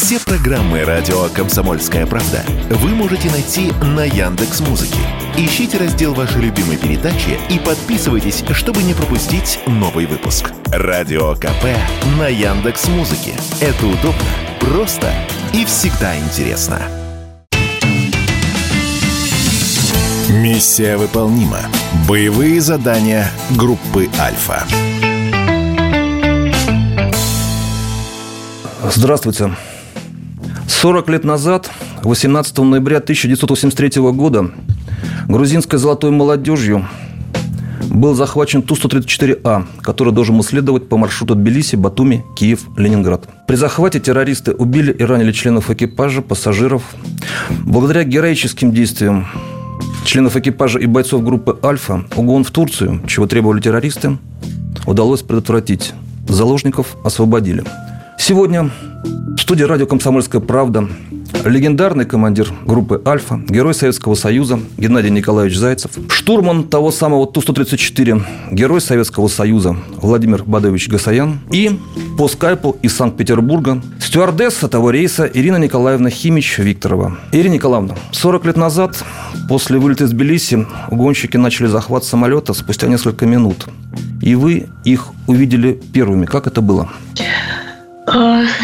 Все 0.00 0.20
программы 0.20 0.84
радио 0.84 1.24
Комсомольская 1.34 2.06
правда 2.06 2.44
вы 2.70 2.90
можете 2.90 3.28
найти 3.32 3.72
на 3.82 4.04
Яндекс 4.04 4.60
Музыке. 4.60 5.00
Ищите 5.36 5.76
раздел 5.76 6.14
вашей 6.14 6.40
любимой 6.40 6.76
передачи 6.76 7.36
и 7.50 7.58
подписывайтесь, 7.58 8.44
чтобы 8.52 8.84
не 8.84 8.94
пропустить 8.94 9.58
новый 9.66 10.06
выпуск. 10.06 10.52
Радио 10.66 11.34
КП 11.34 11.64
на 12.16 12.28
Яндекс 12.28 12.86
Музыке. 12.86 13.32
Это 13.60 13.86
удобно, 13.86 14.22
просто 14.60 15.12
и 15.52 15.64
всегда 15.64 16.16
интересно. 16.16 16.80
Миссия 20.30 20.96
выполнима. 20.96 21.58
Боевые 22.06 22.60
задания 22.60 23.28
группы 23.50 24.08
Альфа. 24.20 24.64
Здравствуйте. 28.94 29.50
40 30.80 31.08
лет 31.08 31.24
назад, 31.24 31.72
18 32.04 32.56
ноября 32.58 32.98
1983 32.98 34.00
года, 34.12 34.52
грузинской 35.26 35.76
золотой 35.76 36.12
молодежью 36.12 36.86
был 37.90 38.14
захвачен 38.14 38.62
Ту-134А, 38.62 39.66
который 39.82 40.12
должен 40.12 40.36
был 40.36 40.44
следовать 40.44 40.88
по 40.88 40.96
маршруту 40.96 41.34
Тбилиси, 41.34 41.74
Батуми, 41.74 42.24
Киев, 42.36 42.60
Ленинград. 42.76 43.28
При 43.48 43.56
захвате 43.56 43.98
террористы 43.98 44.52
убили 44.52 44.92
и 44.92 45.02
ранили 45.02 45.32
членов 45.32 45.68
экипажа, 45.68 46.22
пассажиров. 46.22 46.84
Благодаря 47.64 48.04
героическим 48.04 48.70
действиям 48.70 49.26
членов 50.04 50.36
экипажа 50.36 50.78
и 50.78 50.86
бойцов 50.86 51.24
группы 51.24 51.58
«Альфа» 51.64 52.04
угон 52.14 52.44
в 52.44 52.52
Турцию, 52.52 53.02
чего 53.08 53.26
требовали 53.26 53.60
террористы, 53.60 54.16
удалось 54.86 55.22
предотвратить. 55.22 55.92
Заложников 56.28 56.96
освободили. 57.02 57.64
Сегодня 58.18 58.70
в 59.04 59.38
студии 59.38 59.62
радио 59.62 59.86
«Комсомольская 59.86 60.40
правда» 60.40 60.88
легендарный 61.44 62.04
командир 62.04 62.52
группы 62.66 63.00
«Альфа», 63.06 63.40
герой 63.48 63.74
Советского 63.74 64.14
Союза 64.14 64.58
Геннадий 64.76 65.10
Николаевич 65.10 65.56
Зайцев, 65.56 65.92
штурман 66.10 66.64
того 66.64 66.90
самого 66.90 67.26
Ту-134, 67.26 68.22
герой 68.50 68.80
Советского 68.80 69.28
Союза 69.28 69.76
Владимир 70.02 70.42
Бадович 70.44 70.88
Гасаян 70.88 71.38
и 71.52 71.78
по 72.18 72.28
скайпу 72.28 72.76
из 72.82 72.96
Санкт-Петербурга 72.96 73.80
стюардесса 74.00 74.68
того 74.68 74.90
рейса 74.90 75.30
Ирина 75.32 75.56
Николаевна 75.56 76.10
Химич-Викторова. 76.10 77.16
Ирина 77.32 77.54
Николаевна, 77.54 77.94
40 78.12 78.44
лет 78.46 78.56
назад, 78.56 78.96
после 79.48 79.78
вылета 79.78 80.04
из 80.04 80.10
Тбилиси, 80.10 80.66
угонщики 80.90 81.36
начали 81.36 81.68
захват 81.68 82.04
самолета 82.04 82.52
спустя 82.52 82.88
несколько 82.88 83.26
минут. 83.26 83.68
И 84.20 84.34
вы 84.34 84.66
их 84.84 85.06
увидели 85.26 85.80
первыми. 85.92 86.26
Как 86.26 86.46
это 86.46 86.60
было? 86.60 86.90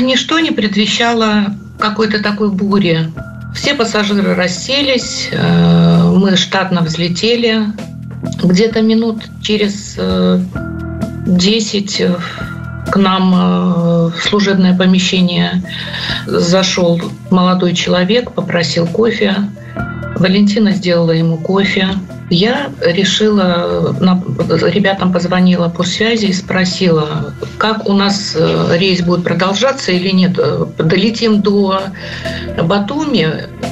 Ничто 0.01 0.41
не 0.41 0.51
предвещало 0.51 1.55
какой-то 1.79 2.23
такой 2.23 2.51
бури. 2.51 3.11
Все 3.55 3.75
пассажиры 3.75 4.35
расселись, 4.35 5.29
э, 5.31 6.03
мы 6.15 6.37
штатно 6.37 6.83
взлетели. 6.83 7.67
Где-то 8.43 8.83
минут 8.83 9.23
через 9.43 9.97
10 11.27 12.01
э, 12.01 12.17
к 12.91 12.97
нам 12.97 14.11
в 14.11 14.15
служебное 14.23 14.77
помещение 14.77 15.63
зашел 16.27 17.01
молодой 17.31 17.75
человек, 17.75 18.33
попросил 18.33 18.87
кофе. 18.87 19.37
Валентина 20.17 20.73
сделала 20.73 21.13
ему 21.13 21.39
кофе. 21.39 21.89
Я 22.31 22.71
решила, 22.81 23.95
ребятам 24.63 25.13
позвонила 25.13 25.69
по 25.69 25.83
связи 25.83 26.27
и 26.27 26.33
спросила, 26.33 27.35
как 27.59 27.87
у 27.87 27.93
нас 27.93 28.35
э, 28.35 28.77
рейс 28.79 29.03
будет 29.03 29.25
продолжаться 29.25 29.93
или 29.93 30.09
нет. 30.11 30.39
Э, 30.39 30.65
долетим 30.79 31.43
до 31.43 31.83
Батуми 32.63 33.29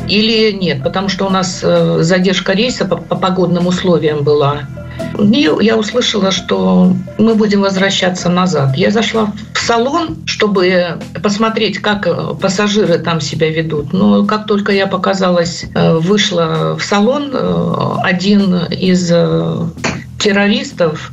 или 0.09 0.53
нет, 0.53 0.83
потому 0.83 1.09
что 1.09 1.27
у 1.27 1.31
нас 1.31 1.61
э, 1.63 1.99
задержка 2.03 2.53
рейса 2.53 2.85
по, 2.85 2.97
по 2.97 3.17
погодным 3.17 3.67
условиям 3.67 4.23
была. 4.23 4.63
И 5.19 5.49
я 5.61 5.77
услышала, 5.77 6.31
что 6.31 6.95
мы 7.19 7.35
будем 7.35 7.61
возвращаться 7.61 8.29
назад. 8.29 8.77
Я 8.77 8.91
зашла 8.91 9.33
в 9.55 9.59
салон, 9.59 10.17
чтобы 10.27 10.99
посмотреть, 11.23 11.79
как 11.79 12.39
пассажиры 12.41 12.99
там 12.99 13.21
себя 13.21 13.51
ведут. 13.51 13.93
Но 13.93 14.25
как 14.25 14.47
только 14.47 14.73
я 14.73 14.87
показалась, 14.87 15.65
э, 15.75 15.95
вышла 15.95 16.77
в 16.79 16.83
салон, 16.83 17.31
э, 17.33 17.95
один 18.03 18.57
из 18.71 19.11
э, 19.13 19.67
террористов 20.19 21.11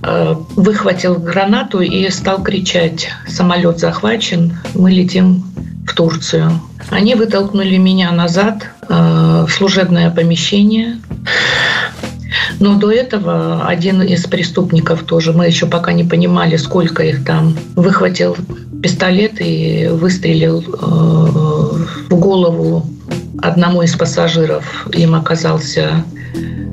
выхватил 0.56 1.16
гранату 1.16 1.81
и 1.81 2.08
стал 2.12 2.44
кричать 2.44 3.09
«Самолет 3.28 3.80
захвачен, 3.80 4.59
мы 4.75 4.92
летим 4.92 5.44
в 5.88 5.96
Турцию». 5.96 6.52
Они 6.92 7.16
вытолкнули 7.16 7.78
меня 7.78 8.12
назад 8.12 8.68
в 8.88 9.50
служебное 9.50 10.12
помещение. 10.12 11.00
Но 12.60 12.76
до 12.76 12.92
этого 12.92 13.68
один 13.68 14.02
из 14.02 14.26
преступников 14.26 15.04
тоже, 15.04 15.34
мы 15.34 15.48
еще 15.48 15.66
пока 15.66 15.94
не 15.94 16.04
понимали, 16.04 16.58
сколько 16.58 17.04
их 17.04 17.26
там, 17.26 17.58
выхватил 17.76 18.36
пистолет 18.82 19.34
и 19.40 19.90
выстрелил 19.92 20.62
э, 20.62 22.10
в 22.10 22.16
голову 22.16 22.86
одному 23.42 23.82
из 23.82 23.96
пассажиров. 23.96 24.88
Им 24.94 25.16
оказался 25.16 26.04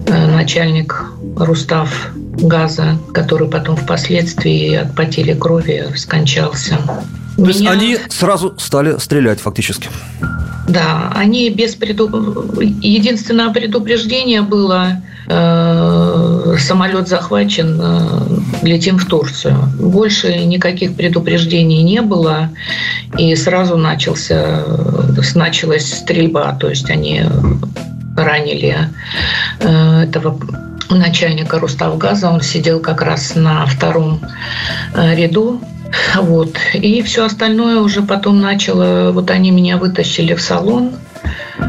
э, 0.07 0.27
начальник 0.27 1.05
Рустав 1.37 2.11
Газа, 2.15 2.99
который 3.13 3.49
потом 3.49 3.77
впоследствии 3.77 4.75
от 4.75 4.95
потери 4.95 5.35
крови 5.35 5.87
скончался. 5.97 6.79
То 7.37 7.43
Меня... 7.43 7.51
есть 7.51 7.67
они 7.67 7.99
сразу 8.09 8.55
стали 8.59 8.99
стрелять 8.99 9.41
фактически? 9.41 9.89
Да, 10.69 11.13
они 11.15 11.51
без 11.51 11.75
предуп... 11.75 12.13
Единственное 12.61 13.51
предупреждение 13.51 14.43
было 14.43 15.03
самолет 16.59 17.09
захвачен, 17.09 17.81
э, 17.81 18.67
летим 18.67 18.99
в 18.99 19.07
Турцию. 19.07 19.57
Больше 19.79 20.45
никаких 20.45 20.95
предупреждений 20.95 21.83
не 21.83 22.01
было, 22.01 22.51
и 23.19 23.35
сразу 23.35 23.77
начался, 23.77 24.65
началась 25.35 25.93
стрельба, 25.93 26.53
то 26.53 26.69
есть 26.69 26.91
они 26.91 27.25
ранили 28.17 28.77
э, 29.61 30.03
этого 30.05 30.39
начальника 30.91 31.59
Руставгаза, 31.59 32.31
он 32.31 32.41
сидел 32.41 32.81
как 32.81 33.03
раз 33.03 33.35
на 33.35 33.67
втором 33.67 34.21
э, 34.95 35.15
ряду 35.15 35.61
вот. 36.17 36.57
И 36.75 37.03
все 37.03 37.25
остальное 37.25 37.81
уже 37.81 38.03
потом 38.03 38.41
начало... 38.41 39.13
Вот 39.13 39.31
они 39.31 39.51
меня 39.51 39.77
вытащили 39.77 40.35
в 40.35 40.43
салон. 40.43 40.93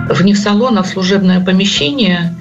В 0.10 0.24
не 0.24 0.34
в 0.34 0.40
салон, 0.40 0.78
а 0.78 0.84
в 0.84 0.88
служебное 0.88 1.40
помещение. 1.40 2.36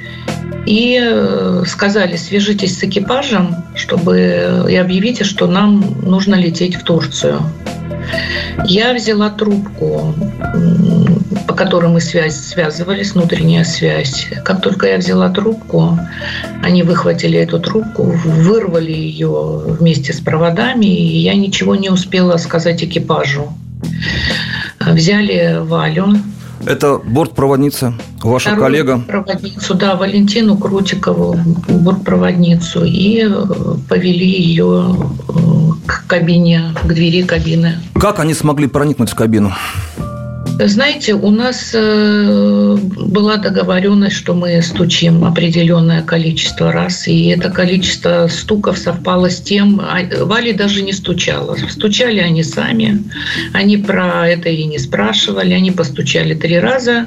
И 0.67 1.01
э, 1.01 1.63
сказали, 1.67 2.17
свяжитесь 2.17 2.79
с 2.79 2.85
экипажем, 2.85 3.55
чтобы 3.77 4.67
и 4.69 4.75
объявите, 4.75 5.25
что 5.25 5.47
нам 5.47 6.01
нужно 6.03 6.35
лететь 6.35 6.75
в 6.75 6.83
Турцию. 6.83 7.41
Я 8.65 8.95
взяла 8.95 9.31
трубку, 9.31 10.15
по 11.47 11.55
которой 11.55 11.91
мы 11.91 12.01
связь 12.01 12.37
связывались, 12.37 13.13
внутренняя 13.13 13.65
связь. 13.65 14.29
Как 14.45 14.61
только 14.61 14.89
я 14.89 14.99
взяла 14.99 15.29
трубку, 15.29 15.99
они 16.63 16.83
выхватили 16.83 17.39
эту 17.39 17.61
трубку, 17.61 18.03
вырвали 18.03 18.93
ее 18.93 19.63
вместе 19.67 20.13
с 20.13 20.21
проводами, 20.21 20.87
и 20.87 21.19
я 21.19 21.35
ничего 21.35 21.77
не 21.77 21.91
успела 21.91 22.37
сказать 22.39 22.83
экипажу. 22.83 23.53
Взяли 24.81 25.59
Валю, 25.61 26.15
это 26.67 26.99
бортпроводница, 26.99 27.95
ваша 28.23 28.51
Вторую 28.51 28.65
коллега? 28.65 28.99
Проводницу, 29.07 29.75
да, 29.75 29.95
Валентину 29.95 30.59
Крутикову, 30.59 31.39
бортпроводницу, 31.69 32.85
и 32.85 33.25
э, 33.25 33.45
повели 33.89 34.27
ее 34.27 34.97
э, 35.29 35.33
к 35.87 36.07
кабине, 36.07 36.75
к 36.83 36.87
двери 36.87 37.23
кабины. 37.23 37.79
Как 37.95 38.19
они 38.21 38.35
смогли 38.35 38.67
проникнуть 38.67 39.11
в 39.11 39.15
кабину? 39.15 39.53
Знаете, 40.59 41.15
у 41.15 41.31
нас 41.31 41.73
э, 41.75 42.77
была 42.81 43.37
договоренность, 43.37 44.17
что 44.17 44.35
мы 44.35 44.63
стучим 44.63 45.25
определенное 45.25 46.03
количество 46.03 46.73
раз, 46.73 47.07
и 47.09 47.27
это 47.27 47.51
количество 47.51 48.27
стуков 48.29 48.79
совпало 48.79 49.29
с 49.29 49.41
тем, 49.41 49.81
а, 49.81 50.01
Вали 50.25 50.53
даже 50.53 50.83
не 50.83 50.93
стучала. 50.93 51.57
Стучали 51.69 52.21
они 52.21 52.43
сами, 52.43 53.05
они 53.53 53.77
про 53.77 54.29
это 54.29 54.49
и 54.49 54.65
не 54.65 54.79
спрашивали, 54.79 55.53
они 55.53 55.73
постучали 55.73 56.35
три 56.35 56.59
раза. 56.59 57.07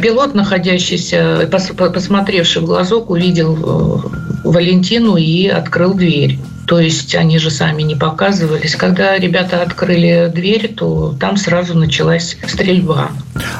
Пилот, 0.00 0.34
находящийся, 0.34 1.48
посмотревший 1.50 2.62
в 2.62 2.66
глазок, 2.66 3.10
увидел 3.10 3.56
э, 3.56 4.48
Валентину 4.48 5.16
и 5.16 5.48
открыл 5.48 5.94
дверь. 5.94 6.38
То 6.66 6.80
есть 6.80 7.14
они 7.14 7.38
же 7.38 7.50
сами 7.50 7.82
не 7.82 7.94
показывались. 7.94 8.74
Когда 8.76 9.18
ребята 9.18 9.62
открыли 9.62 10.30
дверь, 10.34 10.72
то 10.74 11.14
там 11.18 11.36
сразу 11.36 11.76
началась 11.76 12.36
стрельба. 12.46 13.10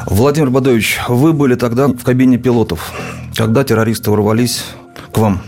Владимир 0.06 0.51
Бадович, 0.51 1.01
вы 1.09 1.33
были 1.33 1.55
тогда 1.55 1.89
в 1.89 2.03
кабине 2.03 2.39
пилотов, 2.39 2.93
когда 3.37 3.65
террористы 3.65 4.11
ворвались 4.11 4.65
к 5.12 5.19
вам. 5.19 5.43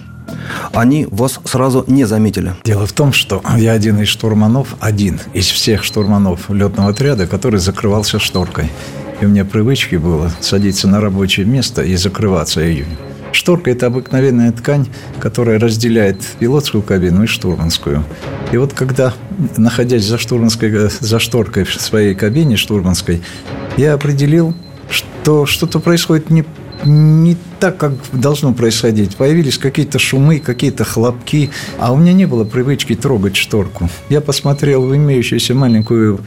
они 0.72 1.06
вас 1.10 1.40
сразу 1.44 1.84
не 1.86 2.04
заметили? 2.04 2.54
Дело 2.64 2.86
в 2.86 2.92
том, 2.92 3.12
что 3.12 3.42
я 3.56 3.72
один 3.72 4.00
из 4.00 4.08
штурманов, 4.08 4.76
один 4.80 5.20
из 5.32 5.46
всех 5.46 5.82
штурманов 5.84 6.50
летного 6.50 6.90
отряда, 6.90 7.26
который 7.26 7.58
закрывался 7.58 8.18
шторкой. 8.18 8.70
И 9.20 9.24
у 9.24 9.28
меня 9.28 9.44
привычки 9.46 9.96
было 9.96 10.30
садиться 10.40 10.88
на 10.88 11.00
рабочее 11.00 11.46
место 11.46 11.82
и 11.82 11.96
закрываться 11.96 12.60
ее. 12.60 12.86
Шторка– 13.32 13.70
это 13.72 13.86
обыкновенная 13.86 14.52
ткань, 14.52 14.86
которая 15.20 15.58
разделяет 15.58 16.20
пилотскую 16.38 16.82
кабину 16.82 17.24
и 17.24 17.26
штурманскую. 17.26 18.04
И 18.52 18.56
вот 18.56 18.72
когда, 18.72 19.14
находясь 19.56 20.04
за, 20.04 20.18
штурманской, 20.18 20.90
за 21.00 21.18
шторкой 21.18 21.64
в 21.64 21.74
своей 21.74 22.14
кабине 22.14 22.56
штурманской, 22.56 23.22
я 23.76 23.94
определил, 23.94 24.54
что 24.88 25.46
что-то 25.46 25.80
происходит 25.80 26.30
не 26.30 26.44
не 26.84 27.36
так, 27.58 27.78
как 27.78 27.92
должно 28.12 28.52
происходить. 28.52 29.16
Появились 29.16 29.58
какие-то 29.58 29.98
шумы, 29.98 30.38
какие-то 30.38 30.84
хлопки, 30.84 31.50
а 31.78 31.92
у 31.92 31.96
меня 31.96 32.12
не 32.12 32.26
было 32.26 32.44
привычки 32.44 32.94
трогать 32.94 33.36
шторку. 33.36 33.88
Я 34.08 34.20
посмотрел 34.20 34.82
в 34.82 34.94
имеющуюся 34.94 35.54
маленькую 35.54 36.20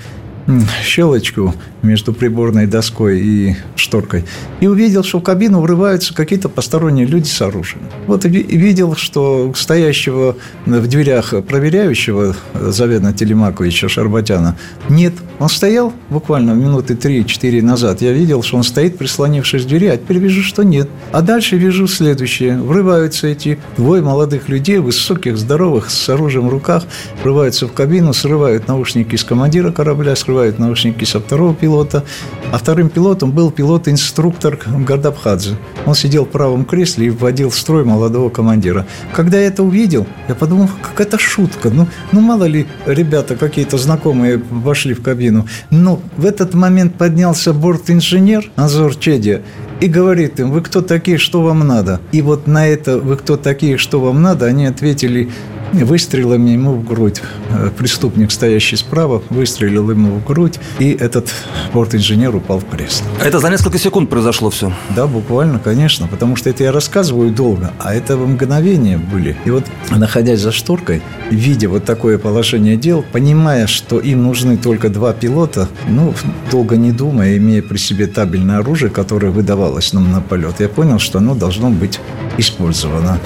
щелочку 0.84 1.54
между 1.82 2.14
приборной 2.14 2.68
доской 2.68 3.20
и 3.20 3.56
шторкой 3.76 4.26
и 4.60 4.68
увидел, 4.68 5.04
что 5.04 5.20
в 5.20 5.24
кабину 5.24 5.62
врываются 5.62 6.14
какие-то 6.14 6.50
посторонние 6.50 7.06
люди 7.06 7.28
с 7.28 7.42
оружием. 7.42 7.84
Вот 8.08 8.26
и 8.26 8.30
видел, 8.30 8.96
что 8.96 9.54
стоящего 9.56 10.36
в 10.66 10.88
дверях 10.88 11.34
проверяющего 11.46 12.36
Завена 12.54 13.14
Телемаковича 13.14 13.88
Шарбатяна 13.88 14.58
нет. 14.90 15.14
Он 15.40 15.48
стоял 15.48 15.94
буквально 16.10 16.52
минуты 16.52 16.96
3-4 16.96 17.62
назад. 17.62 18.02
Я 18.02 18.12
видел, 18.12 18.44
что 18.44 18.58
он 18.58 18.64
стоит, 18.64 18.98
прислонившись 18.98 19.64
к 19.64 19.68
двери, 19.68 19.88
а 19.88 19.98
теперь 19.98 20.18
вижу, 20.18 20.42
что 20.42 20.64
нет. 20.64 20.90
А 21.12 21.22
дальше 21.22 21.56
вижу 21.56 21.88
следующее. 21.88 22.58
Врываются 22.58 23.28
эти 23.28 23.60
двое 23.78 24.02
молодых 24.02 24.50
людей, 24.50 24.80
высоких, 24.80 25.38
здоровых, 25.38 25.90
с 25.90 26.10
оружием 26.10 26.48
в 26.48 26.52
руках, 26.52 26.84
врываются 27.24 27.68
в 27.68 27.74
кабину, 27.74 28.14
срывают 28.14 28.68
наушники 28.68 29.16
с 29.16 29.24
командира 29.24 29.72
корабля, 29.72 30.16
срывают 30.16 30.39
наушники 30.58 31.06
со 31.06 31.20
второго 31.20 31.54
пилота. 31.54 32.04
А 32.52 32.58
вторым 32.58 32.90
пилотом 32.90 33.32
был 33.32 33.52
пилот-инструктор 33.52 34.58
Гардабхадзе. 34.66 35.56
Он 35.86 35.94
сидел 35.94 36.26
в 36.26 36.30
правом 36.30 36.66
кресле 36.66 37.08
и 37.08 37.10
вводил 37.10 37.50
в 37.50 37.56
строй 37.56 37.86
молодого 37.86 38.30
командира. 38.30 38.88
Когда 39.14 39.40
я 39.40 39.48
это 39.48 39.64
увидел, 39.64 40.08
я 40.28 40.36
подумал, 40.36 40.70
как 40.82 41.00
это 41.00 41.20
шутка. 41.20 41.70
Ну, 41.70 41.88
ну 42.12 42.22
мало 42.22 42.46
ли 42.46 42.66
ребята 42.86 43.36
какие-то 43.36 43.78
знакомые 43.78 44.42
вошли 44.50 44.94
в 44.94 45.04
кабину. 45.04 45.48
Но 45.70 46.02
в 46.18 46.26
этот 46.26 46.54
момент 46.54 46.96
поднялся 46.96 47.54
борт-инженер 47.54 48.52
Азор 48.56 48.96
Чедия 48.96 49.44
и 49.80 49.88
говорит 49.88 50.40
им, 50.40 50.52
вы 50.52 50.62
кто 50.62 50.82
такие, 50.82 51.18
что 51.18 51.42
вам 51.42 51.60
надо? 51.60 52.00
И 52.12 52.22
вот 52.22 52.48
на 52.48 52.68
это, 52.68 52.98
вы 52.98 53.16
кто 53.16 53.38
такие, 53.38 53.78
что 53.78 54.00
вам 54.02 54.22
надо, 54.22 54.46
они 54.46 54.66
ответили, 54.66 55.30
выстрелами 55.74 56.52
ему 56.52 56.74
в 56.74 56.84
грудь. 56.84 57.22
Э, 57.50 57.70
преступник, 57.76 58.32
стоящий 58.32 58.76
справа, 58.76 59.22
выстрелил 59.30 59.90
ему 59.92 60.16
в 60.16 60.26
грудь, 60.26 60.60
и 60.80 60.92
этот 60.92 61.32
борт-инженер 61.74 62.36
упал 62.36 62.60
в 62.60 62.66
кресло. 62.66 63.06
Это 63.24 63.40
за 63.40 63.50
несколько 63.50 63.78
секунд 63.78 64.10
произошло 64.10 64.50
все? 64.50 64.72
Да, 64.96 65.08
буквально, 65.08 65.60
конечно, 65.60 66.08
потому 66.08 66.36
что 66.36 66.50
это 66.50 66.64
я 66.64 66.72
рассказываю 66.72 67.32
долго, 67.32 67.72
а 67.80 67.94
это 67.94 68.18
в 68.18 68.28
мгновение 68.28 68.98
были. 68.98 69.36
И 69.46 69.50
вот, 69.52 69.66
находясь 69.90 70.40
за 70.40 70.52
шторкой, 70.52 71.02
видя 71.32 71.70
вот 71.70 71.86
такое 71.86 72.18
положение 72.18 72.78
дел, 72.78 73.04
понимая, 73.12 73.68
что 73.68 74.00
им 74.00 74.24
нужны 74.24 74.58
только 74.58 74.90
два 74.90 75.14
пилота, 75.14 75.68
ну, 75.88 76.14
долго 76.52 76.78
не 76.78 76.92
думая, 76.92 77.38
имея 77.38 77.62
при 77.62 77.78
себе 77.78 78.08
табельное 78.08 78.60
оружие, 78.60 78.90
которое 78.90 79.32
выдавалось 79.32 79.94
нам 79.94 80.12
на 80.12 80.22
полет, 80.22 80.60
я 80.60 80.70
понял, 80.70 81.00
что 81.00 81.20
оно 81.20 81.36
должно 81.36 81.70
быть 81.70 82.00
использовано. 82.38 83.20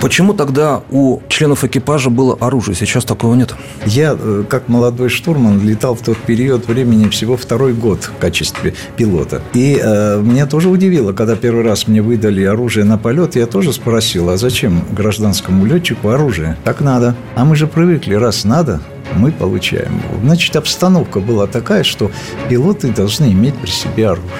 Почему 0.00 0.34
тогда 0.34 0.82
у 0.90 1.20
членов 1.28 1.64
экипажа 1.74 2.10
было 2.10 2.36
оружие? 2.40 2.76
Сейчас 2.76 3.04
такого 3.04 3.34
нет. 3.34 3.54
Я, 3.84 4.16
э, 4.18 4.44
как 4.48 4.68
молодой 4.68 5.08
штурман, 5.08 5.60
летал 5.66 5.94
в 5.94 6.02
тот 6.02 6.16
период 6.18 6.68
времени 6.68 7.08
всего 7.08 7.36
второй 7.36 7.72
год 7.72 8.04
в 8.04 8.18
качестве 8.18 8.74
пилота. 8.96 9.42
И 9.54 9.80
э, 9.82 10.20
меня 10.22 10.46
тоже 10.46 10.68
удивило, 10.68 11.12
когда 11.12 11.34
первый 11.34 11.64
раз 11.64 11.88
мне 11.88 12.00
выдали 12.00 12.44
оружие 12.44 12.84
на 12.84 12.96
полет, 12.96 13.34
я 13.36 13.46
тоже 13.46 13.72
спросил, 13.72 14.30
а 14.30 14.36
зачем 14.36 14.84
гражданскому 14.92 15.66
летчику 15.66 16.10
оружие? 16.10 16.56
Так 16.64 16.80
надо. 16.80 17.16
А 17.34 17.44
мы 17.44 17.56
же 17.56 17.66
привыкли, 17.66 18.14
раз 18.14 18.44
надо, 18.44 18.80
мы 19.16 19.32
получаем 19.32 19.96
его. 19.96 20.20
Значит, 20.22 20.56
обстановка 20.56 21.20
была 21.20 21.46
такая, 21.46 21.84
что 21.84 22.10
пилоты 22.48 22.92
должны 22.92 23.32
иметь 23.32 23.54
при 23.54 23.70
себе 23.70 24.08
оружие. 24.08 24.30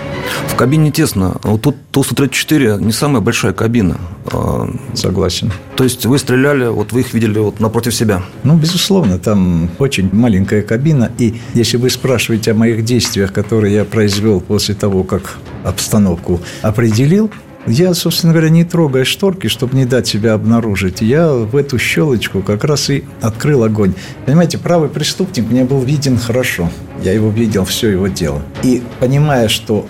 В 0.49 0.57
кабине 0.57 0.91
тесно. 0.91 1.37
Вот 1.43 1.63
тут 1.63 1.77
Ту-134 1.91 2.83
не 2.83 2.93
самая 2.93 3.21
большая 3.21 3.53
кабина. 3.53 3.99
А, 4.27 4.69
Согласен. 4.95 5.53
То 5.77 5.85
есть 5.85 6.07
вы 6.07 6.19
стреляли, 6.19 6.67
вот 6.67 6.93
вы 6.93 7.01
их 7.01 7.15
видели 7.15 7.39
вот 7.39 7.61
напротив 7.61 7.95
себя? 7.95 8.23
Ну, 8.43 8.57
безусловно, 8.57 9.19
там 9.19 9.71
очень 9.79 10.09
маленькая 10.13 10.63
кабина. 10.63 11.11
И 11.19 11.41
если 11.55 11.77
вы 11.77 11.91
спрашиваете 11.91 12.53
о 12.53 12.55
моих 12.55 12.85
действиях, 12.85 13.33
которые 13.33 13.75
я 13.75 13.85
произвел 13.85 14.41
после 14.41 14.75
того, 14.75 15.05
как 15.05 15.39
обстановку 15.65 16.41
определил, 16.63 17.31
я, 17.67 17.95
собственно 17.95 18.33
говоря, 18.33 18.51
не 18.51 18.65
трогая 18.65 19.05
шторки, 19.05 19.47
чтобы 19.47 19.77
не 19.77 19.87
дать 19.87 20.07
себя 20.07 20.35
обнаружить, 20.35 21.01
я 21.01 21.33
в 21.33 21.57
эту 21.57 21.79
щелочку 21.79 22.43
как 22.43 22.65
раз 22.65 22.91
и 22.91 23.05
открыл 23.23 23.65
огонь. 23.65 23.95
Понимаете, 24.27 24.59
правый 24.59 24.89
преступник 24.89 25.51
мне 25.51 25.65
был 25.65 25.81
виден 25.81 26.19
хорошо. 26.19 26.71
Я 27.03 27.13
его 27.13 27.31
видел, 27.31 27.65
все 27.65 27.91
его 27.91 28.09
дело. 28.09 28.43
И 28.63 28.83
понимая, 29.01 29.49
что 29.49 29.87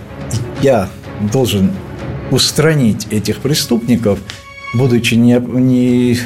я 0.62 0.88
должен 1.32 1.73
устранить 2.31 3.09
этих 3.11 3.38
преступников, 3.38 4.19
будучи 4.75 5.15
не, 5.15 5.38
не 5.38 6.19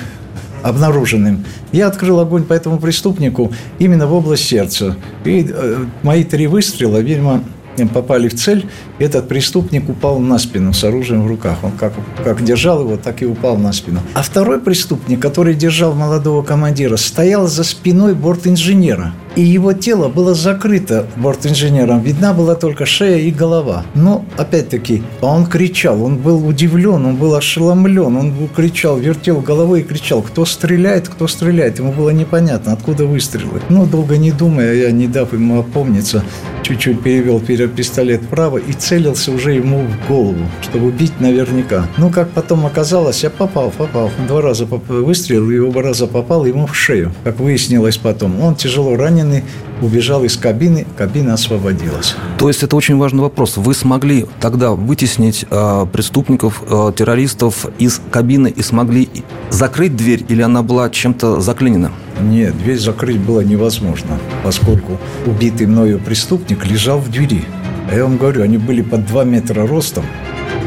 обнаруженным, 0.62 1.44
я 1.72 1.86
открыл 1.86 2.20
огонь 2.20 2.44
по 2.44 2.52
этому 2.52 2.78
преступнику 2.78 3.52
именно 3.78 4.06
в 4.06 4.12
область 4.12 4.44
сердца. 4.44 4.96
И 5.24 5.46
э, 5.50 5.84
мои 6.02 6.24
три 6.24 6.46
выстрела, 6.46 6.98
видимо, 6.98 7.42
попали 7.86 8.28
в 8.28 8.34
цель, 8.34 8.66
этот 8.98 9.28
преступник 9.28 9.88
упал 9.88 10.18
на 10.18 10.38
спину 10.38 10.72
с 10.72 10.82
оружием 10.82 11.22
в 11.22 11.26
руках. 11.28 11.58
Он 11.62 11.72
как, 11.72 11.92
как 12.24 12.42
держал 12.42 12.80
его, 12.80 12.96
так 12.96 13.22
и 13.22 13.26
упал 13.26 13.56
на 13.56 13.72
спину. 13.72 14.00
А 14.14 14.22
второй 14.22 14.60
преступник, 14.60 15.20
который 15.20 15.54
держал 15.54 15.94
молодого 15.94 16.42
командира, 16.42 16.96
стоял 16.96 17.46
за 17.46 17.62
спиной 17.62 18.14
борт-инженера. 18.14 19.12
И 19.36 19.42
его 19.42 19.72
тело 19.72 20.08
было 20.08 20.34
закрыто 20.34 21.06
борт-инженером. 21.16 22.00
Видна 22.00 22.32
была 22.32 22.56
только 22.56 22.86
шея 22.86 23.18
и 23.18 23.30
голова. 23.30 23.84
Но, 23.94 24.24
опять-таки, 24.36 25.02
он 25.20 25.46
кричал, 25.46 26.02
он 26.02 26.16
был 26.16 26.44
удивлен, 26.44 27.06
он 27.06 27.16
был 27.16 27.36
ошеломлен, 27.36 28.16
он 28.16 28.48
кричал, 28.48 28.96
вертел 28.98 29.40
головой 29.40 29.82
и 29.82 29.84
кричал, 29.84 30.22
кто 30.22 30.44
стреляет, 30.44 31.08
кто 31.08 31.28
стреляет. 31.28 31.78
Ему 31.78 31.92
было 31.92 32.10
непонятно, 32.10 32.72
откуда 32.72 33.06
выстрелы. 33.06 33.60
Но, 33.68 33.86
долго 33.86 34.16
не 34.16 34.32
думая, 34.32 34.74
я, 34.74 34.90
не 34.90 35.06
дав 35.06 35.32
ему 35.32 35.60
опомниться, 35.60 36.24
чуть-чуть 36.68 37.02
перевел 37.02 37.40
пистолет 37.40 38.22
вправо 38.22 38.58
и 38.58 38.72
целился 38.72 39.32
уже 39.32 39.54
ему 39.54 39.86
в 39.86 40.08
голову, 40.08 40.46
чтобы 40.60 40.90
бить 40.90 41.18
наверняка. 41.20 41.86
Ну, 41.96 42.10
как 42.10 42.30
потом 42.30 42.66
оказалось, 42.66 43.22
я 43.22 43.30
попал, 43.30 43.70
попал. 43.70 44.10
Два 44.26 44.42
раза 44.42 44.66
выстрелил, 44.66 45.50
и 45.50 45.58
оба 45.58 45.82
раза 45.82 46.06
попал 46.06 46.44
ему 46.44 46.66
в 46.66 46.76
шею, 46.76 47.12
как 47.24 47.40
выяснилось 47.40 47.96
потом. 47.96 48.40
Он 48.40 48.54
тяжело 48.54 48.96
раненый, 48.96 49.44
убежал 49.80 50.24
из 50.24 50.36
кабины, 50.36 50.86
кабина 50.96 51.34
освободилась. 51.34 52.14
То 52.38 52.48
есть 52.48 52.62
это 52.62 52.76
очень 52.76 52.98
важный 52.98 53.22
вопрос. 53.22 53.56
Вы 53.56 53.74
смогли 53.74 54.26
тогда 54.40 54.72
вытеснить 54.72 55.46
э, 55.50 55.86
преступников, 55.92 56.62
э, 56.68 56.92
террористов 56.94 57.66
из 57.78 58.00
кабины 58.10 58.48
и 58.48 58.62
смогли 58.62 59.08
закрыть 59.50 59.96
дверь, 59.96 60.24
или 60.28 60.42
она 60.42 60.62
была 60.62 60.90
чем-то 60.90 61.40
заклинена? 61.40 61.92
Нет, 62.20 62.58
дверь 62.58 62.78
закрыть 62.78 63.18
было 63.18 63.40
невозможно, 63.40 64.18
поскольку 64.42 64.98
убитый 65.26 65.66
мною 65.66 65.98
преступник 65.98 66.66
лежал 66.66 66.98
в 66.98 67.10
двери. 67.10 67.44
А 67.90 67.94
я 67.94 68.02
вам 68.04 68.16
говорю, 68.18 68.42
они 68.42 68.58
были 68.58 68.82
под 68.82 69.06
2 69.06 69.24
метра 69.24 69.66
ростом, 69.66 70.04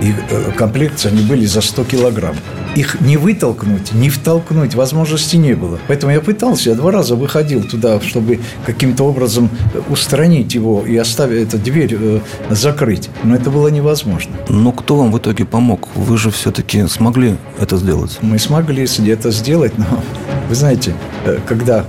и 0.01 0.13
э, 0.29 0.51
комплекции 0.55 1.09
они 1.09 1.21
были 1.21 1.45
за 1.45 1.61
100 1.61 1.83
килограмм. 1.85 2.35
Их 2.75 3.01
не 3.01 3.17
вытолкнуть, 3.17 3.93
не 3.93 4.09
втолкнуть 4.09 4.75
возможности 4.75 5.35
не 5.35 5.55
было. 5.55 5.79
Поэтому 5.87 6.13
я 6.13 6.21
пытался, 6.21 6.69
я 6.69 6.75
два 6.75 6.91
раза 6.91 7.15
выходил 7.15 7.63
туда, 7.63 7.99
чтобы 8.01 8.39
каким-то 8.65 9.03
образом 9.03 9.49
устранить 9.89 10.53
его 10.53 10.85
и 10.85 10.95
оставить 10.95 11.49
эту 11.49 11.57
дверь 11.57 11.97
э, 11.99 12.19
закрыть. 12.49 13.09
Но 13.23 13.35
это 13.35 13.49
было 13.49 13.67
невозможно. 13.67 14.35
Но 14.49 14.71
кто 14.71 14.95
вам 14.95 15.11
в 15.11 15.17
итоге 15.17 15.45
помог? 15.45 15.87
Вы 15.95 16.17
же 16.17 16.31
все-таки 16.31 16.87
смогли 16.87 17.35
это 17.59 17.77
сделать? 17.77 18.17
Мы 18.21 18.39
смогли 18.39 18.87
это 19.07 19.31
сделать, 19.31 19.77
но 19.77 19.85
вы 20.47 20.55
знаете, 20.55 20.93
э, 21.25 21.39
когда 21.45 21.85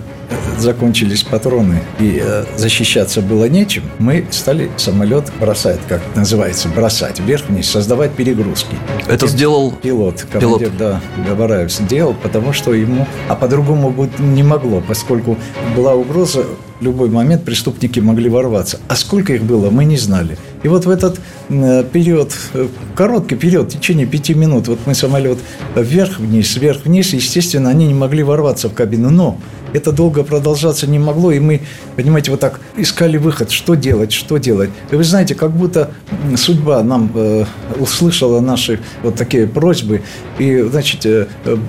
закончились 0.59 1.23
патроны 1.23 1.83
и 1.99 2.21
э, 2.23 2.45
защищаться 2.57 3.21
было 3.21 3.49
нечем, 3.49 3.83
мы 3.99 4.27
стали 4.31 4.71
самолет 4.77 5.33
бросать, 5.41 5.81
как 5.89 6.01
называется, 6.15 6.69
бросать 6.69 7.21
вверх-вниз, 7.21 7.69
создавать 7.69 8.13
перегрузки. 8.13 8.77
Это 9.09 9.27
сделал 9.27 9.73
пилот, 9.73 10.27
командир, 10.31 10.71
пилот. 10.71 10.77
да, 10.79 11.01
Габараев 11.29 11.73
сделал, 11.73 12.15
потому 12.15 12.53
что 12.53 12.75
ему, 12.75 13.07
а 13.29 13.35
по-другому 13.35 13.91
быть 13.91 14.19
не 14.19 14.43
могло, 14.43 14.83
поскольку 14.87 15.37
была 15.77 15.95
угроза 15.95 16.45
в 16.83 16.85
любой 16.85 17.11
момент 17.11 17.45
преступники 17.45 18.01
могли 18.01 18.29
ворваться. 18.29 18.81
А 18.89 18.97
сколько 18.97 19.33
их 19.33 19.45
было, 19.45 19.71
мы 19.71 19.85
не 19.85 19.97
знали. 19.97 20.37
И 20.65 20.69
вот 20.69 20.85
в 20.85 20.91
этот 20.91 21.21
э, 21.49 21.85
период, 21.93 22.33
э, 22.55 22.67
короткий 22.97 23.37
период, 23.37 23.73
в 23.73 23.79
течение 23.79 24.05
пяти 24.05 24.35
минут, 24.35 24.67
вот 24.67 24.81
мы 24.85 24.97
самолет 24.97 25.39
вверх-вниз, 25.77 26.57
вверх-вниз, 26.57 27.13
естественно, 27.13 27.71
они 27.71 27.87
не 27.87 27.95
могли 27.95 28.25
ворваться 28.25 28.69
в 28.69 28.75
кабину. 28.75 29.11
Но 29.11 29.39
это 29.73 29.93
долго 29.93 30.23
продолжаться 30.23 30.87
не 30.87 30.99
могло, 30.99 31.33
и 31.33 31.41
мы, 31.41 31.61
понимаете, 31.97 32.31
вот 32.31 32.41
так 32.41 32.61
искали 32.77 33.17
выход, 33.17 33.51
что 33.51 33.75
делать, 33.75 34.13
что 34.13 34.39
делать. 34.39 34.71
И 34.91 34.97
вы 34.97 35.05
знаете, 35.05 35.35
как 35.35 35.53
будто 35.53 35.91
судьба 36.37 36.83
нам 36.83 37.11
э, 37.15 37.45
услышала 37.79 38.41
наши 38.41 38.81
вот 39.03 39.17
такие 39.17 39.47
просьбы, 39.47 40.03
и, 40.39 40.61
значит, 40.63 41.07
э, 41.07 41.27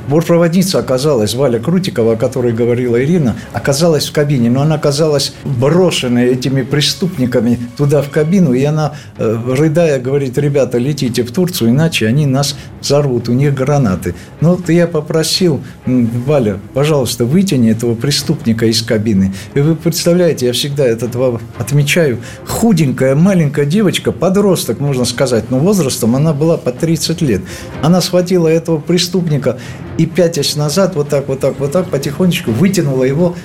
бортпроводница 0.07 0.79
оказалась, 0.79 1.33
Валя 1.33 1.59
Крутикова, 1.59 2.13
о 2.13 2.15
которой 2.15 2.53
говорила 2.53 3.01
Ирина, 3.01 3.35
оказалась 3.53 4.07
в 4.07 4.13
кабине, 4.13 4.49
но 4.49 4.61
она 4.61 4.75
оказалась 4.75 5.33
брошенной 5.43 6.27
этими 6.27 6.63
преступниками 6.63 7.59
туда 7.77 8.01
в 8.01 8.09
кабину, 8.09 8.53
и 8.53 8.63
она, 8.63 8.93
э, 9.17 9.37
рыдая, 9.47 9.99
говорит, 9.99 10.37
ребята, 10.37 10.77
летите 10.77 11.23
в 11.23 11.31
Турцию, 11.31 11.71
иначе 11.71 12.07
они 12.07 12.25
нас 12.25 12.55
взорвут, 12.81 13.29
у 13.29 13.33
них 13.33 13.53
гранаты. 13.53 14.15
Ну, 14.41 14.51
вот 14.51 14.69
я 14.69 14.87
попросил, 14.87 15.61
Валя, 15.85 16.59
пожалуйста, 16.73 17.25
вытяни 17.25 17.71
этого 17.71 17.92
этого 17.93 17.95
преступника 17.95 18.65
из 18.65 18.81
кабины. 18.81 19.33
И 19.55 19.59
вы 19.59 19.75
представляете, 19.75 20.47
я 20.47 20.53
всегда 20.53 20.85
этот 20.85 21.15
отмечаю, 21.57 22.19
худенькая 22.47 23.15
маленькая 23.15 23.65
девочка, 23.65 24.11
подросток, 24.11 24.79
можно 24.79 25.05
сказать, 25.05 25.51
но 25.51 25.59
возрастом 25.59 26.15
она 26.15 26.33
была 26.33 26.57
по 26.57 26.71
30 26.71 27.21
лет. 27.21 27.41
Она 27.81 28.01
схватила 28.01 28.47
этого 28.47 28.79
преступника 28.79 29.57
и, 29.97 30.05
пятясь 30.05 30.55
назад, 30.55 30.95
вот 30.95 31.09
так, 31.09 31.27
вот 31.27 31.39
так, 31.39 31.59
вот 31.59 31.71
так, 31.71 31.89
потихонечку 31.89 32.51
вытянула 32.51 33.03
его 33.03 33.35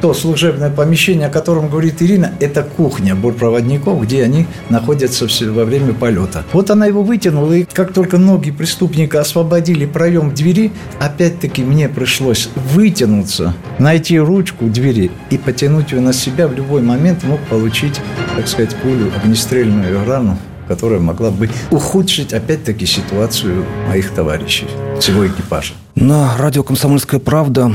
то 0.00 0.14
служебное 0.14 0.70
помещение, 0.70 1.26
о 1.26 1.30
котором 1.30 1.68
говорит 1.68 2.02
Ирина, 2.02 2.32
это 2.40 2.62
кухня 2.62 3.14
бортпроводников, 3.14 4.02
где 4.02 4.22
они 4.22 4.46
находятся 4.68 5.26
во 5.52 5.64
время 5.64 5.94
полета. 5.94 6.44
Вот 6.52 6.70
она 6.70 6.86
его 6.86 7.02
вытянула, 7.02 7.52
и 7.52 7.64
как 7.64 7.92
только 7.92 8.18
ноги 8.18 8.50
преступника 8.50 9.20
освободили 9.20 9.86
проем 9.86 10.34
двери, 10.34 10.72
опять-таки 11.00 11.62
мне 11.62 11.88
пришлось 11.88 12.48
вытянуться, 12.72 13.54
найти 13.78 14.18
ручку 14.18 14.66
двери 14.66 15.10
и 15.30 15.38
потянуть 15.38 15.92
ее 15.92 16.00
на 16.00 16.12
себя 16.12 16.48
в 16.48 16.54
любой 16.54 16.82
момент 16.82 17.24
мог 17.24 17.40
получить, 17.48 18.00
так 18.36 18.48
сказать, 18.48 18.74
пулю, 18.76 19.10
огнестрельную 19.22 20.04
рану 20.06 20.38
которая 20.68 21.00
могла 21.00 21.30
бы 21.30 21.48
ухудшить, 21.70 22.34
опять-таки, 22.34 22.84
ситуацию 22.84 23.64
моих 23.88 24.10
товарищей, 24.10 24.66
всего 25.00 25.26
экипажа. 25.26 25.72
На 25.94 26.36
радио 26.36 26.62
«Комсомольская 26.62 27.18
правда» 27.18 27.72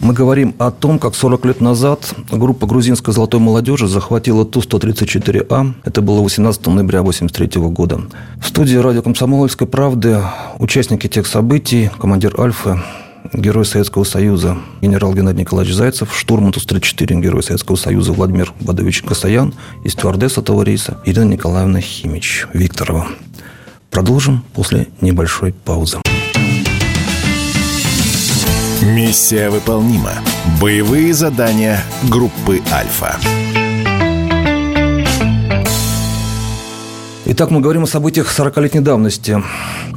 Мы 0.00 0.14
говорим 0.14 0.54
о 0.58 0.70
том, 0.70 0.98
как 0.98 1.14
40 1.14 1.44
лет 1.44 1.60
назад 1.60 2.14
группа 2.32 2.66
грузинской 2.66 3.12
золотой 3.12 3.38
молодежи 3.38 3.86
захватила 3.86 4.46
Ту-134А. 4.46 5.74
Это 5.84 6.00
было 6.00 6.22
18 6.22 6.66
ноября 6.68 7.00
1983 7.00 7.60
года. 7.68 8.00
В 8.40 8.48
студии 8.48 8.76
радио 8.76 9.02
«Комсомольской 9.02 9.66
правды» 9.66 10.22
участники 10.58 11.06
тех 11.06 11.26
событий, 11.26 11.90
командир 12.00 12.34
«Альфа», 12.40 12.82
герой 13.34 13.66
Советского 13.66 14.04
Союза 14.04 14.56
генерал 14.80 15.12
Геннадий 15.12 15.40
Николаевич 15.40 15.74
Зайцев, 15.74 16.16
штурман 16.16 16.52
Ту-34, 16.52 17.20
герой 17.20 17.42
Советского 17.42 17.76
Союза 17.76 18.12
Владимир 18.12 18.54
Бадович 18.60 19.02
Касаян 19.02 19.52
и 19.84 19.90
стюардесса 19.90 20.40
этого 20.40 20.62
рейса 20.62 20.98
Ирина 21.04 21.24
Николаевна 21.24 21.82
Химич 21.82 22.46
Викторова. 22.54 23.06
Продолжим 23.90 24.44
после 24.54 24.88
небольшой 25.02 25.52
паузы. 25.52 25.98
Миссия 28.82 29.50
выполнима. 29.50 30.12
Боевые 30.58 31.12
задания 31.12 31.82
группы 32.08 32.62
«Альфа». 32.72 33.14
Итак, 37.26 37.50
мы 37.50 37.60
говорим 37.60 37.82
о 37.82 37.86
событиях 37.86 38.26
40-летней 38.36 38.80
давности. 38.80 39.42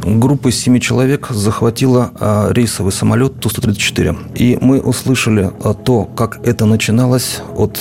Группа 0.04 0.50
из 0.50 0.60
семи 0.60 0.82
человек 0.82 1.30
захватила 1.30 2.12
а, 2.20 2.52
рейсовый 2.52 2.92
самолет 2.92 3.40
Ту-134. 3.40 4.34
И 4.36 4.58
мы 4.60 4.82
услышали 4.82 5.50
а, 5.64 5.74
то, 5.74 6.04
как 6.04 6.46
это 6.46 6.66
начиналось 6.66 7.40
от 7.56 7.80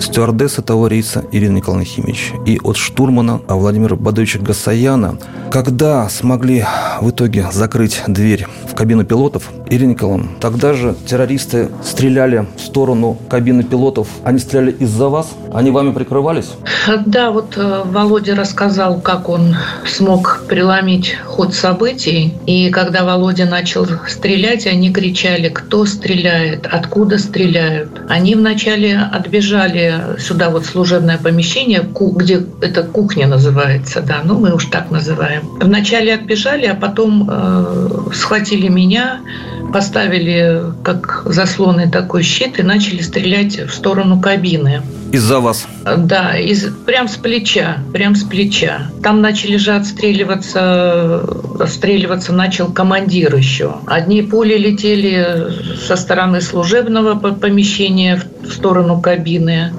стюардессы 0.00 0.62
того 0.62 0.86
рейса 0.88 1.24
Ирины 1.32 1.56
Николаевны 1.56 1.84
Химич 1.84 2.32
и 2.46 2.58
от 2.62 2.76
штурмана 2.76 3.40
Владимира 3.48 3.96
Бадовича 3.96 4.38
Гасаяна, 4.38 5.18
когда 5.50 6.08
смогли 6.08 6.64
в 7.00 7.10
итоге 7.10 7.46
закрыть 7.52 8.02
дверь 8.06 8.46
в 8.66 8.74
кабину 8.74 9.04
пилотов, 9.04 9.50
Ирина 9.70 9.90
Николаевна, 9.90 10.28
тогда 10.40 10.72
же 10.72 10.94
террористы 11.06 11.68
стреляли 11.82 12.46
в 12.56 12.60
сторону 12.60 13.18
кабины 13.28 13.62
пилотов. 13.62 14.08
Они 14.24 14.38
стреляли 14.38 14.72
из-за 14.72 15.08
вас? 15.08 15.28
Они 15.52 15.70
вами 15.70 15.92
прикрывались? 15.92 16.50
Да, 17.06 17.30
вот 17.30 17.54
э, 17.56 17.82
Володя 17.84 18.34
рассказал, 18.34 19.00
как 19.00 19.28
он 19.28 19.56
смог 19.86 20.44
преломить 20.48 21.16
ход 21.26 21.54
событий. 21.54 22.34
И 22.46 22.70
когда 22.70 23.04
Володя 23.04 23.46
начал 23.46 23.86
стрелять, 24.08 24.66
они 24.66 24.90
кричали, 24.90 25.48
кто 25.48 25.84
стреляет, 25.84 26.66
откуда 26.66 27.18
стреляют. 27.18 28.00
Они 28.08 28.34
вначале 28.34 28.96
отбежали 28.98 29.87
сюда 30.18 30.50
вот 30.50 30.66
служебное 30.66 31.18
помещение, 31.18 31.82
где 31.82 32.44
это 32.60 32.82
кухня 32.82 33.26
называется, 33.26 34.00
да, 34.00 34.20
ну 34.24 34.38
мы 34.38 34.54
уж 34.54 34.66
так 34.66 34.90
называем. 34.90 35.42
Вначале 35.60 36.14
отбежали, 36.14 36.66
а 36.66 36.74
потом 36.74 37.28
э, 37.30 38.10
схватили 38.14 38.68
меня, 38.68 39.20
поставили 39.72 40.62
как 40.82 41.22
заслонный 41.26 41.90
такой 41.90 42.22
щит 42.22 42.58
и 42.58 42.62
начали 42.62 43.02
стрелять 43.02 43.58
в 43.58 43.70
сторону 43.74 44.20
кабины. 44.20 44.82
Из-за 45.12 45.40
вас? 45.40 45.66
Да, 45.96 46.36
из, 46.36 46.64
прям 46.84 47.08
с 47.08 47.16
плеча, 47.16 47.78
прям 47.92 48.14
с 48.14 48.24
плеча. 48.24 48.90
Там 49.02 49.22
начали 49.22 49.56
же 49.56 49.74
отстреливаться, 49.74 51.24
отстреливаться 51.58 52.32
начал 52.32 52.70
командир 52.72 53.34
еще. 53.34 53.76
Одни 53.86 54.22
пули 54.22 54.58
летели 54.58 55.52
со 55.86 55.96
стороны 55.96 56.42
служебного 56.42 57.14
помещения 57.14 58.22
в 58.48 58.52
сторону 58.52 59.00
кабины, 59.00 59.72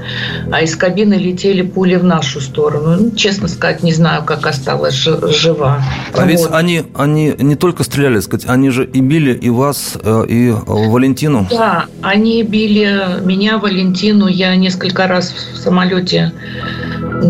а 0.52 0.62
из 0.62 0.76
кабины 0.76 1.16
летели 1.16 1.62
пули 1.62 1.96
в 1.96 2.04
нашу 2.04 2.42
сторону. 2.42 2.96
Ну, 3.00 3.12
честно 3.16 3.48
сказать, 3.48 3.84
не 3.84 3.94
знаю, 3.94 4.24
как 4.24 4.46
осталась 4.46 4.96
жива. 4.96 5.84
А 6.14 6.18
вот. 6.18 6.28
ведь 6.28 6.46
они, 6.52 6.84
они 6.96 7.34
не 7.38 7.56
только 7.56 7.84
стреляли, 7.84 8.20
сказать, 8.20 8.48
они 8.48 8.70
же 8.70 8.86
и 8.86 9.02
били 9.02 9.34
и 9.34 9.50
вас, 9.50 9.98
э, 10.02 10.26
и 10.28 10.54
Валентину. 10.66 11.48
Да, 11.50 11.86
они 12.02 12.44
били 12.44 13.22
меня, 13.24 13.58
Валентину. 13.58 14.28
Я 14.28 14.56
несколько 14.56 15.08
раз 15.08 15.34
в 15.54 15.58
самолете 15.58 16.34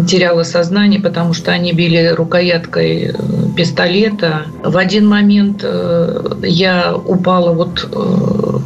теряла 0.08 0.44
сознание, 0.44 1.00
потому 1.00 1.34
что 1.34 1.52
они 1.52 1.74
били 1.74 2.08
рукояткой 2.08 3.12
э, 3.12 3.14
пистолета. 3.56 4.44
В 4.64 4.78
один 4.78 5.08
момент 5.08 5.62
э, 5.64 6.36
я 6.44 6.96
упала 6.96 7.54
вот 7.54 7.88
э, 7.92 8.60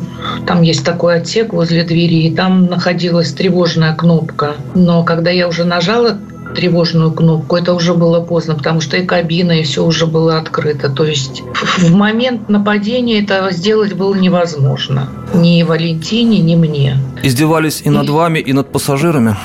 там 0.45 0.61
есть 0.61 0.85
такой 0.85 1.15
отсек 1.15 1.53
возле 1.53 1.83
двери, 1.83 2.27
и 2.27 2.35
там 2.35 2.65
находилась 2.65 3.33
тревожная 3.33 3.95
кнопка. 3.95 4.55
Но 4.75 5.03
когда 5.03 5.31
я 5.31 5.47
уже 5.47 5.63
нажала 5.63 6.17
тревожную 6.55 7.11
кнопку, 7.11 7.55
это 7.55 7.73
уже 7.73 7.93
было 7.93 8.21
поздно, 8.21 8.55
потому 8.55 8.81
что 8.81 8.97
и 8.97 9.05
кабина, 9.05 9.59
и 9.59 9.63
все 9.63 9.83
уже 9.83 10.05
было 10.05 10.37
открыто. 10.37 10.89
То 10.89 11.05
есть 11.05 11.43
в 11.77 11.93
момент 11.93 12.49
нападения 12.49 13.21
это 13.21 13.47
сделать 13.51 13.93
было 13.93 14.13
невозможно. 14.15 15.09
Ни 15.33 15.63
Валентине, 15.63 16.39
ни 16.39 16.55
мне. 16.55 16.97
Издевались 17.23 17.81
и 17.83 17.89
над 17.89 18.07
и... 18.07 18.11
вами, 18.11 18.39
и 18.39 18.53
над 18.53 18.71
пассажирами? 18.71 19.35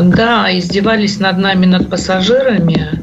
Да, 0.00 0.46
издевались 0.56 1.18
над 1.18 1.38
нами, 1.38 1.66
над 1.66 1.90
пассажирами. 1.90 3.00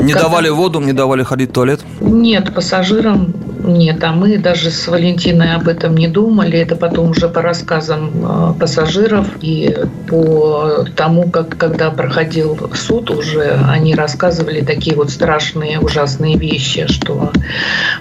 Не 0.00 0.12
Когда... 0.12 0.28
давали 0.28 0.48
воду, 0.48 0.80
не 0.80 0.92
давали 0.92 1.22
ходить 1.22 1.50
в 1.50 1.52
туалет? 1.52 1.80
Нет, 2.00 2.52
пассажирам 2.54 3.32
нет, 3.62 4.02
а 4.04 4.12
мы 4.12 4.38
даже 4.38 4.70
с 4.70 4.88
Валентиной 4.88 5.54
об 5.54 5.68
этом 5.68 5.96
не 5.96 6.08
думали. 6.08 6.58
Это 6.58 6.76
потом 6.76 7.10
уже 7.10 7.28
по 7.28 7.42
рассказам 7.42 8.10
а, 8.24 8.52
пассажиров 8.58 9.26
и 9.40 9.74
по 10.08 10.84
тому, 10.96 11.30
как 11.30 11.56
когда 11.56 11.90
проходил 11.90 12.58
суд, 12.74 13.10
уже 13.10 13.58
они 13.68 13.94
рассказывали 13.94 14.60
такие 14.60 14.96
вот 14.96 15.10
страшные, 15.10 15.78
ужасные 15.78 16.36
вещи, 16.36 16.86
что 16.88 17.32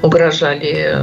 угрожали, 0.01 0.97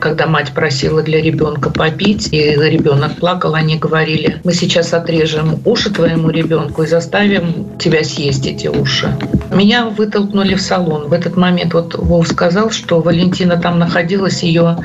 когда 0.00 0.26
мать 0.26 0.52
просила 0.52 1.02
для 1.02 1.20
ребенка 1.20 1.70
попить, 1.70 2.32
и 2.32 2.52
ребенок 2.52 3.16
плакал, 3.16 3.54
они 3.54 3.76
говорили, 3.76 4.40
мы 4.44 4.52
сейчас 4.52 4.94
отрежем 4.94 5.60
уши 5.64 5.90
твоему 5.90 6.30
ребенку 6.30 6.82
и 6.82 6.86
заставим 6.86 7.76
тебя 7.78 8.04
съесть 8.04 8.46
эти 8.46 8.68
уши. 8.68 9.08
Меня 9.52 9.86
вытолкнули 9.86 10.54
в 10.54 10.62
салон. 10.62 11.08
В 11.08 11.12
этот 11.12 11.36
момент 11.36 11.74
вот 11.74 11.94
Вов 11.94 12.28
сказал, 12.28 12.70
что 12.70 13.00
Валентина 13.00 13.56
там 13.56 13.78
находилась 13.78 14.03
находилась, 14.04 14.42
ее 14.42 14.76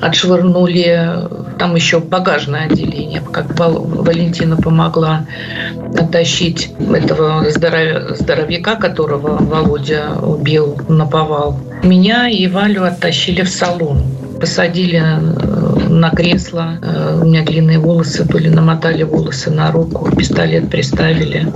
отшвырнули, 0.00 1.28
там 1.58 1.74
еще 1.74 2.00
багажное 2.00 2.66
отделение 2.66 3.20
как 3.20 3.58
Валентина 3.58 4.56
помогла 4.56 5.26
оттащить 5.98 6.70
этого 6.94 7.44
здоровяка, 7.50 8.76
которого 8.76 9.36
Володя 9.42 10.14
убил, 10.22 10.78
наповал. 10.88 11.58
Меня 11.82 12.28
и 12.28 12.46
Валю 12.46 12.84
оттащили 12.84 13.42
в 13.42 13.48
салон 13.48 14.02
посадили 14.40 15.00
э, 15.00 15.88
на 15.88 16.10
кресло. 16.10 16.76
Э, 16.82 17.20
у 17.22 17.26
меня 17.26 17.44
длинные 17.44 17.78
волосы 17.78 18.24
были, 18.24 18.48
намотали 18.48 19.04
волосы 19.04 19.52
на 19.52 19.70
руку, 19.70 20.10
пистолет 20.16 20.68
приставили. 20.68 21.46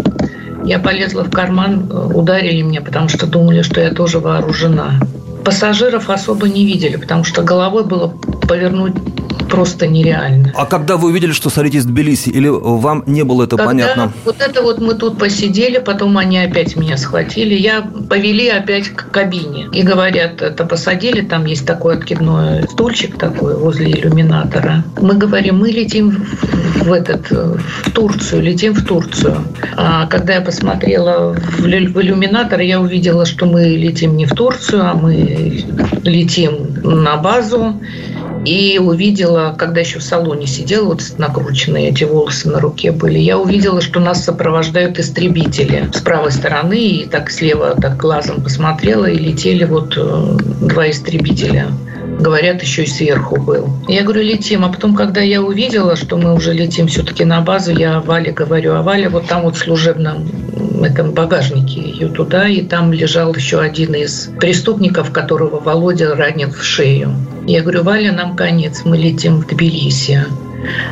Я 0.64 0.78
полезла 0.78 1.24
в 1.24 1.30
карман, 1.30 1.90
э, 1.90 2.14
ударили 2.14 2.62
меня, 2.62 2.82
потому 2.82 3.08
что 3.08 3.26
думали, 3.26 3.62
что 3.62 3.80
я 3.80 3.90
тоже 3.90 4.20
вооружена. 4.20 5.00
Пассажиров 5.46 6.10
особо 6.10 6.48
не 6.48 6.66
видели, 6.66 6.96
потому 6.96 7.22
что 7.22 7.42
головой 7.42 7.84
было 7.84 8.08
повернуть 8.48 8.94
просто 9.48 9.86
нереально. 9.86 10.52
А 10.56 10.66
когда 10.66 10.96
вы 10.96 11.10
увидели, 11.10 11.30
что 11.30 11.50
садитесь 11.50 11.84
в 11.84 11.86
Тбилиси, 11.86 12.30
или 12.30 12.48
вам 12.48 13.04
не 13.06 13.22
было 13.22 13.44
это 13.44 13.56
когда 13.56 13.70
понятно? 13.70 14.12
Вот 14.24 14.40
это 14.40 14.62
вот 14.62 14.80
мы 14.80 14.94
тут 14.94 15.18
посидели, 15.18 15.78
потом 15.78 16.18
они 16.18 16.38
опять 16.38 16.74
меня 16.74 16.96
схватили, 16.96 17.54
я 17.54 17.82
повели 17.82 18.48
опять 18.48 18.88
к 18.88 19.08
кабине. 19.12 19.68
И 19.72 19.82
говорят, 19.82 20.42
это 20.42 20.64
посадили, 20.64 21.20
там 21.20 21.46
есть 21.46 21.64
такой 21.64 21.96
откидной 21.96 22.64
стульчик 22.64 23.16
такой 23.16 23.56
возле 23.56 23.92
иллюминатора. 23.92 24.82
Мы 25.00 25.14
говорим, 25.14 25.60
мы 25.60 25.70
летим 25.70 26.10
в, 26.10 26.75
этот, 26.92 27.30
в 27.30 27.90
Турцию, 27.92 28.42
летим 28.42 28.74
в 28.74 28.84
Турцию. 28.84 29.38
А 29.76 30.06
когда 30.06 30.34
я 30.34 30.40
посмотрела 30.40 31.34
в, 31.34 31.60
в 31.60 31.66
иллюминатор, 31.66 32.60
я 32.60 32.80
увидела, 32.80 33.26
что 33.26 33.46
мы 33.46 33.64
летим 33.64 34.16
не 34.16 34.26
в 34.26 34.30
Турцию, 34.30 34.82
а 34.84 34.94
мы 34.94 35.64
летим 36.04 36.80
на 36.82 37.16
базу 37.16 37.80
и 38.46 38.78
увидела, 38.78 39.54
когда 39.58 39.80
еще 39.80 39.98
в 39.98 40.04
салоне 40.04 40.46
сидела, 40.46 40.86
вот 40.86 41.02
накрученные 41.18 41.88
эти 41.88 42.04
волосы 42.04 42.48
на 42.48 42.60
руке 42.60 42.92
были, 42.92 43.18
я 43.18 43.38
увидела, 43.38 43.80
что 43.80 43.98
нас 43.98 44.24
сопровождают 44.24 44.98
истребители 45.00 45.90
с 45.92 46.00
правой 46.00 46.30
стороны, 46.30 46.78
и 46.78 47.06
так 47.06 47.30
слева 47.30 47.74
так 47.74 47.96
глазом 47.96 48.42
посмотрела, 48.42 49.06
и 49.06 49.18
летели 49.18 49.64
вот 49.64 49.94
э, 49.96 50.38
два 50.60 50.88
истребителя 50.88 51.72
говорят, 52.18 52.62
еще 52.62 52.84
и 52.84 52.86
сверху 52.86 53.40
был. 53.40 53.68
Я 53.88 54.02
говорю, 54.02 54.22
летим. 54.22 54.64
А 54.64 54.68
потом, 54.68 54.94
когда 54.94 55.20
я 55.20 55.42
увидела, 55.42 55.96
что 55.96 56.16
мы 56.16 56.34
уже 56.34 56.52
летим 56.52 56.88
все-таки 56.88 57.24
на 57.24 57.40
базу, 57.40 57.72
я 57.72 58.00
Вале 58.00 58.32
говорю, 58.32 58.74
а 58.74 58.82
Валя 58.82 59.10
вот 59.10 59.26
там 59.26 59.42
вот 59.42 59.56
в 59.56 59.58
служебном 59.58 60.28
этом 60.82 61.12
багажнике 61.12 61.80
ее 61.80 62.08
туда, 62.08 62.48
и 62.48 62.62
там 62.62 62.92
лежал 62.92 63.34
еще 63.34 63.60
один 63.60 63.94
из 63.94 64.30
преступников, 64.40 65.10
которого 65.10 65.60
Володя 65.60 66.14
ранил 66.14 66.50
в 66.50 66.62
шею. 66.62 67.14
Я 67.46 67.62
говорю, 67.62 67.82
Валя, 67.82 68.12
нам 68.12 68.36
конец, 68.36 68.82
мы 68.84 68.96
летим 68.96 69.40
в 69.40 69.46
Тбилиси. 69.46 70.24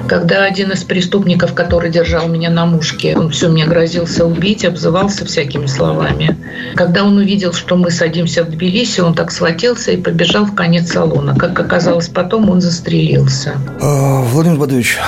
Когда 0.08 0.44
один 0.44 0.72
из 0.72 0.84
преступников, 0.84 1.54
который 1.54 1.90
держал 1.90 2.28
меня 2.28 2.50
на 2.50 2.66
мушке, 2.66 3.16
он 3.16 3.30
все 3.30 3.48
мне 3.48 3.66
грозился 3.66 4.26
убить, 4.26 4.64
обзывался 4.64 5.24
всякими 5.24 5.66
словами. 5.66 6.36
Когда 6.74 7.04
он 7.04 7.16
увидел, 7.16 7.52
что 7.52 7.76
мы 7.76 7.90
садимся 7.90 8.44
в 8.44 8.50
Тбилиси, 8.50 9.00
он 9.00 9.14
так 9.14 9.30
схватился 9.30 9.92
и 9.92 9.96
побежал 9.96 10.44
в 10.44 10.54
конец 10.54 10.92
салона. 10.92 11.34
Как 11.36 11.58
оказалось 11.58 12.08
потом, 12.08 12.50
он 12.50 12.60
застрелился. 12.60 13.54
А, 13.80 14.22
Владимир 14.22 14.58
Владимирович, 14.58 14.98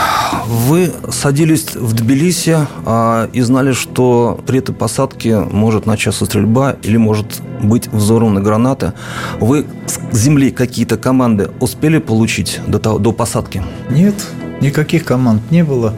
вы 0.46 0.92
садились 1.11 1.75
в 1.75 1.94
Тбилиси 1.94 2.56
а, 2.85 3.28
и 3.32 3.40
знали, 3.40 3.73
что 3.73 4.40
при 4.46 4.58
этой 4.58 4.75
посадке 4.75 5.38
может 5.38 5.87
начаться 5.87 6.25
стрельба 6.25 6.76
или 6.82 6.96
может 6.96 7.40
быть 7.62 7.88
взорваны 7.88 8.40
гранаты. 8.40 8.92
Вы 9.40 9.66
с 9.87 10.16
земли 10.16 10.50
какие-то 10.50 10.96
команды 10.96 11.50
успели 11.61 11.99
получить 11.99 12.61
до, 12.66 12.78
того, 12.78 12.99
до 12.99 13.12
посадки? 13.12 13.62
Нет, 13.90 14.14
Никаких 14.60 15.04
команд 15.04 15.50
не 15.50 15.64
было. 15.64 15.94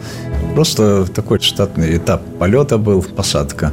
Просто 0.54 1.06
такой 1.06 1.40
штатный 1.40 1.96
этап 1.96 2.22
полета 2.38 2.78
был, 2.78 3.02
посадка. 3.02 3.72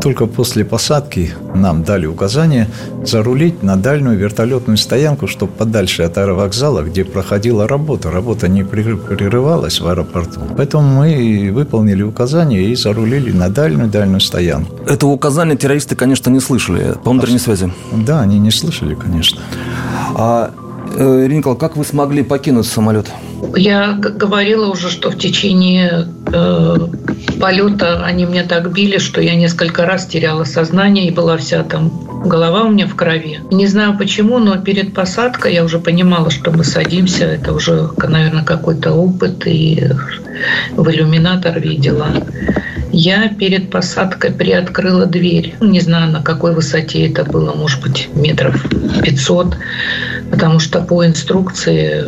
Только 0.00 0.26
после 0.26 0.64
посадки 0.64 1.30
нам 1.54 1.84
дали 1.84 2.06
указание 2.06 2.66
зарулить 3.04 3.62
на 3.62 3.76
дальнюю 3.76 4.18
вертолетную 4.18 4.76
стоянку, 4.76 5.28
чтобы 5.28 5.52
подальше 5.52 6.02
от 6.02 6.18
аэровокзала, 6.18 6.82
где 6.82 7.04
проходила 7.04 7.68
работа. 7.68 8.10
Работа 8.10 8.48
не 8.48 8.64
прерывалась 8.64 9.80
в 9.80 9.86
аэропорту. 9.86 10.40
Поэтому 10.56 10.88
мы 10.88 11.50
выполнили 11.52 12.02
указание 12.02 12.64
и 12.64 12.74
зарулили 12.74 13.30
на 13.30 13.48
дальнюю-дальнюю 13.48 14.20
стоянку. 14.20 14.74
Этого 14.86 15.10
указания 15.10 15.56
террористы, 15.56 15.94
конечно, 15.94 16.30
не 16.30 16.40
слышали 16.40 16.94
по 17.04 17.10
внутренней 17.10 17.38
связи. 17.38 17.72
Да, 17.92 18.22
они 18.22 18.40
не 18.40 18.50
слышали, 18.50 18.94
конечно. 18.94 19.40
А, 20.16 20.50
э, 20.94 21.26
Ирина 21.26 21.54
как 21.54 21.76
вы 21.76 21.84
смогли 21.84 22.22
покинуть 22.22 22.66
самолет? 22.66 23.06
Я 23.56 23.92
говорила 23.92 24.66
уже, 24.66 24.90
что 24.90 25.10
в 25.10 25.18
течение 25.18 26.08
э, 26.32 26.76
полета 27.40 28.04
они 28.04 28.24
меня 28.24 28.44
так 28.44 28.72
били, 28.72 28.98
что 28.98 29.20
я 29.20 29.34
несколько 29.34 29.84
раз 29.84 30.06
теряла 30.06 30.44
сознание 30.44 31.06
и 31.06 31.10
была 31.10 31.36
вся 31.36 31.62
там 31.62 31.90
голова 32.24 32.62
у 32.62 32.70
меня 32.70 32.86
в 32.86 32.94
крови. 32.94 33.40
Не 33.50 33.66
знаю 33.66 33.98
почему, 33.98 34.38
но 34.38 34.56
перед 34.58 34.94
посадкой 34.94 35.54
я 35.54 35.64
уже 35.64 35.78
понимала, 35.78 36.30
что 36.30 36.50
мы 36.50 36.64
садимся. 36.64 37.24
Это 37.24 37.52
уже, 37.52 37.90
наверное, 37.96 38.44
какой-то 38.44 38.92
опыт, 38.92 39.46
и 39.46 39.88
в 40.76 40.88
иллюминатор 40.88 41.58
видела. 41.58 42.08
Я 42.92 43.28
перед 43.28 43.70
посадкой 43.70 44.32
приоткрыла 44.32 45.06
дверь. 45.06 45.54
Не 45.60 45.80
знаю, 45.80 46.12
на 46.12 46.22
какой 46.22 46.54
высоте 46.54 47.08
это 47.08 47.24
было, 47.24 47.54
может 47.54 47.80
быть, 47.80 48.10
метров 48.14 48.62
500, 49.02 49.56
потому 50.30 50.58
что 50.58 50.82
по 50.82 51.04
инструкции 51.06 52.04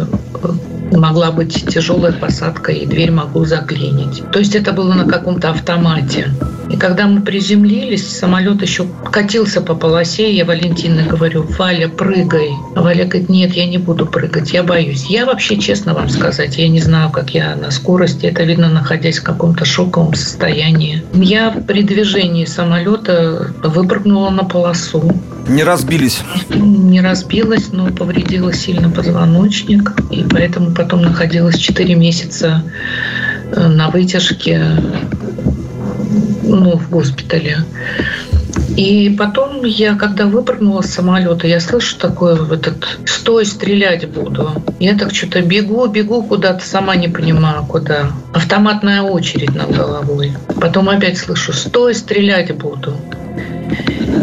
могла 0.93 1.33
быть 1.33 1.67
тяжелая 1.67 2.13
посадка, 2.13 2.71
и 2.73 2.85
дверь 2.85 3.11
могу 3.11 3.47
заклинить. 3.47 4.23
То 4.31 4.39
есть 4.39 4.55
это 4.55 4.73
было 4.73 4.93
на 4.93 5.07
каком-то 5.07 5.51
автомате. 5.51 6.29
И 6.71 6.77
когда 6.77 7.07
мы 7.07 7.21
приземлились, 7.21 8.19
самолет 8.19 8.63
еще 8.63 8.87
катился 9.11 9.61
по 9.61 9.75
полосе, 9.75 10.35
я 10.35 10.45
Валентине 10.45 11.05
говорю, 11.05 11.47
Валя, 11.59 11.89
прыгай. 11.89 12.51
А 12.75 12.83
Валя 12.83 13.05
говорит, 13.05 13.29
нет, 13.29 13.53
я 13.53 13.67
не 13.67 13.79
буду 13.79 14.07
прыгать, 14.07 14.53
я 14.53 14.63
боюсь. 14.63 15.07
Я 15.07 15.27
вообще, 15.27 15.59
честно 15.59 15.95
вам 15.95 16.09
сказать, 16.09 16.57
я 16.57 16.69
не 16.69 16.81
знаю, 16.81 17.11
как 17.11 17.31
я 17.31 17.55
на 17.57 17.71
скорости, 17.71 18.27
это 18.27 18.45
видно, 18.45 18.69
находясь 18.69 19.19
в 19.19 19.23
каком-то 19.23 19.65
шоковом 19.65 20.15
состоянии. 20.15 21.05
Я 21.13 21.51
при 21.51 21.83
движении 21.83 22.45
самолета 22.45 23.53
выпрыгнула 23.63 24.31
на 24.31 24.45
полосу. 24.45 25.13
Не 25.47 25.63
разбились? 25.63 26.23
Не 26.49 27.03
разбилась, 27.03 27.73
но 27.73 27.89
повредила 27.89 28.53
сильно 28.53 28.89
позвоночник. 28.89 29.93
И 30.11 30.25
поэтому 30.29 30.75
потом 30.75 31.03
находилась 31.03 31.59
4 31.59 31.95
месяца 31.95 32.63
э, 33.53 33.69
на 33.69 33.91
вытяжке 33.91 34.79
ну, 36.45 36.77
в 36.77 36.91
госпитале. 36.91 37.59
И 38.77 39.15
потом 39.17 39.65
я, 39.65 39.95
когда 39.95 40.27
выпрыгнула 40.27 40.83
с 40.83 40.91
самолета, 40.91 41.47
я 41.47 41.61
слышу 41.61 41.97
такое 41.99 42.35
в 42.35 42.53
этот 42.53 42.99
«стой, 43.05 43.47
стрелять 43.47 44.09
буду». 44.09 44.51
Я 44.81 44.97
так 44.97 45.15
что-то 45.15 45.43
бегу, 45.43 45.87
бегу 45.87 46.23
куда-то, 46.23 46.65
сама 46.65 46.97
не 46.97 47.09
понимаю, 47.09 47.65
куда. 47.67 48.11
Автоматная 48.33 49.03
очередь 49.03 49.55
над 49.55 49.77
головой. 49.77 50.33
Потом 50.61 50.89
опять 50.89 51.19
слышу 51.19 51.53
«стой, 51.53 51.95
стрелять 51.95 52.55
буду». 52.57 52.97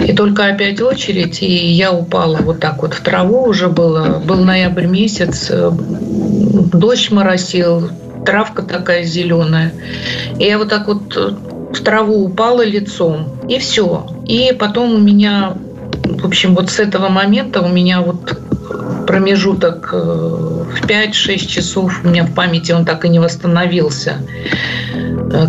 И 0.06 0.14
только 0.14 0.48
опять 0.48 0.82
очередь, 0.82 1.42
и 1.42 1.72
я 1.72 1.92
упала 1.94 2.38
вот 2.38 2.60
так 2.60 2.82
вот 2.82 2.94
в 2.94 3.02
траву 3.02 3.44
уже 3.44 3.70
было. 3.70 4.20
Был 4.20 4.44
ноябрь 4.44 4.88
месяц, 4.88 5.48
э, 5.50 5.72
дождь 5.72 7.12
моросил, 7.12 7.90
травка 8.26 8.64
такая 8.64 9.04
зеленая. 9.04 9.74
И 10.40 10.46
я 10.46 10.58
вот 10.58 10.70
так 10.70 10.88
вот 10.88 11.16
э, 11.16 11.32
в 11.74 11.84
траву 11.84 12.26
упала 12.26 12.64
лицом, 12.64 13.28
и 13.48 13.60
все. 13.60 14.08
И 14.26 14.56
потом 14.58 14.94
у 14.94 15.00
меня, 15.00 15.54
в 16.04 16.26
общем, 16.26 16.56
вот 16.56 16.70
с 16.70 16.80
этого 16.80 17.10
момента 17.10 17.62
у 17.62 17.70
меня 17.70 18.02
вот 18.02 18.38
промежуток 19.08 19.90
э, 19.94 19.98
в 19.98 20.86
5-6 20.88 21.38
часов 21.48 22.02
у 22.04 22.08
меня 22.08 22.24
в 22.24 22.34
памяти 22.34 22.72
он 22.72 22.86
так 22.86 23.04
и 23.06 23.10
не 23.10 23.20
восстановился. 23.20 24.18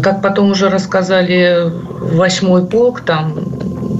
Как 0.03 0.23
потом 0.23 0.51
уже 0.51 0.69
рассказали 0.69 1.71
восьмой 2.15 2.67
полк, 2.67 3.01
там 3.01 3.35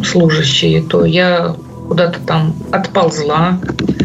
служащие, 0.05 0.83
то 0.83 1.05
я 1.05 1.55
куда-то 1.89 2.19
там 2.21 2.55
отползла. 2.71 3.59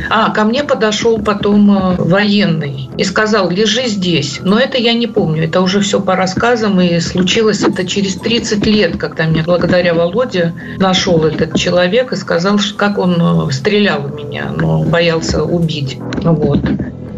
А, 0.10 0.30
ко 0.32 0.44
мне 0.44 0.64
подошел 0.64 1.20
потом 1.20 1.78
э, 1.78 1.96
военный 1.98 2.90
и 2.98 3.04
сказал, 3.04 3.50
лежи 3.50 3.88
здесь. 3.88 4.40
Но 4.42 4.60
это 4.60 4.78
я 4.78 4.94
не 4.94 5.08
помню, 5.08 5.46
это 5.46 5.62
уже 5.62 5.82
все 5.82 6.00
по 6.00 6.16
рассказам, 6.16 6.80
и 6.80 7.00
случилось 7.00 7.64
это 7.64 7.86
через 7.86 8.16
30 8.16 8.66
лет, 8.66 8.98
когда 8.98 9.26
меня 9.26 9.44
благодаря 9.44 9.94
Володе 9.94 10.54
нашел 10.78 11.26
этот 11.26 11.56
человек 11.56 12.14
и 12.14 12.16
сказал, 12.16 12.60
как 12.78 12.98
он 12.98 13.18
э, 13.20 13.52
стрелял 13.52 14.02
в 14.02 14.16
меня, 14.16 14.52
но 14.56 14.84
боялся 14.84 15.44
убить. 15.44 15.98
Вот. 16.24 16.60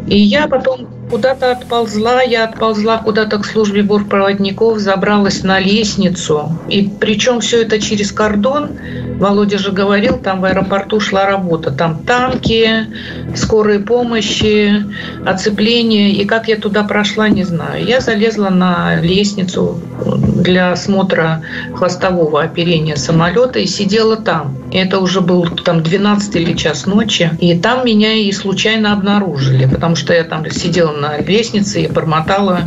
И 0.10 0.18
я 0.18 0.48
потом 0.48 0.88
куда-то 1.10 1.52
отползла, 1.52 2.22
я 2.22 2.46
отползла 2.46 2.98
куда-то 2.98 3.40
к 3.40 3.46
службе 3.46 3.84
бортпроводников, 3.84 4.80
забралась 4.80 5.44
на 5.44 5.60
лестницу. 5.60 6.52
И 6.68 6.90
причем 7.00 7.40
все 7.42 7.62
это 7.62 7.80
через 7.80 8.12
кордон, 8.12 8.72
Володя 9.20 9.58
же 9.58 9.72
говорил, 9.72 10.18
там 10.18 10.40
в 10.40 10.46
аэропорту 10.46 11.00
шла 11.02 11.26
работа. 11.26 11.72
Там 11.72 12.04
танки, 12.06 12.88
скорые 13.36 13.80
помощи, 13.80 14.86
оцепление. 15.26 16.12
И 16.12 16.26
как 16.26 16.48
я 16.48 16.56
туда 16.56 16.84
прошла, 16.84 17.28
не 17.28 17.44
знаю. 17.44 17.84
Я 17.86 18.00
залезла 18.00 18.50
на 18.50 18.96
лестницу 19.02 19.82
для 20.06 20.72
осмотра 20.72 21.42
хвостового 21.76 22.42
оперения 22.42 22.96
самолета 22.96 23.60
и 23.60 23.66
сидела 23.66 24.16
там. 24.16 24.56
Это 24.72 25.00
уже 25.00 25.20
был 25.20 25.50
там 25.50 25.84
12 25.84 26.36
или 26.38 26.54
час 26.54 26.86
ночи. 26.86 27.32
И 27.42 27.58
там 27.58 27.86
меня 27.86 28.14
и 28.14 28.32
случайно 28.32 28.94
обнаружили, 28.94 29.66
потому 29.66 29.96
что 30.00 30.14
я 30.14 30.24
там 30.24 30.50
сидела 30.50 30.92
на 30.92 31.18
лестнице 31.20 31.84
и 31.84 31.88
бормотала 31.88 32.64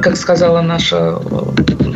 как 0.00 0.16
сказала 0.16 0.62
наша 0.62 1.18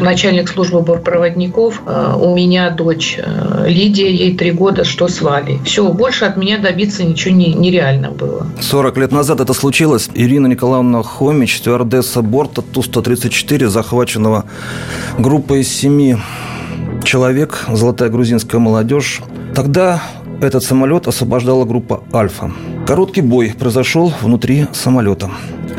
начальник 0.00 0.48
службы 0.48 0.80
бортпроводников, 0.80 1.82
э, 1.86 2.14
у 2.18 2.34
меня 2.34 2.70
дочь 2.70 3.18
э, 3.18 3.64
Лидия, 3.68 4.10
ей 4.12 4.36
три 4.36 4.50
года, 4.50 4.84
что 4.84 5.08
с 5.08 5.22
Валей. 5.22 5.60
Все, 5.64 5.88
больше 5.92 6.24
от 6.24 6.36
меня 6.36 6.58
добиться 6.58 7.04
ничего 7.04 7.34
не, 7.34 7.54
нереально 7.54 8.10
было. 8.10 8.46
40 8.60 8.96
лет 8.98 9.12
назад 9.12 9.40
это 9.40 9.52
случилось. 9.54 10.10
Ирина 10.14 10.48
Николаевна 10.48 11.02
Хомич, 11.02 11.58
стюардесса 11.58 12.22
борта 12.22 12.62
Ту-134, 12.62 13.68
захваченного 13.68 14.44
группой 15.18 15.60
из 15.60 15.68
семи 15.68 16.16
человек, 17.04 17.64
золотая 17.68 18.08
грузинская 18.08 18.60
молодежь. 18.60 19.20
Тогда 19.54 20.02
этот 20.40 20.64
самолет 20.64 21.06
освобождала 21.06 21.64
группа 21.64 22.02
«Альфа». 22.12 22.50
Короткий 22.86 23.20
бой 23.20 23.54
произошел 23.58 24.12
внутри 24.20 24.66
самолета. 24.72 25.30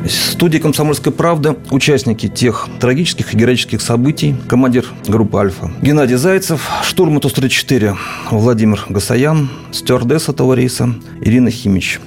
Студия 0.08 0.60
«Комсомольская 0.60 1.14
правда»– 1.14 1.56
участники 1.72 2.28
тех 2.28 2.68
трагических 2.80 3.34
и 3.34 3.38
героических 3.38 3.82
событий, 3.82 4.36
командир 4.48 4.86
группы 5.08 5.38
«Альфа» 5.38 5.72
Геннадий 5.82 6.16
Зайцев, 6.16 6.68
штурман 6.84 7.22
Ту-34 7.22 7.96
Владимир 8.32 8.86
Гасаян, 8.90 9.50
стюардесса 9.72 10.32
этого 10.32 10.54
рейса 10.54 10.94
Ирина 11.22 11.52
Химич. 11.52 12.00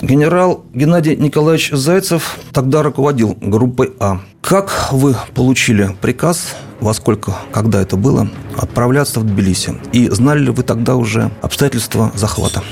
Генерал 0.00 0.64
Геннадий 0.72 1.16
Николаевич 1.16 1.70
Зайцев 1.70 2.38
тогда 2.52 2.82
руководил 2.82 3.36
группой 3.40 3.92
А. 4.00 4.20
Как 4.46 4.92
вы 4.92 5.16
получили 5.32 5.96
приказ 6.02 6.54
во 6.78 6.92
сколько, 6.92 7.34
когда 7.50 7.80
это 7.80 7.96
было, 7.96 8.28
отправляться 8.58 9.20
в 9.20 9.24
Тбилиси? 9.24 9.72
И 9.94 10.10
знали 10.10 10.40
ли 10.40 10.50
вы 10.50 10.62
тогда 10.62 10.96
уже 10.96 11.30
обстоятельства 11.40 12.12
захвата? 12.14 12.62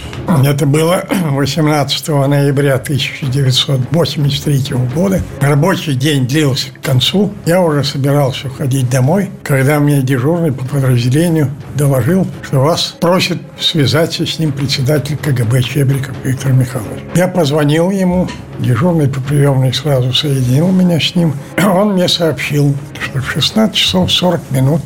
Это 0.44 0.66
было 0.66 1.06
18 1.30 2.08
ноября 2.08 2.74
1983 2.74 4.64
года. 4.94 5.22
Рабочий 5.40 5.94
день 5.94 6.26
длился 6.26 6.72
к 6.72 6.82
концу. 6.84 7.32
Я 7.46 7.62
уже 7.62 7.84
собирался 7.84 8.48
уходить 8.48 8.90
домой, 8.90 9.30
когда 9.42 9.80
мне 9.80 10.02
дежурный 10.02 10.52
по 10.52 10.66
подразделению 10.66 11.50
доложил, 11.74 12.26
что 12.42 12.60
вас 12.60 12.96
просит 13.00 13.38
связаться 13.58 14.26
с 14.26 14.38
ним 14.38 14.52
председатель 14.52 15.16
КГБ 15.16 15.62
Чебриков 15.62 16.14
Виктор 16.22 16.52
Михайлович. 16.52 17.00
Я 17.14 17.28
позвонил 17.28 17.90
ему, 17.90 18.28
дежурный 18.62 19.08
по 19.08 19.20
приемной 19.20 19.74
сразу 19.74 20.12
соединил 20.12 20.68
меня 20.68 20.98
с 21.00 21.14
ним. 21.14 21.34
Он 21.58 21.92
мне 21.92 22.08
сообщил, 22.08 22.74
что 23.00 23.18
в 23.20 23.30
16 23.30 23.74
часов 23.74 24.10
40 24.10 24.40
минут 24.50 24.80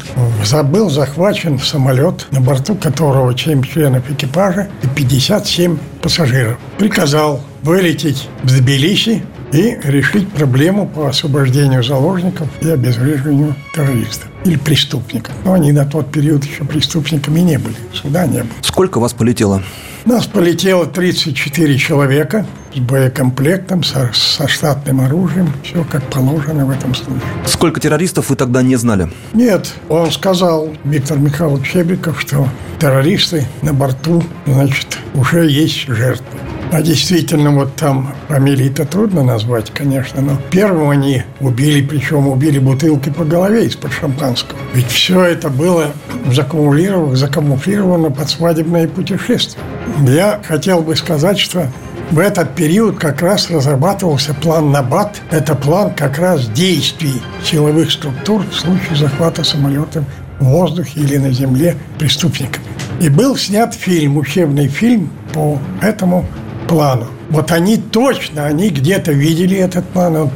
забыл 0.45 0.91
захвачен 0.91 1.59
самолет, 1.59 2.27
на 2.31 2.41
борту 2.41 2.75
которого 2.75 3.37
7 3.37 3.63
членов 3.63 4.11
экипажа 4.11 4.69
и 4.83 4.87
57 4.89 5.79
пассажиров. 6.03 6.59
Приказал 6.79 7.41
вылететь 7.63 8.29
в 8.43 8.57
Тбилиси 8.57 9.23
и 9.53 9.79
решить 9.85 10.29
проблему 10.31 10.89
по 10.89 11.09
освобождению 11.09 11.83
заложников 11.83 12.49
и 12.61 12.69
обезвреживанию 12.69 13.55
террористов 13.75 14.29
или 14.45 14.57
преступников. 14.57 15.35
Но 15.45 15.53
они 15.53 15.73
на 15.73 15.85
тот 15.85 16.11
период 16.11 16.45
еще 16.45 16.65
преступниками 16.65 17.41
не 17.41 17.59
были, 17.59 17.77
суда 17.93 18.27
не 18.27 18.41
было. 18.41 18.53
Сколько 18.63 18.99
вас 19.01 19.13
полетело? 19.13 19.63
Нас 20.07 20.25
полетело 20.27 20.87
34 20.87 21.77
человека 21.79 22.47
с 22.73 22.79
боекомплектом, 22.79 23.83
со, 23.83 24.09
со 24.15 24.47
штатным 24.47 25.01
оружием. 25.01 25.53
Все 25.65 25.83
как 25.83 26.09
положено 26.11 26.65
в 26.65 26.71
этом 26.71 26.95
случае. 26.95 27.23
Сколько 27.45 27.81
террористов 27.81 28.31
вы 28.31 28.37
тогда 28.37 28.63
не 28.63 28.77
знали? 28.77 29.09
Нет, 29.33 29.75
он 29.89 30.13
сказал, 30.13 30.69
Виктор 30.85 31.19
Михайлович 31.19 31.73
Чебриков, 31.73 32.21
что 32.21 32.49
террористы 32.79 33.49
на 33.63 33.75
борту, 33.75 34.23
значит, 34.47 34.97
уже 35.15 35.49
есть 35.51 35.89
жертвы. 35.89 36.39
А 36.73 36.83
действительно, 36.83 37.53
вот 37.53 37.77
там 37.77 38.15
фамилии-то 38.29 38.85
трудно 38.85 39.23
назвать, 39.23 39.71
конечно, 39.71 40.21
но 40.21 40.37
первым 40.51 40.91
они 40.91 41.23
убили, 41.41 41.87
причем 41.87 42.29
убили 42.29 42.59
бутылки 42.59 43.09
по 43.09 43.25
голове 43.25 43.67
из-под 43.67 43.93
шампанского. 43.93 44.59
Ведь 44.75 44.89
все 44.89 45.23
это 45.23 45.49
было 45.49 45.93
закамуфлировано, 46.31 47.17
закамуфлировано 47.17 48.11
под 48.11 48.29
свадебное 48.29 48.89
путешествие. 48.89 49.63
Я 50.07 50.41
хотел 50.45 50.83
бы 50.83 50.97
сказать, 50.97 51.39
что 51.39 51.69
в 52.11 52.19
этот 52.19 52.55
период 52.55 52.99
как 52.99 53.23
раз 53.23 53.51
разрабатывался 53.51 54.35
план 54.35 54.71
НАБАТ. 54.71 55.23
Это 55.31 55.55
план 55.55 55.93
как 55.95 56.19
раз 56.19 56.49
действий 56.49 57.23
силовых 57.45 57.91
структур 57.91 58.45
в 58.49 58.55
случае 58.55 58.97
захвата 58.97 59.45
самолета 59.45 60.05
в 60.39 60.45
воздухе 60.45 61.01
или 61.01 61.17
на 61.17 61.31
земле 61.31 61.77
преступниками. 61.99 62.65
И 63.01 63.09
был 63.09 63.37
снят 63.37 63.75
фильм, 63.75 64.17
учебный 64.17 64.69
фильм 64.69 65.11
по 65.33 65.59
этому 65.81 66.27
плану. 66.69 67.07
Вот 67.31 67.51
они 67.53 67.77
точно, 67.77 68.47
они 68.47 68.71
где-то 68.71 69.13
видели 69.13 69.57
этот 69.57 69.85
план. 69.89 70.31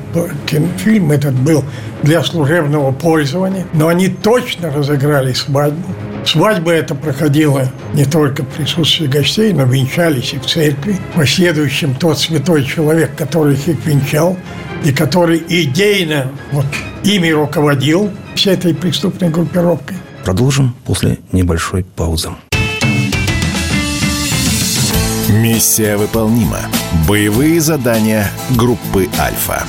Фильм 0.79 1.13
этот 1.13 1.35
был 1.35 1.65
для 2.03 2.23
служебного 2.23 2.93
пользования. 2.93 3.67
Но 3.73 3.89
они 3.89 4.09
точно 4.09 4.71
разыграли 4.71 5.33
свадьбу. 5.33 5.87
Свадьба 6.25 6.73
эта 6.73 6.95
проходила 6.95 7.69
не 7.95 8.05
только 8.05 8.43
в 8.43 8.49
присутствии 8.49 9.07
гостей, 9.07 9.53
но 9.53 9.65
венчались 9.65 10.35
и 10.35 10.39
в 10.39 10.47
церкви. 10.47 10.99
Последующим 11.15 11.95
тот 11.95 12.19
святой 12.19 12.65
человек, 12.65 13.17
который 13.17 13.55
их 13.55 13.87
венчал, 13.87 14.37
и 14.85 14.93
который 14.93 15.43
идейно 15.49 16.31
вот, 16.53 16.67
ими 17.05 17.31
руководил 17.31 18.11
всей 18.35 18.55
этой 18.55 18.75
преступной 18.75 19.31
группировкой. 19.31 19.97
Продолжим 20.25 20.75
после 20.85 21.19
небольшой 21.33 21.85
паузы. 21.85 22.31
Миссия 25.31 25.97
выполнима. 25.97 26.59
Боевые 27.07 27.61
задания 27.61 28.29
группы 28.57 29.09
«Альфа». 29.17 29.65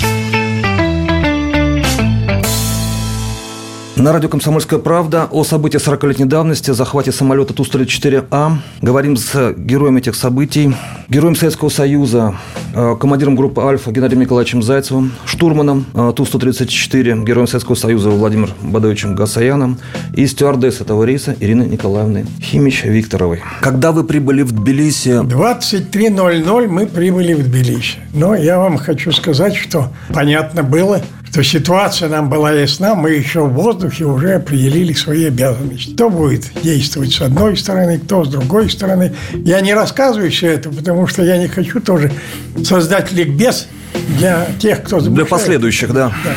На 4.01 4.11
радио 4.13 4.29
«Комсомольская 4.29 4.79
правда» 4.79 5.27
о 5.29 5.43
событии 5.43 5.77
40-летней 5.77 6.25
давности, 6.25 6.71
захвате 6.71 7.11
самолета 7.11 7.53
Ту-134А. 7.53 8.53
Говорим 8.81 9.15
с 9.15 9.53
героем 9.55 9.95
этих 9.97 10.15
событий, 10.15 10.75
героем 11.07 11.35
Советского 11.35 11.69
Союза, 11.69 12.33
э, 12.73 12.95
командиром 12.99 13.35
группы 13.35 13.61
«Альфа» 13.61 13.91
Геннадием 13.91 14.21
Николаевичем 14.21 14.63
Зайцевым, 14.63 15.11
штурманом 15.25 15.85
э, 15.93 16.13
Ту-134, 16.15 17.23
героем 17.23 17.45
Советского 17.45 17.75
Союза 17.75 18.09
Владимиром 18.09 18.49
Бадовичем 18.63 19.13
Гасаяном 19.13 19.77
и 20.15 20.25
стюардесс 20.25 20.81
этого 20.81 21.03
рейса 21.03 21.35
Ириной 21.39 21.67
Николаевной 21.67 22.25
Химич 22.41 22.83
Викторовой. 22.83 23.43
Когда 23.59 23.91
вы 23.91 24.03
прибыли 24.03 24.41
в 24.41 24.51
Тбилиси? 24.51 25.21
23.00 25.21 26.67
мы 26.67 26.87
прибыли 26.87 27.35
в 27.35 27.43
Тбилиси. 27.43 27.99
Но 28.15 28.33
я 28.33 28.57
вам 28.57 28.79
хочу 28.79 29.11
сказать, 29.11 29.55
что 29.55 29.89
понятно 30.11 30.63
было, 30.63 31.01
что 31.31 31.43
ситуация 31.43 32.09
нам 32.09 32.29
была 32.29 32.51
ясна, 32.51 32.93
мы 32.93 33.11
еще 33.11 33.45
в 33.45 33.53
воздухе 33.53 34.03
уже 34.03 34.33
определили 34.33 34.91
свои 34.91 35.25
обязанности. 35.25 35.93
Кто 35.93 36.09
будет 36.09 36.51
действовать 36.61 37.13
с 37.13 37.21
одной 37.21 37.55
стороны, 37.55 37.99
кто 37.99 38.25
с 38.25 38.27
другой 38.27 38.69
стороны. 38.69 39.15
Я 39.45 39.61
не 39.61 39.73
рассказываю 39.73 40.29
все 40.29 40.47
это, 40.47 40.69
потому 40.69 41.07
что 41.07 41.23
я 41.23 41.37
не 41.37 41.47
хочу 41.47 41.79
тоже 41.79 42.11
создать 42.65 43.13
ликбез 43.13 43.67
для 44.17 44.45
тех, 44.59 44.83
кто 44.83 44.99
Для 44.99 45.25
последующих, 45.25 45.93
да. 45.93 46.11
да. 46.25 46.31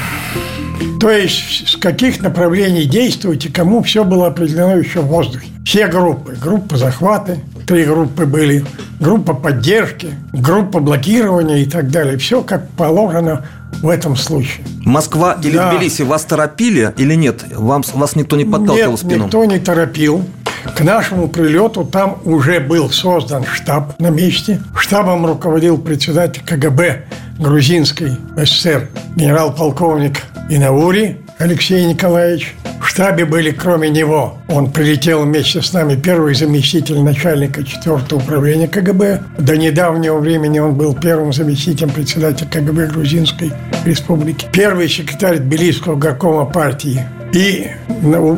То 1.00 1.10
есть, 1.10 1.68
с 1.68 1.76
каких 1.76 2.22
направлений 2.22 2.87
действовать 2.87 3.44
и 3.46 3.50
кому 3.50 3.82
все 3.82 4.04
было 4.04 4.28
определено 4.28 4.76
еще 4.76 5.00
в 5.00 5.06
воздухе. 5.06 5.48
Все 5.64 5.87
группы. 5.87 6.37
Группа 6.40 6.76
захваты, 6.76 7.40
три 7.66 7.84
группы 7.84 8.26
были, 8.26 8.64
группа 9.00 9.34
поддержки, 9.34 10.08
группа 10.32 10.80
блокирования 10.80 11.58
и 11.58 11.66
так 11.66 11.90
далее. 11.90 12.18
Все 12.18 12.42
как 12.42 12.68
положено 12.70 13.44
в 13.82 13.88
этом 13.88 14.16
случае. 14.16 14.64
Москва 14.84 15.38
или 15.42 15.56
да. 15.56 15.72
Тбилиси 15.72 16.02
вас 16.02 16.24
торопили 16.24 16.92
или 16.96 17.14
нет? 17.14 17.44
Вам, 17.54 17.82
вас 17.94 18.16
никто 18.16 18.37
не 18.37 18.44
подталкивал 18.44 18.92
нет, 18.92 19.00
спину? 19.00 19.24
никто 19.24 19.44
не 19.44 19.58
торопил. 19.58 20.24
К 20.64 20.81
нашему 20.81 21.29
прилету 21.29 21.85
там 21.85 22.18
уже 22.24 22.59
был 22.59 22.90
создан 22.90 23.44
штаб 23.44 23.98
на 24.00 24.09
месте. 24.09 24.61
Штабом 24.77 25.27
руководил 25.27 25.79
председатель 25.79 26.42
КГБ 26.44 27.05
грузинской 27.38 28.12
СССР 28.37 28.88
генерал-полковник 29.16 30.22
Инаури 30.48 31.18
Алексей 31.38 31.85
Николаевич. 31.85 32.55
В 32.85 32.88
штабе 32.90 33.25
были 33.25 33.51
кроме 33.51 33.88
него. 33.88 34.37
Он 34.47 34.70
прилетел 34.70 35.23
вместе 35.23 35.62
с 35.62 35.73
нами 35.73 35.97
первый 35.97 36.35
заместитель 36.35 37.01
начальника 37.01 37.64
4 37.64 37.97
управления 38.12 38.68
КГБ. 38.68 39.23
До 39.38 39.57
недавнего 39.57 40.18
времени 40.18 40.59
он 40.59 40.75
был 40.75 40.94
первым 40.94 41.33
заместителем 41.33 41.88
председателя 41.88 42.47
КГБ 42.47 42.88
Грузинской 42.88 43.53
республики. 43.87 44.47
Первый 44.53 44.90
секретарь 44.90 45.38
Тбилисского 45.38 45.97
горкома 45.97 46.44
партии 46.44 47.03
и 47.33 47.70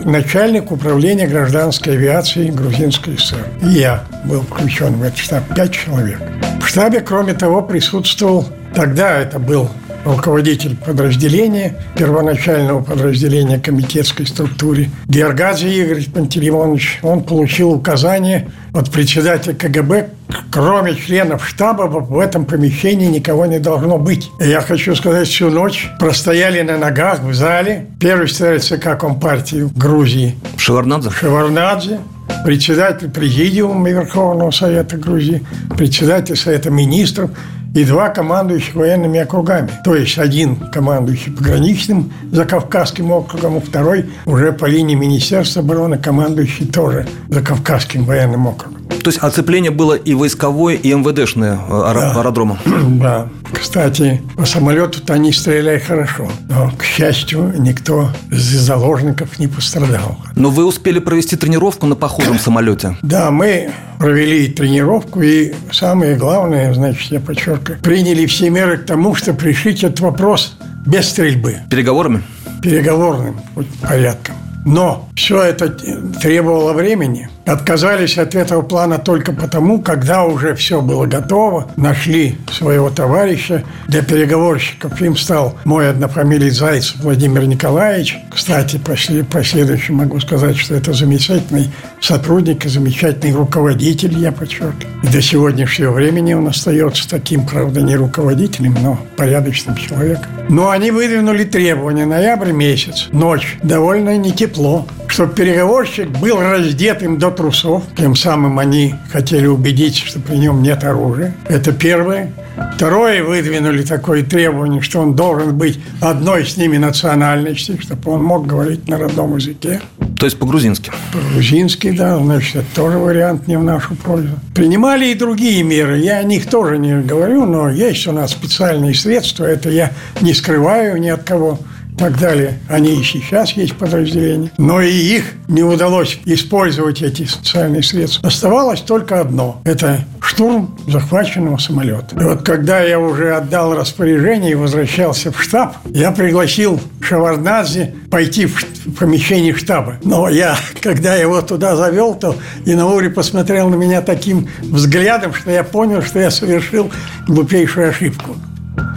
начальник 0.04 0.70
управления 0.70 1.26
гражданской 1.26 1.94
авиации 1.94 2.48
Грузинской 2.48 3.18
ССР. 3.18 3.48
И 3.62 3.80
я 3.80 4.04
был 4.26 4.42
включен 4.42 4.92
в 4.92 5.02
этот 5.02 5.18
штаб. 5.18 5.42
Пять 5.56 5.72
человек. 5.72 6.20
В 6.60 6.68
штабе, 6.68 7.00
кроме 7.00 7.34
того, 7.34 7.62
присутствовал 7.62 8.46
Тогда 8.76 9.20
это 9.20 9.38
был 9.38 9.70
руководитель 10.06 10.76
подразделения, 10.76 11.76
первоначального 11.96 12.82
подразделения 12.82 13.58
комитетской 13.58 14.26
структуры, 14.26 14.88
Георгадзе 15.08 15.68
Игорь 15.68 16.04
Пантелеймонович, 16.04 17.00
он 17.02 17.24
получил 17.24 17.72
указание 17.72 18.48
от 18.72 18.90
председателя 18.90 19.54
КГБ, 19.54 20.10
кроме 20.52 20.94
членов 20.94 21.46
штаба 21.46 21.82
в 21.82 22.18
этом 22.18 22.44
помещении 22.44 23.06
никого 23.06 23.46
не 23.46 23.58
должно 23.58 23.98
быть. 23.98 24.30
И 24.40 24.48
я 24.48 24.60
хочу 24.60 24.94
сказать, 24.94 25.26
всю 25.26 25.50
ночь 25.50 25.90
простояли 25.98 26.62
на 26.62 26.78
ногах 26.78 27.20
в 27.20 27.34
зале 27.34 27.86
первый 27.98 28.28
секретарь 28.28 28.60
ЦК 28.60 28.98
Компартии 28.98 29.68
Грузии. 29.74 30.36
Шеварнадзе? 30.56 31.10
Шеварнадзе, 31.10 31.98
председатель 32.44 33.10
президиума 33.10 33.90
Верховного 33.90 34.50
Совета 34.52 34.96
Грузии, 34.96 35.44
председатель 35.76 36.36
Совета 36.36 36.70
Министров– 36.70 37.30
и 37.76 37.84
два 37.84 38.08
командующих 38.08 38.74
военными 38.74 39.20
округами. 39.20 39.70
То 39.84 39.94
есть 39.94 40.18
один 40.18 40.56
командующий 40.56 41.30
пограничным 41.30 42.10
за 42.32 42.46
Кавказским 42.46 43.10
округом, 43.10 43.60
второй 43.60 44.06
уже 44.24 44.52
по 44.52 44.64
линии 44.64 44.94
Министерства 44.94 45.60
обороны 45.60 45.98
командующий 45.98 46.66
тоже 46.66 47.06
за 47.28 47.42
Кавказским 47.42 48.04
военным 48.04 48.46
округом. 48.46 48.75
То 48.88 49.10
есть 49.10 49.18
оцепление 49.18 49.70
было 49.70 49.94
и 49.94 50.14
войсковое, 50.14 50.74
и 50.74 50.92
МВДшное 50.92 51.54
э, 51.54 51.92
да. 51.94 52.12
аэродрома. 52.12 52.58
Да. 52.96 53.28
Кстати, 53.52 54.20
по 54.36 54.44
самолету-то 54.44 55.14
они 55.14 55.32
стреляли 55.32 55.78
хорошо. 55.78 56.28
Но, 56.48 56.72
к 56.76 56.82
счастью, 56.82 57.54
никто 57.58 58.10
из 58.30 58.42
заложников 58.42 59.38
не 59.38 59.46
пострадал. 59.46 60.18
Но 60.34 60.50
вы 60.50 60.64
успели 60.64 60.98
провести 60.98 61.36
тренировку 61.36 61.86
на 61.86 61.94
похожем 61.94 62.38
самолете? 62.40 62.96
Да, 63.02 63.30
мы 63.30 63.70
провели 63.98 64.48
тренировку. 64.48 65.22
И 65.22 65.52
самое 65.72 66.16
главное, 66.16 66.72
значит, 66.74 67.12
я 67.12 67.20
подчеркиваю, 67.20 67.80
приняли 67.80 68.26
все 68.26 68.50
меры 68.50 68.78
к 68.78 68.86
тому, 68.86 69.14
чтобы 69.14 69.42
решить 69.44 69.84
этот 69.84 70.00
вопрос 70.00 70.56
без 70.86 71.08
стрельбы. 71.08 71.58
Переговорами? 71.70 72.22
Переговорным 72.62 73.40
порядком. 73.82 74.34
Но 74.64 75.08
все 75.14 75.42
это 75.42 75.68
требовало 75.68 76.72
времени. 76.72 77.28
Отказались 77.46 78.18
от 78.18 78.34
этого 78.34 78.62
плана 78.62 78.98
только 78.98 79.32
потому, 79.32 79.80
когда 79.80 80.24
уже 80.24 80.56
все 80.56 80.80
было 80.82 81.06
готово, 81.06 81.70
нашли 81.76 82.36
своего 82.50 82.90
товарища 82.90 83.62
для 83.86 84.02
переговорщиков. 84.02 85.00
Им 85.00 85.16
стал 85.16 85.56
мой 85.64 85.88
однофамилий 85.88 86.50
Зайцев 86.50 86.96
Владимир 87.02 87.44
Николаевич. 87.44 88.18
Кстати, 88.30 88.80
после, 88.84 89.22
последующем 89.22 89.94
могу 89.94 90.18
сказать, 90.18 90.56
что 90.56 90.74
это 90.74 90.92
замечательный 90.92 91.70
сотрудник 92.00 92.66
и 92.66 92.68
замечательный 92.68 93.32
руководитель, 93.32 94.18
я 94.18 94.32
подчеркиваю. 94.32 94.96
До 95.04 95.22
сегодняшнего 95.22 95.92
времени 95.92 96.34
он 96.34 96.48
остается 96.48 97.08
таким, 97.08 97.46
правда, 97.46 97.80
не 97.80 97.94
руководителем, 97.94 98.76
но 98.82 98.98
порядочным 99.16 99.76
человеком. 99.76 100.26
Но 100.48 100.70
они 100.70 100.90
выдвинули 100.90 101.44
требования. 101.44 102.06
Ноябрь 102.06 102.50
месяц, 102.50 103.06
ночь, 103.12 103.56
довольно 103.62 104.16
не 104.16 104.32
тепло, 104.32 104.86
чтобы 105.06 105.34
переговорщик 105.34 106.08
был 106.08 106.40
раздетым 106.40 107.18
до 107.18 107.30
трусов. 107.36 107.84
Тем 107.96 108.16
самым 108.16 108.58
они 108.58 108.94
хотели 109.12 109.46
убедить, 109.46 109.96
что 109.96 110.18
при 110.20 110.36
нем 110.36 110.62
нет 110.62 110.82
оружия. 110.84 111.34
Это 111.48 111.72
первое. 111.72 112.32
Второе, 112.74 113.22
выдвинули 113.22 113.82
такое 113.82 114.22
требование, 114.22 114.80
что 114.80 115.00
он 115.00 115.14
должен 115.14 115.56
быть 115.56 115.78
одной 116.00 116.46
с 116.46 116.56
ними 116.56 116.78
национальности, 116.78 117.78
чтобы 117.80 118.10
он 118.12 118.24
мог 118.24 118.46
говорить 118.46 118.88
на 118.88 118.98
родном 118.98 119.36
языке. 119.36 119.80
То 120.18 120.24
есть 120.24 120.38
по-грузински? 120.38 120.90
По-грузински, 121.12 121.90
да. 121.90 122.16
Значит, 122.18 122.56
это 122.56 122.66
тоже 122.74 122.98
вариант 122.98 123.46
не 123.46 123.58
в 123.58 123.62
нашу 123.62 123.94
пользу. 123.96 124.30
Принимали 124.54 125.08
и 125.08 125.14
другие 125.14 125.62
меры. 125.62 125.98
Я 125.98 126.18
о 126.18 126.22
них 126.22 126.48
тоже 126.48 126.78
не 126.78 127.00
говорю, 127.02 127.44
но 127.44 127.68
есть 127.68 128.06
у 128.06 128.12
нас 128.12 128.32
специальные 128.32 128.94
средства. 128.94 129.44
Это 129.44 129.68
я 129.68 129.92
не 130.22 130.32
скрываю 130.32 130.96
ни 130.96 131.08
от 131.08 131.22
кого 131.22 131.58
так 131.96 132.18
далее. 132.18 132.58
Они 132.68 133.00
и 133.00 133.02
сейчас 133.02 133.52
есть 133.52 133.76
подразделения. 133.76 134.50
Но 134.58 134.80
и 134.80 134.90
их 134.90 135.24
не 135.48 135.62
удалось 135.62 136.18
использовать, 136.24 137.02
эти 137.02 137.24
социальные 137.24 137.82
средства. 137.82 138.28
Оставалось 138.28 138.80
только 138.80 139.20
одно– 139.20 139.60
это 139.64 140.04
штурм 140.20 140.76
захваченного 140.86 141.56
самолета. 141.58 142.16
И 142.18 142.24
вот 142.24 142.42
когда 142.42 142.80
я 142.80 142.98
уже 142.98 143.36
отдал 143.36 143.74
распоряжение 143.74 144.52
и 144.52 144.54
возвращался 144.54 145.32
в 145.32 145.42
штаб, 145.42 145.76
я 145.86 146.10
пригласил 146.10 146.80
Шаварнадзе 147.00 147.94
пойти 148.10 148.46
в 148.46 148.92
помещение 148.98 149.54
штаба. 149.54 149.96
Но 150.02 150.28
я, 150.28 150.56
когда 150.80 151.14
его 151.14 151.42
туда 151.42 151.76
завел, 151.76 152.14
то 152.14 152.36
Инаури 152.64 153.08
посмотрел 153.08 153.68
на 153.68 153.76
меня 153.76 154.02
таким 154.02 154.48
взглядом, 154.60 155.32
что 155.34 155.50
я 155.50 155.64
понял, 155.64 156.02
что 156.02 156.18
я 156.18 156.30
совершил 156.30 156.90
глупейшую 157.26 157.90
ошибку. 157.90 158.36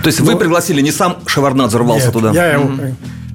То 0.01 0.07
есть 0.07 0.19
вы 0.21 0.33
ну, 0.33 0.37
пригласили, 0.37 0.81
не 0.81 0.91
сам 0.91 1.17
Шеварнадзе 1.25 1.77
рвался 1.77 2.05
нет, 2.05 2.13
туда? 2.13 2.31
Я, 2.31 2.53
его, 2.53 2.71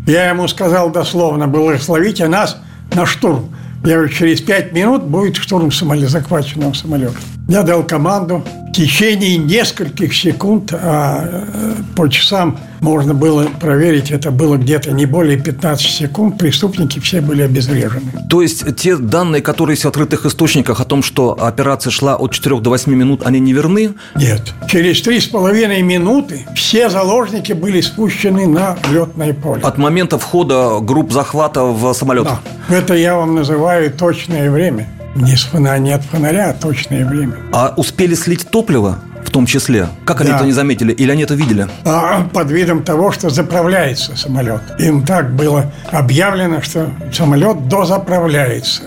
я 0.07 0.31
ему 0.31 0.49
сказал 0.49 0.91
дословно, 0.91 1.47
благословите 1.47 2.27
нас 2.29 2.59
на 2.95 3.07
штурм. 3.07 3.55
Я 3.85 3.97
говорю, 3.97 4.09
через 4.09 4.41
пять 4.41 4.73
минут 4.73 5.05
будет 5.05 5.37
штурм 5.37 5.71
самолета, 5.71 6.09
захваченного 6.09 6.73
самолета. 6.73 7.17
Я 7.49 7.63
дал 7.63 7.83
команду. 7.83 8.43
В 8.69 8.73
течение 8.77 9.37
нескольких 9.37 10.15
секунд, 10.15 10.73
а 10.73 11.25
э, 11.25 11.75
по 11.95 12.09
часам 12.09 12.59
можно 12.81 13.15
было 13.15 13.45
проверить, 13.61 14.11
это 14.11 14.33
было 14.33 14.57
где-то 14.57 14.91
не 14.91 15.07
более 15.07 15.39
15 15.39 15.87
секунд, 15.87 16.39
преступники 16.39 16.99
все 16.99 17.21
были 17.21 17.43
обезврежены. 17.43 18.11
То 18.29 18.43
есть 18.43 18.65
те 18.77 18.97
данные, 18.97 19.43
которые 19.43 19.75
есть 19.75 19.85
в 19.85 19.89
открытых 19.89 20.27
источниках 20.27 20.81
о 20.81 20.85
том, 20.85 21.05
что 21.05 21.37
операция 21.41 21.93
шла 21.93 22.17
от 22.17 22.33
4 22.33 22.61
до 22.61 22.71
8 22.71 22.93
минут, 22.93 23.23
они 23.25 23.39
не 23.39 23.53
верны? 23.53 23.93
Нет. 24.17 24.53
Через 24.69 25.07
3,5 25.07 25.83
минуты 25.83 26.45
все 26.57 26.91
заложники 26.91 27.53
были 27.53 27.81
спущены 27.81 28.49
на 28.49 28.77
летное 28.91 29.35
поле. 29.35 29.63
От 29.63 29.79
момента 29.79 30.19
входа 30.19 30.81
групп 30.81 31.13
захвата 31.13 31.63
в 31.63 31.93
самолет? 31.93 32.25
Да. 32.25 32.41
Это 32.69 32.95
я 32.95 33.15
вам 33.17 33.37
называю 33.37 33.93
точное 33.93 34.51
время. 34.51 34.89
Не, 35.15 35.37
с 35.37 35.45
фонаря, 35.45 35.79
не 35.79 35.93
от 35.93 36.03
фонаря, 36.05 36.51
а 36.51 36.55
точное 36.55 37.05
время. 37.05 37.37
А 37.53 37.75
успели 37.77 38.15
слить 38.15 38.49
топливо? 38.51 38.99
в 39.25 39.31
том 39.31 39.47
числе. 39.47 39.89
Как 40.05 40.21
они 40.21 40.31
да. 40.31 40.37
это 40.37 40.45
не 40.45 40.53
заметили? 40.53 40.93
Или 40.93 41.11
они 41.11 41.23
это 41.23 41.35
видели? 41.35 41.67
А, 41.85 42.29
под 42.33 42.51
видом 42.51 42.85
того, 42.85 43.11
что 43.11 43.31
заправляется 43.31 44.17
самолет. 44.17 44.61
Им 44.79 45.05
так 45.05 45.35
было 45.35 45.73
объявлено, 45.91 46.61
что 46.61 46.91
самолет 47.13 47.67
дозаправляется. 47.67 48.83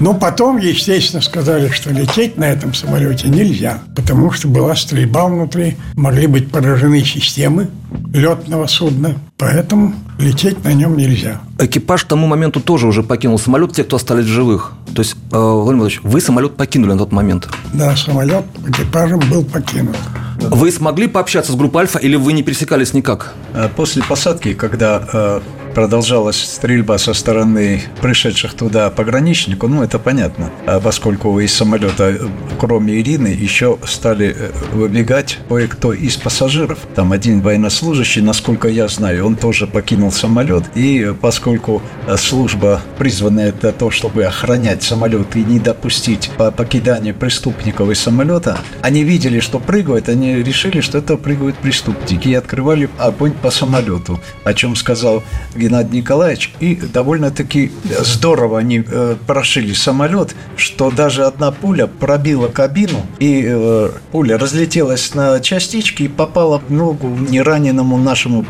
Но 0.00 0.14
потом, 0.14 0.56
естественно, 0.56 1.20
сказали, 1.20 1.68
что 1.68 1.90
лететь 1.90 2.38
на 2.38 2.44
этом 2.44 2.72
самолете 2.72 3.28
нельзя, 3.28 3.80
потому 3.94 4.30
что 4.32 4.48
была 4.48 4.74
стрельба 4.74 5.26
внутри, 5.26 5.76
могли 5.94 6.26
быть 6.26 6.50
поражены 6.50 7.04
системы 7.04 7.68
летного 8.12 8.66
судна, 8.66 9.16
поэтому 9.40 9.94
лететь 10.18 10.62
на 10.64 10.72
нем 10.74 10.96
нельзя. 10.96 11.40
Экипаж 11.58 12.04
к 12.04 12.08
тому 12.08 12.26
моменту 12.26 12.60
тоже 12.60 12.86
уже 12.86 13.02
покинул 13.02 13.38
самолет, 13.38 13.72
те, 13.72 13.84
кто 13.84 13.96
остались 13.96 14.26
живых. 14.26 14.72
То 14.94 15.02
есть, 15.02 15.14
э, 15.32 15.36
Владимир 15.36 15.80
Владимирович, 15.80 16.00
вы 16.02 16.20
самолет 16.20 16.56
покинули 16.56 16.92
на 16.92 16.98
тот 16.98 17.12
момент? 17.12 17.48
Да, 17.72 17.96
самолет 17.96 18.44
экипажем 18.68 19.20
был 19.30 19.44
покинут. 19.44 19.96
Вы 20.40 20.70
смогли 20.70 21.06
пообщаться 21.06 21.52
с 21.52 21.54
группой 21.54 21.82
Альфа 21.82 21.98
или 21.98 22.16
вы 22.16 22.32
не 22.32 22.42
пересекались 22.42 22.92
никак? 22.92 23.34
Э, 23.54 23.68
после 23.74 24.02
посадки, 24.02 24.52
когда 24.54 25.02
э, 25.12 25.40
продолжалась 25.74 26.36
стрельба 26.36 26.98
со 26.98 27.14
стороны 27.14 27.82
пришедших 28.00 28.54
туда 28.54 28.90
пограничников, 28.90 29.70
ну, 29.70 29.82
это 29.82 29.98
понятно, 29.98 30.50
а 30.66 30.80
поскольку 30.80 31.38
из 31.40 31.52
самолета, 31.52 32.18
кроме 32.58 33.00
Ирины, 33.00 33.28
еще 33.28 33.78
стали 33.84 34.34
э, 34.36 34.50
выбегать 34.72 35.38
кое-кто 35.48 35.92
из 35.92 36.16
пассажиров. 36.16 36.78
Там 36.94 37.12
один 37.12 37.40
военнослужащий, 37.40 38.22
насколько 38.22 38.68
я 38.68 38.88
знаю, 38.88 39.26
он 39.26 39.36
тоже 39.36 39.66
покинул 39.66 40.12
самолет, 40.12 40.64
и 40.74 41.14
поскольку 41.20 41.82
служба 42.16 42.80
призванная 42.98 43.52
для 43.52 43.72
того, 43.72 43.90
чтобы 43.90 44.24
охранять 44.24 44.82
самолет 44.82 45.36
и 45.36 45.44
не 45.44 45.58
допустить 45.58 46.30
покидания 46.56 47.14
преступников 47.14 47.90
из 47.90 48.00
самолета, 48.00 48.58
они 48.82 49.04
видели, 49.04 49.40
что 49.40 49.58
прыгают, 49.58 50.08
они 50.08 50.36
решили, 50.42 50.80
что 50.80 50.98
это 50.98 51.16
прыгают 51.16 51.56
преступники, 51.56 52.28
и 52.28 52.34
открывали 52.34 52.88
огонь 52.98 53.32
по 53.32 53.50
самолету, 53.50 54.20
о 54.44 54.54
чем 54.54 54.76
сказал 54.76 55.22
Геннадий 55.60 55.98
Николаевич. 55.98 56.52
И 56.60 56.74
довольно-таки 56.74 57.70
здорово 58.00 58.58
они 58.58 58.82
э, 58.86 59.16
прошили 59.26 59.72
самолет, 59.72 60.34
что 60.56 60.90
даже 60.90 61.24
одна 61.24 61.50
пуля 61.52 61.86
пробила 61.86 62.48
кабину, 62.48 63.02
и 63.18 63.44
э, 63.46 63.90
пуля 64.10 64.38
разлетелась 64.38 65.14
на 65.14 65.40
частички 65.40 66.04
и 66.04 66.08
попала 66.08 66.58
в 66.58 66.72
ногу 66.72 67.08
нераненому 67.08 67.98
нашему 67.98 68.44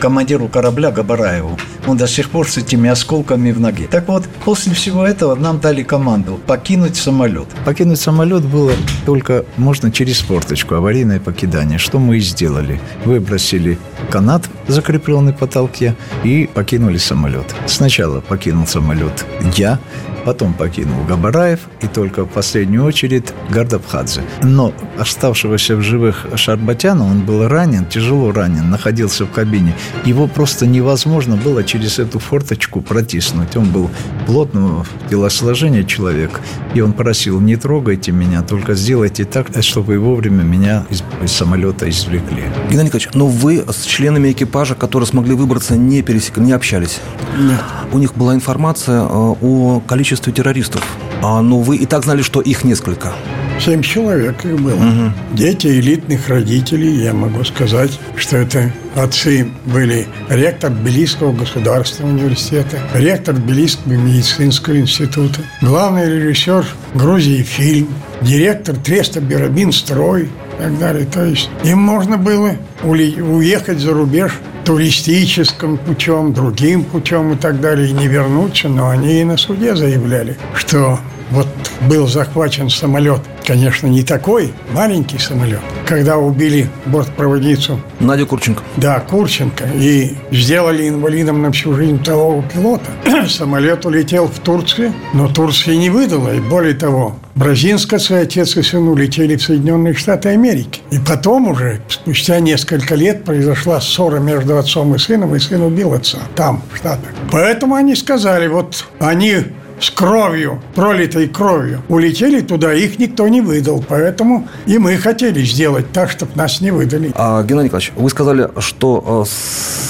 командиру 0.00 0.48
корабля 0.48 0.90
Габараеву. 0.90 1.58
Он 1.86 1.96
до 1.96 2.06
сих 2.06 2.30
пор 2.30 2.48
с 2.48 2.58
этими 2.58 2.90
осколками 2.90 3.52
в 3.52 3.60
ноге. 3.60 3.88
Так 3.90 4.08
вот, 4.08 4.24
после 4.44 4.74
всего 4.74 5.04
этого 5.04 5.34
нам 5.34 5.60
дали 5.60 5.82
команду 5.82 6.38
покинуть 6.46 6.96
самолет. 6.96 7.48
Покинуть 7.64 8.00
самолет 8.00 8.44
было 8.44 8.72
только 9.06 9.44
можно 9.56 9.90
через 9.90 10.20
форточку, 10.20 10.74
аварийное 10.74 11.20
покидание, 11.20 11.78
что 11.78 11.98
мы 11.98 12.18
и 12.18 12.20
сделали. 12.20 12.80
Выбросили 13.04 13.78
канат, 14.10 14.42
закрепленный 14.68 15.32
в 15.32 15.38
потолке, 15.38 15.94
и 16.24 16.49
покинули 16.54 16.98
самолет. 16.98 17.54
Сначала 17.66 18.20
покинул 18.20 18.66
самолет 18.66 19.24
я, 19.56 19.78
потом 20.20 20.54
покинул 20.54 21.04
Габараев 21.08 21.60
и 21.80 21.86
только 21.86 22.24
в 22.24 22.28
последнюю 22.28 22.84
очередь 22.84 23.32
Гардабхадзе. 23.50 24.22
Но 24.42 24.72
оставшегося 24.98 25.76
в 25.76 25.82
живых 25.82 26.26
Шарбатяна, 26.34 27.04
он 27.04 27.20
был 27.20 27.48
ранен, 27.48 27.86
тяжело 27.86 28.32
ранен, 28.32 28.70
находился 28.70 29.24
в 29.24 29.30
кабине. 29.30 29.74
Его 30.04 30.26
просто 30.26 30.66
невозможно 30.66 31.36
было 31.36 31.64
через 31.64 31.98
эту 31.98 32.18
форточку 32.18 32.80
протиснуть. 32.80 33.56
Он 33.56 33.70
был 33.70 33.90
плотного 34.26 34.86
телосложения 35.08 35.84
человек, 35.84 36.40
и 36.74 36.80
он 36.80 36.92
просил, 36.92 37.40
не 37.40 37.56
трогайте 37.56 38.12
меня, 38.12 38.42
только 38.42 38.74
сделайте 38.74 39.24
так, 39.24 39.48
чтобы 39.62 39.98
вовремя 39.98 40.42
меня 40.42 40.84
из, 40.90 41.02
из 41.22 41.32
самолета 41.32 41.88
извлекли. 41.88 42.42
Геннадий 42.70 42.84
Николаевич, 42.84 43.08
но 43.14 43.26
вы 43.26 43.64
с 43.68 43.84
членами 43.84 44.32
экипажа, 44.32 44.74
которые 44.74 45.06
смогли 45.06 45.34
выбраться, 45.34 45.76
не 45.76 46.02
пересекли, 46.02 46.44
не 46.44 46.52
общались? 46.52 47.00
Нет. 47.38 47.60
У 47.92 47.98
них 47.98 48.14
была 48.14 48.34
информация 48.34 49.02
э, 49.02 49.06
о 49.08 49.80
количестве 49.86 50.09
количестве 50.10 50.32
террористов. 50.32 50.84
А, 51.22 51.40
ну, 51.40 51.60
вы 51.60 51.76
и 51.76 51.86
так 51.86 52.02
знали, 52.02 52.22
что 52.22 52.40
их 52.40 52.64
несколько. 52.64 53.12
Семь 53.60 53.82
человек 53.82 54.44
их 54.44 54.60
было. 54.60 54.74
Угу. 54.74 55.12
Дети 55.34 55.68
элитных 55.68 56.28
родителей, 56.28 57.04
я 57.04 57.12
могу 57.12 57.44
сказать, 57.44 57.96
что 58.16 58.38
это 58.38 58.72
отцы 58.96 59.48
были 59.66 60.08
ректор 60.28 60.70
Тбилисского 60.70 61.32
государственного 61.32 62.14
университета, 62.14 62.78
ректор 62.94 63.36
Тбилисского 63.36 63.92
медицинского 63.92 64.80
института, 64.80 65.42
главный 65.60 66.06
режиссер 66.06 66.64
Грузии 66.94 67.42
фильм, 67.42 67.88
директор 68.22 68.74
Треста 68.74 69.20
Берабин 69.20 69.72
Строй 69.72 70.22
и 70.24 70.62
так 70.62 70.78
далее. 70.78 71.06
То 71.06 71.24
есть 71.24 71.50
им 71.62 71.78
можно 71.78 72.16
было 72.16 72.56
уехать 72.82 73.78
за 73.78 73.92
рубеж 73.92 74.32
туристическим 74.70 75.78
путем, 75.78 76.32
другим 76.32 76.84
путем 76.84 77.32
и 77.32 77.36
так 77.36 77.60
далее, 77.60 77.88
и 77.88 77.92
не 77.92 78.06
вернуться, 78.06 78.68
но 78.68 78.88
они 78.88 79.20
и 79.20 79.24
на 79.24 79.36
суде 79.36 79.74
заявляли, 79.74 80.36
что 80.54 81.00
вот 81.30 81.46
был 81.88 82.06
захвачен 82.06 82.68
самолет, 82.68 83.20
конечно, 83.46 83.86
не 83.86 84.02
такой, 84.02 84.52
маленький 84.72 85.18
самолет, 85.18 85.60
когда 85.86 86.18
убили 86.18 86.68
бортпроводницу. 86.86 87.80
Надя 88.00 88.26
Курченко. 88.26 88.62
Да, 88.76 89.00
Курченко. 89.00 89.64
И 89.74 90.16
сделали 90.30 90.88
инвалидом 90.88 91.42
на 91.42 91.52
всю 91.52 91.74
жизнь 91.74 92.00
второго 92.00 92.42
пилота. 92.42 92.90
Самолет 93.28 93.86
улетел 93.86 94.26
в 94.26 94.38
Турцию, 94.40 94.92
но 95.14 95.28
Турция 95.28 95.76
не 95.76 95.90
выдала. 95.90 96.34
И 96.34 96.40
более 96.40 96.74
того, 96.74 97.16
Бразинская 97.34 98.00
отец 98.22 98.56
и 98.56 98.62
сын 98.62 98.86
улетели 98.88 99.36
в 99.36 99.42
Соединенные 99.42 99.94
Штаты 99.94 100.30
Америки. 100.30 100.82
И 100.90 100.98
потом 100.98 101.48
уже, 101.48 101.80
спустя 101.88 102.40
несколько 102.40 102.94
лет, 102.94 103.24
произошла 103.24 103.80
ссора 103.80 104.18
между 104.18 104.58
отцом 104.58 104.94
и 104.94 104.98
сыном, 104.98 105.34
и 105.34 105.38
сын 105.38 105.62
убил 105.62 105.94
отца 105.94 106.18
там, 106.34 106.62
в 106.72 106.76
Штатах. 106.76 107.08
Поэтому 107.30 107.76
они 107.76 107.94
сказали, 107.94 108.48
вот 108.48 108.84
они 108.98 109.44
с 109.80 109.90
кровью, 109.90 110.62
пролитой 110.74 111.28
кровью, 111.28 111.82
улетели 111.88 112.40
туда, 112.40 112.72
их 112.72 112.98
никто 112.98 113.26
не 113.28 113.40
выдал. 113.40 113.84
Поэтому 113.86 114.48
и 114.66 114.78
мы 114.78 114.96
хотели 114.96 115.42
сделать 115.44 115.90
так, 115.92 116.10
чтобы 116.10 116.32
нас 116.34 116.60
не 116.60 116.70
выдали. 116.70 117.12
А, 117.14 117.42
Геннадий 117.42 117.66
Николаевич, 117.66 117.92
вы 117.96 118.10
сказали, 118.10 118.48
что 118.58 119.24
э, 119.26 119.30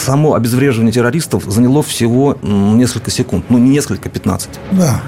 само 0.05 0.35
обезвреживание 0.35 0.93
террористов 0.93 1.45
заняло 1.45 1.83
всего 1.83 2.39
несколько 2.43 3.11
секунд. 3.11 3.47
Ну, 3.49 3.59
не 3.59 3.71
несколько, 3.71 4.09
15. 4.09 4.49
Да. 4.73 5.03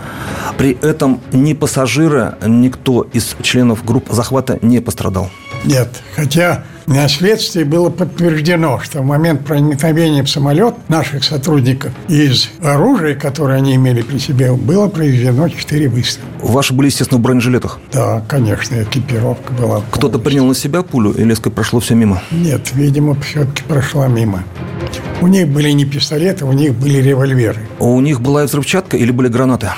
При 0.58 0.72
этом 0.82 1.20
ни 1.32 1.54
пассажиры, 1.54 2.34
никто 2.46 3.06
из 3.12 3.36
членов 3.42 3.84
групп 3.84 4.08
захвата 4.10 4.58
не 4.62 4.80
пострадал. 4.80 5.30
Нет, 5.64 5.88
хотя 6.14 6.64
на 6.86 7.08
следствии 7.08 7.64
было 7.64 7.90
подтверждено, 7.90 8.80
что 8.80 9.02
в 9.02 9.04
момент 9.04 9.44
проникновения 9.44 10.22
в 10.22 10.30
самолет 10.30 10.74
наших 10.88 11.24
сотрудников 11.24 11.92
из 12.08 12.48
оружия, 12.62 13.14
которое 13.14 13.58
они 13.58 13.74
имели 13.76 14.02
при 14.02 14.18
себе, 14.18 14.52
было 14.52 14.88
произведено 14.88 15.48
4 15.48 15.88
выстрела. 15.88 16.28
Ваши 16.40 16.72
были, 16.72 16.88
естественно, 16.88 17.18
в 17.18 17.22
бронежилетах? 17.22 17.78
Да, 17.92 18.22
конечно, 18.28 18.82
экипировка 18.82 19.52
была. 19.52 19.82
Кто-то 19.90 20.18
принял 20.18 20.46
на 20.46 20.54
себя 20.54 20.82
пулю 20.82 21.12
или 21.12 21.34
прошло 21.34 21.80
все 21.80 21.94
мимо? 21.94 22.22
Нет, 22.30 22.72
видимо, 22.74 23.14
все-таки 23.20 23.62
прошла 23.64 24.08
мимо. 24.08 24.44
У 25.20 25.26
них 25.28 25.48
были 25.48 25.70
не 25.70 25.84
пистолеты, 25.84 26.44
у 26.44 26.52
них 26.52 26.74
были 26.74 26.98
револьверы. 26.98 27.60
У 27.78 28.00
них 28.00 28.20
была 28.20 28.44
взрывчатка 28.44 28.96
или 28.96 29.10
были 29.10 29.28
гранаты? 29.28 29.70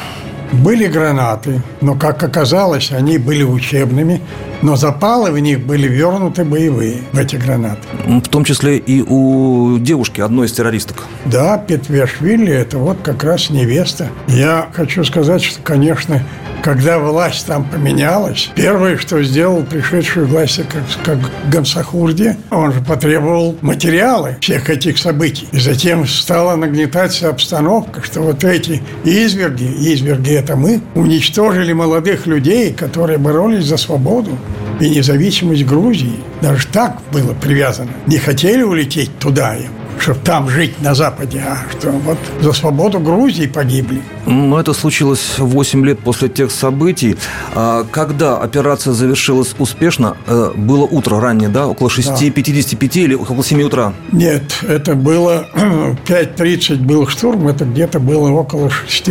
Были 0.52 0.86
гранаты, 0.86 1.62
но, 1.80 1.94
как 1.94 2.22
оказалось, 2.22 2.92
они 2.92 3.18
были 3.18 3.42
учебными, 3.42 4.20
но 4.64 4.76
запалы 4.76 5.30
в 5.30 5.38
них 5.38 5.60
были 5.60 5.86
вернуты 5.86 6.42
боевые, 6.42 7.02
в 7.12 7.18
эти 7.18 7.36
гранаты. 7.36 7.82
В 8.06 8.28
том 8.28 8.44
числе 8.44 8.78
и 8.78 9.02
у 9.02 9.78
девушки, 9.78 10.22
одной 10.22 10.46
из 10.46 10.52
террористок. 10.52 11.04
Да, 11.26 11.58
Петвешвили– 11.58 12.50
это 12.52 12.78
вот 12.78 12.96
как 13.02 13.22
раз 13.24 13.50
невеста. 13.50 14.08
Я 14.26 14.68
хочу 14.72 15.04
сказать, 15.04 15.42
что, 15.42 15.60
конечно, 15.60 16.22
когда 16.62 16.98
власть 16.98 17.46
там 17.46 17.68
поменялась, 17.68 18.50
первое, 18.54 18.96
что 18.96 19.22
сделал 19.22 19.62
пришедший 19.64 20.24
власть, 20.24 20.62
как, 20.66 20.82
как 21.04 21.18
Гамсахурди, 21.52 22.38
он 22.50 22.72
же 22.72 22.80
потребовал 22.80 23.54
материалы 23.60 24.38
всех 24.40 24.70
этих 24.70 24.96
событий. 24.96 25.46
И 25.52 25.58
затем 25.58 26.06
стала 26.06 26.56
нагнетаться 26.56 27.28
обстановка, 27.28 28.02
что 28.02 28.22
вот 28.22 28.44
эти 28.44 28.82
изверги, 29.04 29.64
изверги 29.64 30.32
это 30.32 30.56
мы, 30.56 30.80
уничтожили 30.94 31.74
молодых 31.74 32.26
людей, 32.26 32.72
которые 32.72 33.18
боролись 33.18 33.66
за 33.66 33.76
свободу 33.76 34.38
и 34.80 34.90
независимость 34.90 35.64
Грузии. 35.64 36.20
Даже 36.40 36.66
так 36.68 36.98
было 37.12 37.32
привязано. 37.34 37.90
Не 38.06 38.18
хотели 38.18 38.62
улететь 38.62 39.18
туда 39.18 39.56
им 39.56 39.70
чтобы 39.98 40.20
там 40.20 40.48
жить 40.50 40.80
на 40.82 40.94
Западе, 40.94 41.42
а 41.46 41.58
что 41.70 41.90
вот 41.90 42.18
за 42.40 42.52
свободу 42.52 43.00
Грузии 43.00 43.46
погибли. 43.46 44.02
Но 44.26 44.60
это 44.60 44.72
случилось 44.72 45.38
8 45.38 45.86
лет 45.86 45.98
после 46.00 46.28
тех 46.28 46.50
событий. 46.50 47.16
А 47.54 47.84
когда 47.90 48.38
операция 48.38 48.92
завершилась 48.92 49.54
успешно, 49.58 50.16
э, 50.26 50.52
было 50.54 50.84
утро 50.84 51.20
раннее, 51.20 51.48
да, 51.48 51.68
около 51.68 51.88
6.55 51.88 52.90
да. 52.92 53.00
или 53.00 53.14
около 53.14 53.44
7 53.44 53.62
утра? 53.62 53.94
Нет, 54.12 54.64
это 54.66 54.94
было 54.94 55.46
5.30 55.54 56.82
был 56.82 57.06
штурм, 57.06 57.48
это 57.48 57.64
где-то 57.64 57.98
было 57.98 58.30
около 58.30 58.70
6, 58.70 59.04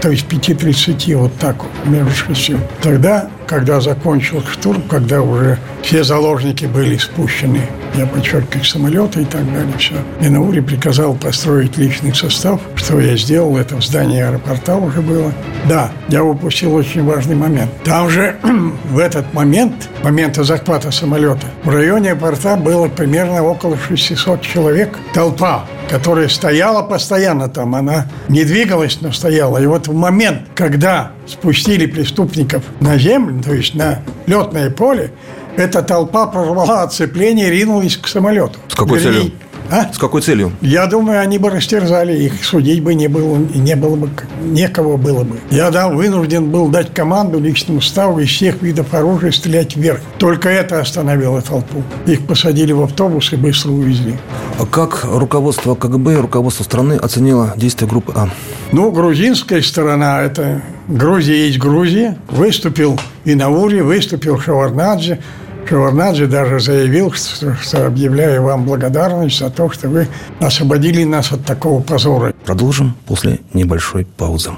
то 0.00 0.10
есть 0.10 0.26
5.30, 0.28 1.16
вот 1.16 1.34
так 1.38 1.56
вот, 1.62 1.90
между 1.90 2.34
6. 2.34 2.52
Тогда 2.82 3.30
когда 3.46 3.80
закончил 3.80 4.42
штурм, 4.42 4.82
когда 4.82 5.22
уже 5.22 5.58
все 5.82 6.04
заложники 6.04 6.66
были 6.66 6.96
спущены, 6.96 7.62
я 7.94 8.06
подчеркиваю, 8.06 8.64
самолеты 8.64 9.22
и 9.22 9.24
так 9.24 9.44
далее, 9.52 9.72
все. 9.78 9.94
И 10.20 10.28
Наури 10.28 10.60
приказал 10.60 11.14
построить 11.14 11.76
личный 11.76 12.14
состав, 12.14 12.60
что 12.74 13.00
я 13.00 13.16
сделал, 13.16 13.56
это 13.56 13.76
в 13.76 13.84
здании 13.84 14.20
аэропорта 14.20 14.76
уже 14.76 15.00
было. 15.00 15.32
Да, 15.68 15.90
я 16.08 16.22
упустил 16.22 16.74
очень 16.74 17.04
важный 17.04 17.36
момент. 17.36 17.70
Там 17.84 18.10
же 18.10 18.36
в 18.90 18.98
этот 18.98 19.32
момент, 19.32 19.88
момента 20.02 20.44
захвата 20.44 20.90
самолета, 20.90 21.46
в 21.64 21.70
районе 21.70 22.10
аэропорта 22.12 22.56
было 22.56 22.88
примерно 22.88 23.42
около 23.42 23.76
600 23.78 24.42
человек, 24.42 24.98
толпа 25.14 25.64
которая 25.88 26.28
стояла 26.28 26.82
постоянно 26.82 27.48
там, 27.48 27.74
она 27.74 28.06
не 28.28 28.44
двигалась, 28.44 29.00
но 29.00 29.12
стояла. 29.12 29.58
И 29.58 29.66
вот 29.66 29.88
в 29.88 29.94
момент, 29.94 30.42
когда 30.54 31.12
спустили 31.26 31.86
преступников 31.86 32.62
на 32.80 32.98
землю, 32.98 33.42
то 33.42 33.52
есть 33.52 33.74
на 33.74 34.02
летное 34.26 34.70
поле, 34.70 35.12
эта 35.56 35.82
толпа 35.82 36.26
прорвала 36.26 36.82
оцепление 36.82 37.48
и 37.48 37.50
ринулась 37.50 37.96
к 37.96 38.06
самолету. 38.08 38.58
С 38.68 38.74
какой 38.74 38.98
Вернее, 38.98 39.20
целью? 39.20 39.32
А? 39.70 39.92
С 39.92 39.98
какой 39.98 40.22
целью? 40.22 40.52
Я 40.60 40.86
думаю, 40.86 41.20
они 41.20 41.38
бы 41.38 41.50
растерзали 41.50 42.16
их, 42.16 42.44
судить 42.44 42.82
бы 42.82 42.94
не 42.94 43.08
было, 43.08 43.36
не 43.36 43.74
было 43.74 43.96
бы, 43.96 44.10
некого 44.42 44.96
было 44.96 45.24
бы. 45.24 45.38
Я 45.50 45.70
да, 45.70 45.88
вынужден 45.88 46.50
был 46.50 46.68
дать 46.68 46.94
команду 46.94 47.40
личному 47.40 47.80
ставу 47.80 48.20
из 48.20 48.28
всех 48.28 48.62
видов 48.62 48.94
оружия 48.94 49.32
стрелять 49.32 49.76
вверх. 49.76 50.00
Только 50.18 50.48
это 50.48 50.80
остановило 50.80 51.42
толпу. 51.42 51.82
Их 52.06 52.26
посадили 52.26 52.72
в 52.72 52.82
автобус 52.82 53.32
и 53.32 53.36
быстро 53.36 53.70
увезли. 53.70 54.14
А 54.58 54.66
как 54.66 55.04
руководство 55.04 55.74
КГБ 55.74 56.12
и 56.12 56.16
руководство 56.16 56.62
страны 56.62 56.94
оценило 56.94 57.52
действия 57.56 57.88
группы 57.88 58.12
А? 58.14 58.28
Ну, 58.72 58.90
грузинская 58.92 59.62
сторона, 59.62 60.22
это 60.22 60.62
Грузия 60.88 61.46
есть 61.46 61.58
Грузия. 61.58 62.16
Выступил 62.28 62.98
и 63.24 63.34
Наури, 63.34 63.80
выступил 63.80 64.38
Шаварнадзе, 64.38 65.20
Шеварнадзе 65.68 66.26
даже 66.26 66.60
заявил, 66.60 67.12
что, 67.12 67.56
что 67.56 67.86
объявляю 67.86 68.42
вам 68.42 68.64
благодарность 68.64 69.38
за 69.38 69.50
то, 69.50 69.68
что 69.70 69.88
вы 69.88 70.06
освободили 70.40 71.02
нас 71.02 71.32
от 71.32 71.44
такого 71.44 71.82
позора. 71.82 72.32
Продолжим 72.44 72.94
после 73.06 73.40
небольшой 73.52 74.04
паузы. 74.04 74.50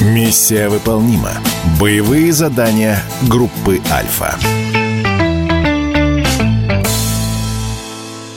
Миссия 0.00 0.68
выполнима. 0.68 1.30
Боевые 1.78 2.32
задания 2.32 3.02
группы 3.28 3.80
«Альфа». 3.90 4.36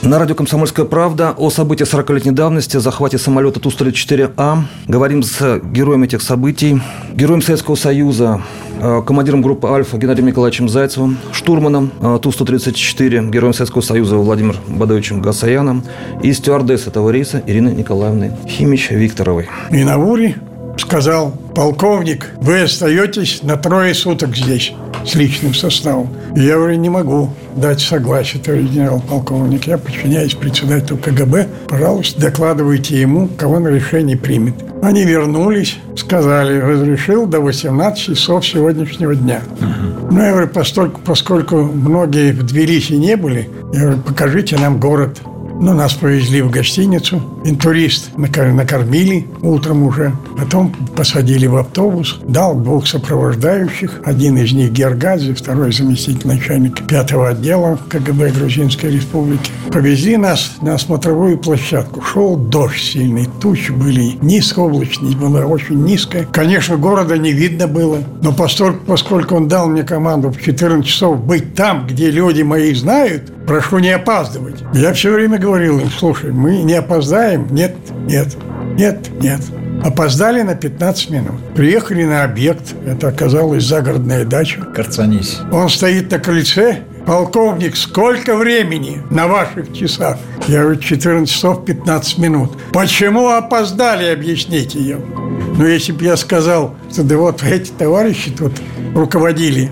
На 0.02 0.20
радио 0.20 0.36
«Комсомольская 0.36 0.86
правда» 0.86 1.34
о 1.36 1.50
событиях 1.50 1.92
40-летней 1.92 2.30
давности, 2.30 2.76
захвате 2.76 3.18
самолета 3.18 3.58
Ту-134А. 3.58 4.60
Говорим 4.86 5.24
с 5.24 5.58
героем 5.58 6.04
этих 6.04 6.22
событий, 6.22 6.80
героем 7.12 7.42
Советского 7.42 7.74
Союза, 7.74 8.40
э, 8.80 9.02
командиром 9.04 9.42
группы 9.42 9.66
«Альфа» 9.66 9.98
Геннадием 9.98 10.28
Николаевичем 10.28 10.68
Зайцевым, 10.68 11.18
штурманом 11.32 11.90
э, 12.00 12.18
Ту-134, 12.22 13.28
героем 13.28 13.52
Советского 13.52 13.82
Союза 13.82 14.16
Владимиром 14.16 14.60
Бадовичем 14.68 15.20
Гасаяном 15.20 15.82
и 16.22 16.32
стюардесс 16.32 16.86
этого 16.86 17.10
рейса 17.10 17.42
Ириной 17.44 17.74
Николаевной 17.74 18.30
Химич-Викторовой. 18.46 19.48
И 19.72 19.82
на 19.82 19.98
Уре 19.98 20.36
сказал, 20.78 21.32
полковник, 21.54 22.30
вы 22.40 22.62
остаетесь 22.62 23.42
на 23.42 23.56
трое 23.56 23.94
суток 23.94 24.36
здесь 24.36 24.72
с 25.04 25.14
личным 25.14 25.54
составом. 25.54 26.08
Я 26.36 26.56
говорю, 26.56 26.76
не 26.76 26.90
могу 26.90 27.30
дать 27.56 27.80
согласие, 27.80 28.42
товарищ 28.42 28.68
генерал-полковник. 28.70 29.66
Я 29.66 29.78
подчиняюсь 29.78 30.34
председателю 30.34 30.98
КГБ. 30.98 31.48
Пожалуйста, 31.68 32.20
докладывайте 32.20 33.00
ему, 33.00 33.28
кого 33.28 33.56
он 33.56 33.68
решение 33.68 34.16
примет. 34.16 34.54
Они 34.82 35.04
вернулись, 35.04 35.78
сказали, 35.96 36.58
разрешил 36.58 37.26
до 37.26 37.40
18 37.40 38.16
часов 38.16 38.46
сегодняшнего 38.46 39.14
дня. 39.14 39.42
Ну, 40.10 40.22
я 40.22 40.30
говорю, 40.30 40.48
поскольку, 40.48 41.00
поскольку 41.04 41.56
многие 41.62 42.32
в 42.32 42.44
Тбилиси 42.44 42.92
не 42.92 43.16
были, 43.16 43.50
я 43.72 43.80
говорю, 43.80 43.98
покажите 44.02 44.56
нам 44.56 44.78
город 44.78 45.18
ну, 45.60 45.74
нас 45.74 45.94
повезли 45.94 46.42
в 46.42 46.50
гостиницу. 46.50 47.20
Интурист 47.44 48.10
накормили 48.16 49.26
утром 49.42 49.82
уже. 49.82 50.12
Потом 50.36 50.72
посадили 50.94 51.46
в 51.46 51.56
автобус. 51.56 52.20
Дал 52.26 52.54
двух 52.54 52.86
сопровождающих. 52.86 54.00
Один 54.04 54.38
из 54.38 54.52
них 54.52 54.70
Гергази, 54.70 55.34
второй 55.34 55.72
заместитель 55.72 56.28
начальника 56.28 56.82
пятого 56.84 57.30
отдела 57.30 57.78
КГБ 57.88 58.30
Грузинской 58.30 58.92
Республики. 58.92 59.50
Повезли 59.72 60.16
нас 60.16 60.52
на 60.62 60.78
смотровую 60.78 61.38
площадку. 61.38 62.02
Шел 62.02 62.36
дождь 62.36 62.80
сильный. 62.80 63.28
Тучи 63.40 63.72
были 63.72 64.16
низко, 64.22 64.60
облачность 64.60 65.16
была 65.16 65.40
очень 65.40 65.82
низкая. 65.82 66.24
Конечно, 66.24 66.76
города 66.76 67.18
не 67.18 67.32
видно 67.32 67.66
было. 67.66 67.98
Но 68.22 68.32
поскольку, 68.32 68.84
поскольку 68.86 69.34
он 69.34 69.48
дал 69.48 69.68
мне 69.68 69.82
команду 69.82 70.30
в 70.30 70.40
14 70.40 70.86
часов 70.86 71.20
быть 71.24 71.54
там, 71.54 71.86
где 71.86 72.10
люди 72.10 72.42
мои 72.42 72.72
знают, 72.74 73.32
прошу 73.48 73.78
не 73.78 73.90
опаздывать. 73.90 74.62
Я 74.74 74.92
все 74.92 75.12
время 75.12 75.38
говорил 75.48 75.80
им, 75.80 75.90
слушай, 75.90 76.30
мы 76.30 76.58
не 76.58 76.74
опоздаем? 76.74 77.46
Нет, 77.50 77.74
нет, 78.06 78.36
нет, 78.76 79.08
нет. 79.22 79.40
Опоздали 79.82 80.42
на 80.42 80.54
15 80.54 81.10
минут. 81.10 81.36
Приехали 81.54 82.04
на 82.04 82.24
объект. 82.24 82.74
Это 82.86 83.08
оказалась 83.08 83.64
загородная 83.64 84.26
дача. 84.26 84.60
Карцанись. 84.60 85.38
Он 85.50 85.70
стоит 85.70 86.10
на 86.10 86.18
крыльце. 86.18 86.80
Полковник, 87.06 87.76
сколько 87.76 88.36
времени 88.36 89.00
на 89.10 89.26
ваших 89.26 89.72
часах? 89.72 90.18
Я 90.46 90.60
говорю, 90.62 90.78
14 90.78 91.34
часов 91.34 91.64
15 91.64 92.18
минут. 92.18 92.58
Почему 92.74 93.28
опоздали, 93.28 94.12
объясните 94.12 94.78
ее. 94.78 94.98
Ну, 95.56 95.64
если 95.64 95.92
бы 95.92 96.04
я 96.04 96.18
сказал, 96.18 96.76
что 96.92 97.04
да 97.04 97.16
вот 97.16 97.42
эти 97.42 97.70
товарищи 97.70 98.30
тут 98.30 98.52
руководили 98.94 99.70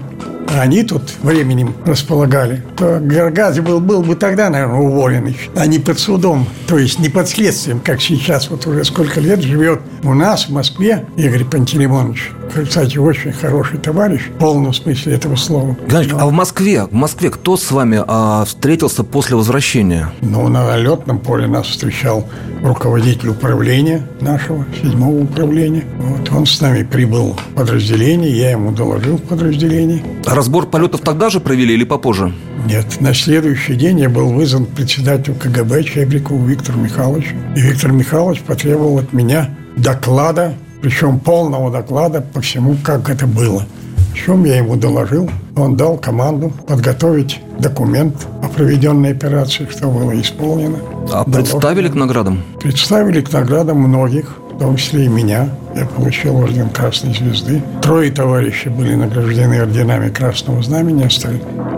они 0.49 0.83
тут 0.83 1.03
временем 1.23 1.75
располагали, 1.85 2.63
то 2.77 2.99
Гаргази 3.01 3.61
был, 3.61 3.81
был 3.81 4.03
бы 4.03 4.15
тогда, 4.15 4.51
наверное, 4.51 4.79
уволен 4.79 5.27
еще, 5.27 5.51
а 5.55 5.67
не 5.67 5.79
под 5.79 5.99
судом, 5.99 6.47
то 6.67 6.79
есть 6.79 6.99
не 6.99 7.09
под 7.09 7.29
следствием, 7.29 7.81
как 7.81 8.01
сейчас 8.01 8.51
вот 8.51 8.67
уже 8.67 8.85
сколько 8.85 9.21
лет 9.21 9.43
живет 9.43 9.81
у 10.03 10.15
нас 10.15 10.49
в 10.49 10.53
Москве 10.53 11.07
Игорь 11.17 11.45
Пантелеймонович. 11.45 12.33
Кстати, 12.65 12.99
очень 12.99 13.33
хороший 13.33 13.79
товарищ, 13.79 14.23
в 14.29 14.39
полном 14.39 14.73
смысле 14.73 15.15
этого 15.15 15.37
слова. 15.37 15.77
Геннадьевич, 15.87 16.13
Но... 16.13 16.21
а 16.21 16.27
в 16.27 16.33
Москве, 16.33 16.85
в 16.85 16.93
Москве 16.93 17.31
кто 17.31 17.57
с 17.57 17.71
вами 17.71 18.03
а, 18.07 18.45
встретился 18.45 19.05
после 19.05 19.37
возвращения? 19.37 20.11
Ну, 20.21 20.49
на 20.49 20.77
летном 20.77 21.19
поле 21.19 21.47
нас 21.47 21.67
встречал 21.67 22.29
руководитель 22.63 23.31
управления 23.31 24.07
нашего, 24.21 24.65
седьмого 24.83 25.23
управления. 25.23 25.85
Вот 25.99 26.31
он 26.33 26.47
с 26.47 26.61
нами 26.61 26.83
прибыл 26.83 27.35
в 27.35 27.55
подразделение, 27.55 28.31
я 28.31 28.51
ему 28.53 28.73
доложил 28.73 29.17
в 29.17 29.23
подразделении. 29.23 30.03
А 30.25 30.35
разбор 30.35 30.67
полетов 30.67 31.01
тогда 31.01 31.31
же 31.31 31.41
провели 31.41 31.75
или 31.75 31.85
попозже? 31.85 32.33
Нет, 32.67 33.01
на 33.01 33.15
следующий 33.15 33.75
день 33.75 34.01
я 34.01 34.09
был 34.09 34.33
вызван 34.33 34.67
председателю 34.67 35.37
КГБ 35.37 35.85
Чебрикову 35.85 36.45
Виктору 36.45 36.79
Михайловичу. 36.81 37.37
И 37.55 37.61
Виктор 37.61 37.93
Михайлович 37.93 38.41
потребовал 38.41 38.99
от 38.99 39.13
меня 39.13 39.51
доклада, 39.77 40.55
причем 40.81 41.19
полного 41.19 41.71
доклада 41.71 42.21
по 42.21 42.41
всему, 42.41 42.77
как 42.83 43.09
это 43.11 43.27
было. 43.27 43.65
В 44.13 44.15
чем 44.15 44.45
я 44.45 44.57
ему 44.59 44.77
доложил. 44.77 45.31
Он 45.57 45.77
дал 45.77 45.99
команду 45.99 46.53
подготовить 46.67 47.41
документ 47.59 48.27
о 48.43 48.49
проведенной 48.49 49.13
операции, 49.13 49.67
что 49.71 49.89
было 49.89 50.19
исполнено. 50.21 50.79
А 51.13 51.25
представили 51.25 51.89
к 51.89 51.95
наградам? 51.95 52.43
Представили 52.61 53.21
к 53.21 53.33
наградам 53.33 53.79
многих, 53.79 54.37
в 54.55 54.59
том 54.59 54.77
числе 54.77 55.05
и 55.05 55.09
меня. 55.09 55.51
Я 55.75 55.85
получил 55.87 56.37
орден 56.37 56.71
Красной 56.71 57.15
Звезды. 57.15 57.63
Трое 57.83 58.11
товарищей 58.11 58.71
были 58.71 58.95
награждены 58.95 59.61
орденами 59.61 60.09
Красного 60.11 60.63
Знамени. 60.63 61.09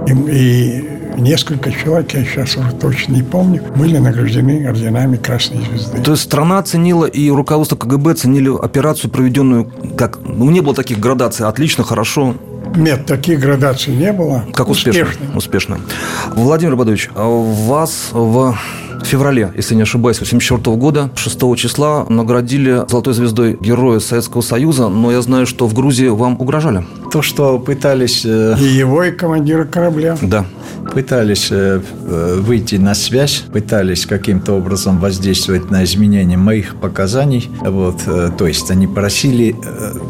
И, 0.06 0.12
и 0.12 0.97
несколько 1.18 1.72
человек, 1.72 2.14
я 2.14 2.24
сейчас 2.24 2.56
уже 2.56 2.72
точно 2.72 3.14
не 3.14 3.22
помню, 3.22 3.62
были 3.76 3.98
награждены 3.98 4.66
орденами 4.66 5.16
Красной 5.16 5.64
Звезды. 5.64 6.02
То 6.02 6.12
есть 6.12 6.22
страна 6.22 6.58
оценила 6.58 7.06
и 7.06 7.30
руководство 7.30 7.76
КГБ 7.76 8.12
оценили 8.12 8.50
операцию, 8.50 9.10
проведенную 9.10 9.70
как... 9.96 10.18
Ну, 10.24 10.50
не 10.50 10.60
было 10.60 10.74
таких 10.74 10.98
градаций. 10.98 11.46
Отлично, 11.46 11.84
хорошо. 11.84 12.34
Нет, 12.76 13.06
таких 13.06 13.40
градаций 13.40 13.94
не 13.94 14.12
было. 14.12 14.44
Как 14.52 14.68
успешно? 14.68 15.02
Успешно. 15.02 15.36
успешно. 15.36 15.78
Владимир 16.34 16.76
Бадович, 16.76 17.10
а 17.14 17.24
вас 17.24 18.10
в 18.12 18.56
в 19.00 19.06
феврале, 19.06 19.52
если 19.56 19.74
не 19.74 19.82
ошибаюсь, 19.82 20.16
1984 20.16 20.76
года, 20.76 21.10
6 21.14 21.56
числа 21.56 22.04
наградили 22.08 22.84
золотой 22.88 23.14
звездой 23.14 23.56
Героя 23.60 24.00
Советского 24.00 24.40
Союза, 24.40 24.88
но 24.88 25.12
я 25.12 25.22
знаю, 25.22 25.46
что 25.46 25.66
в 25.66 25.74
Грузии 25.74 26.08
вам 26.08 26.36
угрожали. 26.40 26.84
То, 27.12 27.22
что 27.22 27.58
пытались... 27.58 28.24
Э, 28.24 28.56
и 28.60 28.64
его, 28.64 29.04
и 29.04 29.12
командира 29.12 29.64
корабля. 29.64 30.16
Да. 30.20 30.44
Пытались 30.92 31.48
э, 31.50 31.80
э, 32.06 32.40
выйти 32.40 32.76
на 32.76 32.94
связь, 32.94 33.44
пытались 33.52 34.06
каким-то 34.06 34.54
образом 34.54 34.98
воздействовать 34.98 35.70
на 35.70 35.84
изменение 35.84 36.38
моих 36.38 36.76
показаний. 36.76 37.50
Вот, 37.60 38.02
то 38.04 38.46
есть 38.46 38.70
они 38.70 38.86
просили 38.86 39.54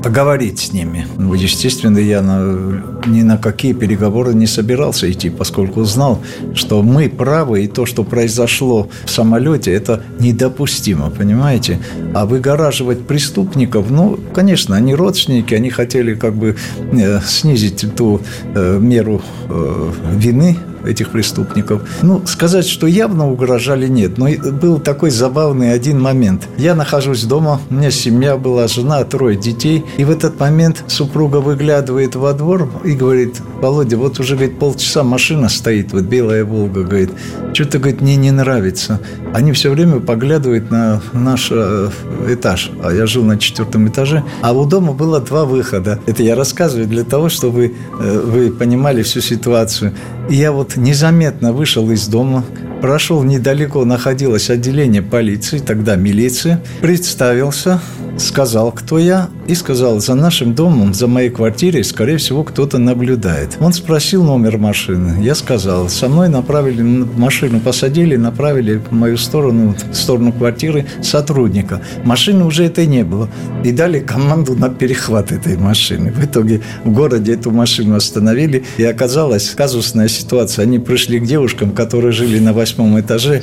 поговорить 0.03 0.59
с 0.59 0.73
ними. 0.73 1.07
Ну, 1.17 1.35
естественно, 1.35 1.99
я 1.99 2.23
на, 2.23 3.03
ни 3.07 3.23
на 3.23 3.39
какие 3.39 3.73
переговоры 3.73 4.35
не 4.35 4.47
собирался 4.47 5.11
идти, 5.11 5.31
поскольку 5.31 5.85
знал, 5.85 6.23
что 6.55 6.83
мы 6.83 7.09
правы, 7.09 7.65
и 7.65 7.69
то, 7.69 7.87
что 7.87 8.05
произошло 8.05 8.89
в 9.05 9.11
самолете, 9.11 9.73
это 9.73 10.03
недопустимо, 10.19 11.11
понимаете? 11.11 11.79
А 12.15 12.27
выгораживать 12.27 13.07
преступников, 13.07 13.91
ну, 13.91 14.19
конечно, 14.35 14.77
они 14.77 14.95
родственники, 14.95 15.55
они 15.55 15.71
хотели 15.71 16.15
как 16.15 16.35
бы 16.35 16.57
э, 16.93 17.21
снизить 17.27 17.85
ту 17.97 18.21
э, 18.55 18.79
меру 18.81 19.21
э, 19.49 19.91
вины 20.15 20.47
nih. 20.49 20.78
Этих 20.89 21.11
преступников. 21.11 21.82
Ну, 22.03 22.26
сказать, 22.26 22.66
что 22.66 22.86
явно 22.86 23.30
угрожали, 23.30 23.86
нет. 23.89 24.18
Но 24.18 24.28
был 24.53 24.78
такой 24.78 25.11
забавный 25.11 25.72
один 25.72 26.01
момент. 26.01 26.49
Я 26.57 26.74
нахожусь 26.74 27.24
дома, 27.24 27.61
у 27.70 27.74
меня 27.74 27.91
семья 27.91 28.36
была, 28.36 28.68
жена, 28.68 29.05
трое 29.05 29.36
детей. 29.36 29.84
И 29.99 30.05
в 30.05 30.11
этот 30.11 30.41
момент 30.41 30.84
супруга 30.86 31.36
выглядывает 31.36 32.16
во 32.16 32.32
двор 32.32 32.70
и 32.84 32.93
говорит, 32.93 33.41
Володя, 33.61 33.97
вот 33.97 34.18
уже, 34.20 34.34
говорит, 34.34 34.59
полчаса 34.59 35.03
машина 35.03 35.49
стоит, 35.49 35.93
вот 35.93 36.05
белая 36.05 36.45
«Волга», 36.45 36.82
говорит, 36.82 37.11
что-то, 37.53 37.78
говорит, 37.78 38.01
мне 38.01 38.16
не 38.16 38.30
нравится. 38.30 39.01
Они 39.34 39.53
все 39.53 39.70
время 39.70 40.01
поглядывают 40.01 40.70
на 40.70 41.03
наш 41.12 41.49
э, 41.51 41.91
этаж, 42.28 42.70
а 42.82 42.93
я 42.93 43.07
жил 43.07 43.24
на 43.24 43.39
четвертом 43.39 43.89
этаже, 43.89 44.24
а 44.43 44.53
у 44.53 44.64
дома 44.64 44.93
было 44.93 45.20
два 45.20 45.45
выхода. 45.45 45.99
Это 46.07 46.22
я 46.22 46.34
рассказываю 46.34 46.86
для 46.86 47.05
того, 47.05 47.28
чтобы 47.28 47.74
э, 48.01 48.20
вы 48.24 48.51
понимали 48.51 49.03
всю 49.03 49.20
ситуацию. 49.20 49.93
И 50.28 50.34
я 50.34 50.53
вот 50.53 50.76
незаметно 50.79 51.53
вышел 51.53 51.91
из 51.91 52.07
дома, 52.09 52.45
прошел 52.81 53.22
недалеко, 53.22 53.85
находилось 53.85 54.51
отделение 54.51 55.03
полиции, 55.03 55.59
тогда 55.59 55.97
милиция, 55.97 56.62
представился, 56.81 57.81
сказал, 58.18 58.72
кто 58.72 58.99
я, 58.99 59.29
и 59.47 59.55
сказал, 59.55 60.01
за 60.01 60.14
нашим 60.14 60.55
домом, 60.55 60.93
за 60.95 61.07
моей 61.07 61.31
квартирой, 61.31 61.85
скорее 61.85 62.18
всего, 62.18 62.45
кто-то 62.45 62.79
наблюдает. 62.79 63.57
Он 63.61 63.72
спросил 63.72 64.24
номер 64.24 64.59
машины. 64.59 65.22
Я 65.22 65.35
сказал, 65.35 65.89
со 65.89 66.09
мной 66.09 66.29
направили 66.29 66.83
машину, 66.83 67.61
посадили, 67.61 68.16
направили 68.16 68.76
в 68.76 68.93
мою 68.93 69.16
сторону, 69.16 69.74
в 69.91 69.95
сторону 69.95 70.33
квартиры 70.33 70.87
сотрудника. 71.03 71.81
Машины 72.05 72.45
уже 72.45 72.64
этой 72.64 72.87
не 72.87 73.05
было. 73.05 73.29
И 73.64 73.72
дали 73.72 74.01
команду 74.01 74.55
на 74.55 74.68
перехват 74.68 75.33
этой 75.33 75.57
машины. 75.57 76.12
В 76.12 76.24
итоге 76.24 76.61
в 76.85 76.91
городе 76.91 77.35
эту 77.35 77.51
машину 77.51 77.97
остановили, 77.97 78.64
и 78.76 78.85
оказалась 78.85 79.51
казусная 79.51 80.09
ситуация. 80.09 80.64
Они 80.64 80.79
пришли 80.79 81.20
к 81.20 81.24
девушкам, 81.24 81.70
которые 81.70 82.12
жили 82.12 82.39
на 82.39 82.53
восьмом 82.69 83.01
этаже, 83.01 83.43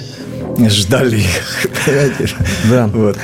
ждали 0.67 1.17
их. 1.17 1.67
Да. 2.69 2.87
Вот. 2.87 3.17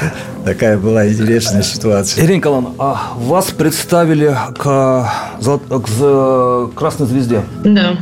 Такая 0.44 0.78
была 0.78 1.08
интересная 1.08 1.62
ситуация. 1.62 2.24
Ирина 2.26 2.38
Николаевна, 2.38 2.72
а 2.80 3.14
вас 3.18 3.52
представили 3.52 4.36
к, 4.58 5.08
к 5.40 6.72
Красной 6.76 7.08
Звезде? 7.08 7.44
Да. 7.64 7.98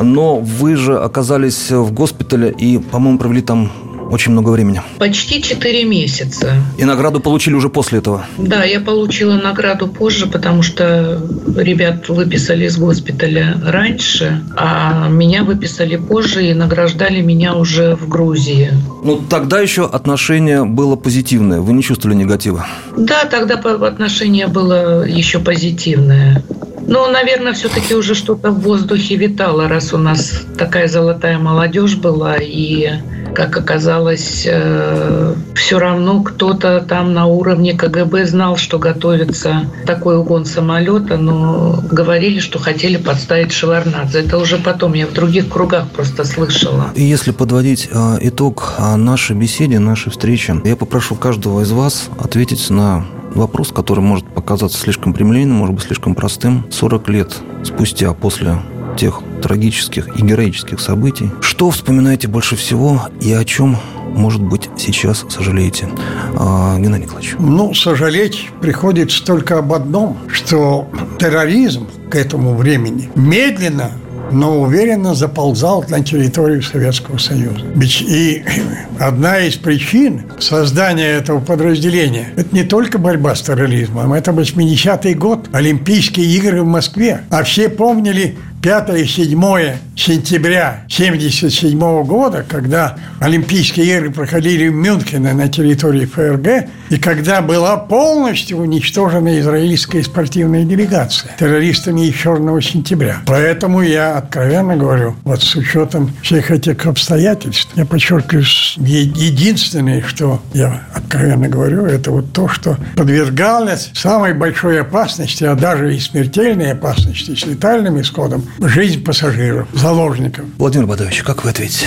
Но 0.00 0.38
вы 0.38 0.76
же 0.76 0.96
оказались 0.98 1.70
в 1.70 1.92
госпитале 1.92 2.50
и, 2.52 2.78
по-моему, 2.78 3.18
провели 3.18 3.42
там 3.42 3.72
очень 4.12 4.32
много 4.32 4.50
времени. 4.50 4.82
Почти 4.98 5.42
4 5.42 5.84
месяца. 5.84 6.56
И 6.76 6.84
награду 6.84 7.18
получили 7.18 7.54
уже 7.54 7.70
после 7.70 7.98
этого? 7.98 8.26
Да, 8.36 8.62
я 8.64 8.78
получила 8.80 9.34
награду 9.34 9.88
позже, 9.88 10.26
потому 10.26 10.62
что 10.62 11.20
ребят 11.56 12.08
выписали 12.08 12.66
из 12.66 12.76
госпиталя 12.76 13.56
раньше, 13.64 14.42
а 14.54 15.08
меня 15.08 15.44
выписали 15.44 15.96
позже 15.96 16.46
и 16.46 16.54
награждали 16.54 17.22
меня 17.22 17.54
уже 17.54 17.96
в 17.96 18.06
Грузии. 18.08 18.70
Ну, 19.02 19.22
тогда 19.28 19.60
еще 19.60 19.86
отношение 19.86 20.64
было 20.64 20.96
позитивное, 20.96 21.60
вы 21.60 21.72
не 21.72 21.82
чувствовали 21.82 22.16
негатива? 22.16 22.66
Да, 22.96 23.24
тогда 23.24 23.54
отношение 23.54 24.46
было 24.46 25.06
еще 25.06 25.38
позитивное. 25.38 26.42
Ну, 26.86 27.10
наверное, 27.10 27.52
все-таки 27.52 27.94
уже 27.94 28.14
что-то 28.14 28.50
в 28.50 28.60
воздухе 28.60 29.16
витало, 29.16 29.68
раз 29.68 29.94
у 29.94 29.98
нас 29.98 30.42
такая 30.58 30.88
золотая 30.88 31.38
молодежь 31.38 31.94
была, 31.94 32.36
и, 32.36 32.90
как 33.34 33.56
оказалось, 33.56 34.46
э, 34.50 35.34
все 35.54 35.78
равно 35.78 36.22
кто-то 36.22 36.80
там 36.80 37.12
на 37.14 37.26
уровне 37.26 37.74
КГБ 37.74 38.26
знал, 38.26 38.56
что 38.56 38.78
готовится 38.78 39.66
такой 39.86 40.16
угон 40.16 40.44
самолета, 40.44 41.16
но 41.16 41.82
говорили, 41.90 42.40
что 42.40 42.58
хотели 42.58 42.96
подставить 42.96 43.52
Шеварнадзе. 43.52 44.20
Это 44.20 44.38
уже 44.38 44.58
потом, 44.58 44.94
я 44.94 45.06
в 45.06 45.12
других 45.12 45.48
кругах 45.48 45.88
просто 45.90 46.24
слышала. 46.24 46.86
И 46.94 47.02
если 47.02 47.30
подводить 47.30 47.88
э, 47.90 48.18
итог 48.20 48.74
э, 48.78 48.96
нашей 48.96 49.36
беседе, 49.36 49.78
нашей 49.78 50.10
встречи, 50.10 50.54
я 50.64 50.76
попрошу 50.76 51.14
каждого 51.14 51.62
из 51.62 51.72
вас 51.72 52.08
ответить 52.18 52.70
на 52.70 53.04
Вопрос, 53.34 53.72
который 53.72 54.00
может 54.00 54.26
показаться 54.26 54.78
слишком 54.78 55.14
прямолинейным, 55.14 55.56
может 55.56 55.74
быть 55.74 55.84
слишком 55.84 56.14
простым. 56.14 56.66
40 56.70 57.08
лет 57.08 57.34
спустя 57.64 58.12
после 58.12 58.58
тех 58.96 59.22
трагических 59.42 60.16
и 60.16 60.22
героических 60.22 60.80
событий, 60.80 61.30
что 61.40 61.70
вспоминаете 61.70 62.28
больше 62.28 62.56
всего 62.56 63.08
и 63.20 63.32
о 63.32 63.44
чем, 63.44 63.76
может 64.14 64.42
быть, 64.42 64.70
сейчас 64.78 65.26
сожалеете? 65.28 65.88
А, 66.36 66.78
Геннадий 66.78 67.04
Николаевич. 67.04 67.34
Ну, 67.38 67.74
сожалеть 67.74 68.48
приходится 68.60 69.24
только 69.24 69.58
об 69.58 69.72
одном, 69.72 70.18
что 70.28 70.88
терроризм 71.18 71.88
к 72.10 72.14
этому 72.14 72.54
времени 72.54 73.10
медленно 73.14 73.92
но 74.32 74.60
уверенно 74.60 75.14
заползал 75.14 75.84
на 75.88 76.02
территорию 76.02 76.62
Советского 76.62 77.18
Союза. 77.18 77.64
И 78.00 78.42
одна 78.98 79.40
из 79.40 79.56
причин 79.56 80.22
создания 80.38 81.08
этого 81.08 81.40
подразделения– 81.40 82.28
это 82.36 82.54
не 82.54 82.64
только 82.64 82.98
борьба 82.98 83.34
с 83.34 83.42
терроризмом, 83.42 84.12
это 84.12 84.30
80-й 84.30 85.14
год, 85.14 85.48
Олимпийские 85.52 86.26
игры 86.26 86.62
в 86.62 86.66
Москве. 86.66 87.22
А 87.30 87.42
все 87.44 87.68
помнили 87.68 88.36
5 88.62 88.96
и 88.96 89.06
7 89.06 89.78
сентября 89.96 90.84
1977 90.86 92.04
года, 92.04 92.44
когда 92.48 92.96
Олимпийские 93.20 93.98
игры 93.98 94.10
проходили 94.10 94.68
в 94.68 94.74
Мюнхене 94.74 95.32
на 95.32 95.48
территории 95.48 96.06
ФРГ, 96.06 96.68
и 96.90 96.96
когда 96.98 97.40
была 97.42 97.76
полностью 97.76 98.58
уничтожена 98.58 99.38
израильская 99.40 100.02
спортивная 100.02 100.64
делегация 100.64 101.34
террористами 101.38 102.06
из 102.06 102.14
Черного 102.14 102.60
сентября. 102.62 103.18
Поэтому 103.26 103.82
я 103.82 104.18
откровенно 104.18 104.76
говорю, 104.76 105.16
вот 105.24 105.42
с 105.42 105.54
учетом 105.56 106.12
всех 106.22 106.50
этих 106.50 106.86
обстоятельств, 106.86 107.70
я 107.76 107.84
подчеркиваю, 107.84 108.44
единственное, 108.76 110.02
что 110.02 110.42
я 110.54 110.82
откровенно 110.94 111.48
говорю, 111.48 111.84
это 111.86 112.10
вот 112.10 112.32
то, 112.32 112.48
что 112.48 112.76
подвергалось 112.96 113.90
самой 113.94 114.34
большой 114.34 114.80
опасности, 114.80 115.44
а 115.44 115.54
даже 115.54 115.94
и 115.94 116.00
смертельной 116.00 116.72
опасности 116.72 117.34
с 117.34 117.46
летальным 117.46 118.00
исходом 118.00 118.44
жизнь 118.58 119.04
пассажиров, 119.04 119.68
заложников. 119.94 120.44
Владимир 120.58 120.86
Бадович, 120.86 121.22
как 121.22 121.44
вы 121.44 121.50
ответите? 121.50 121.86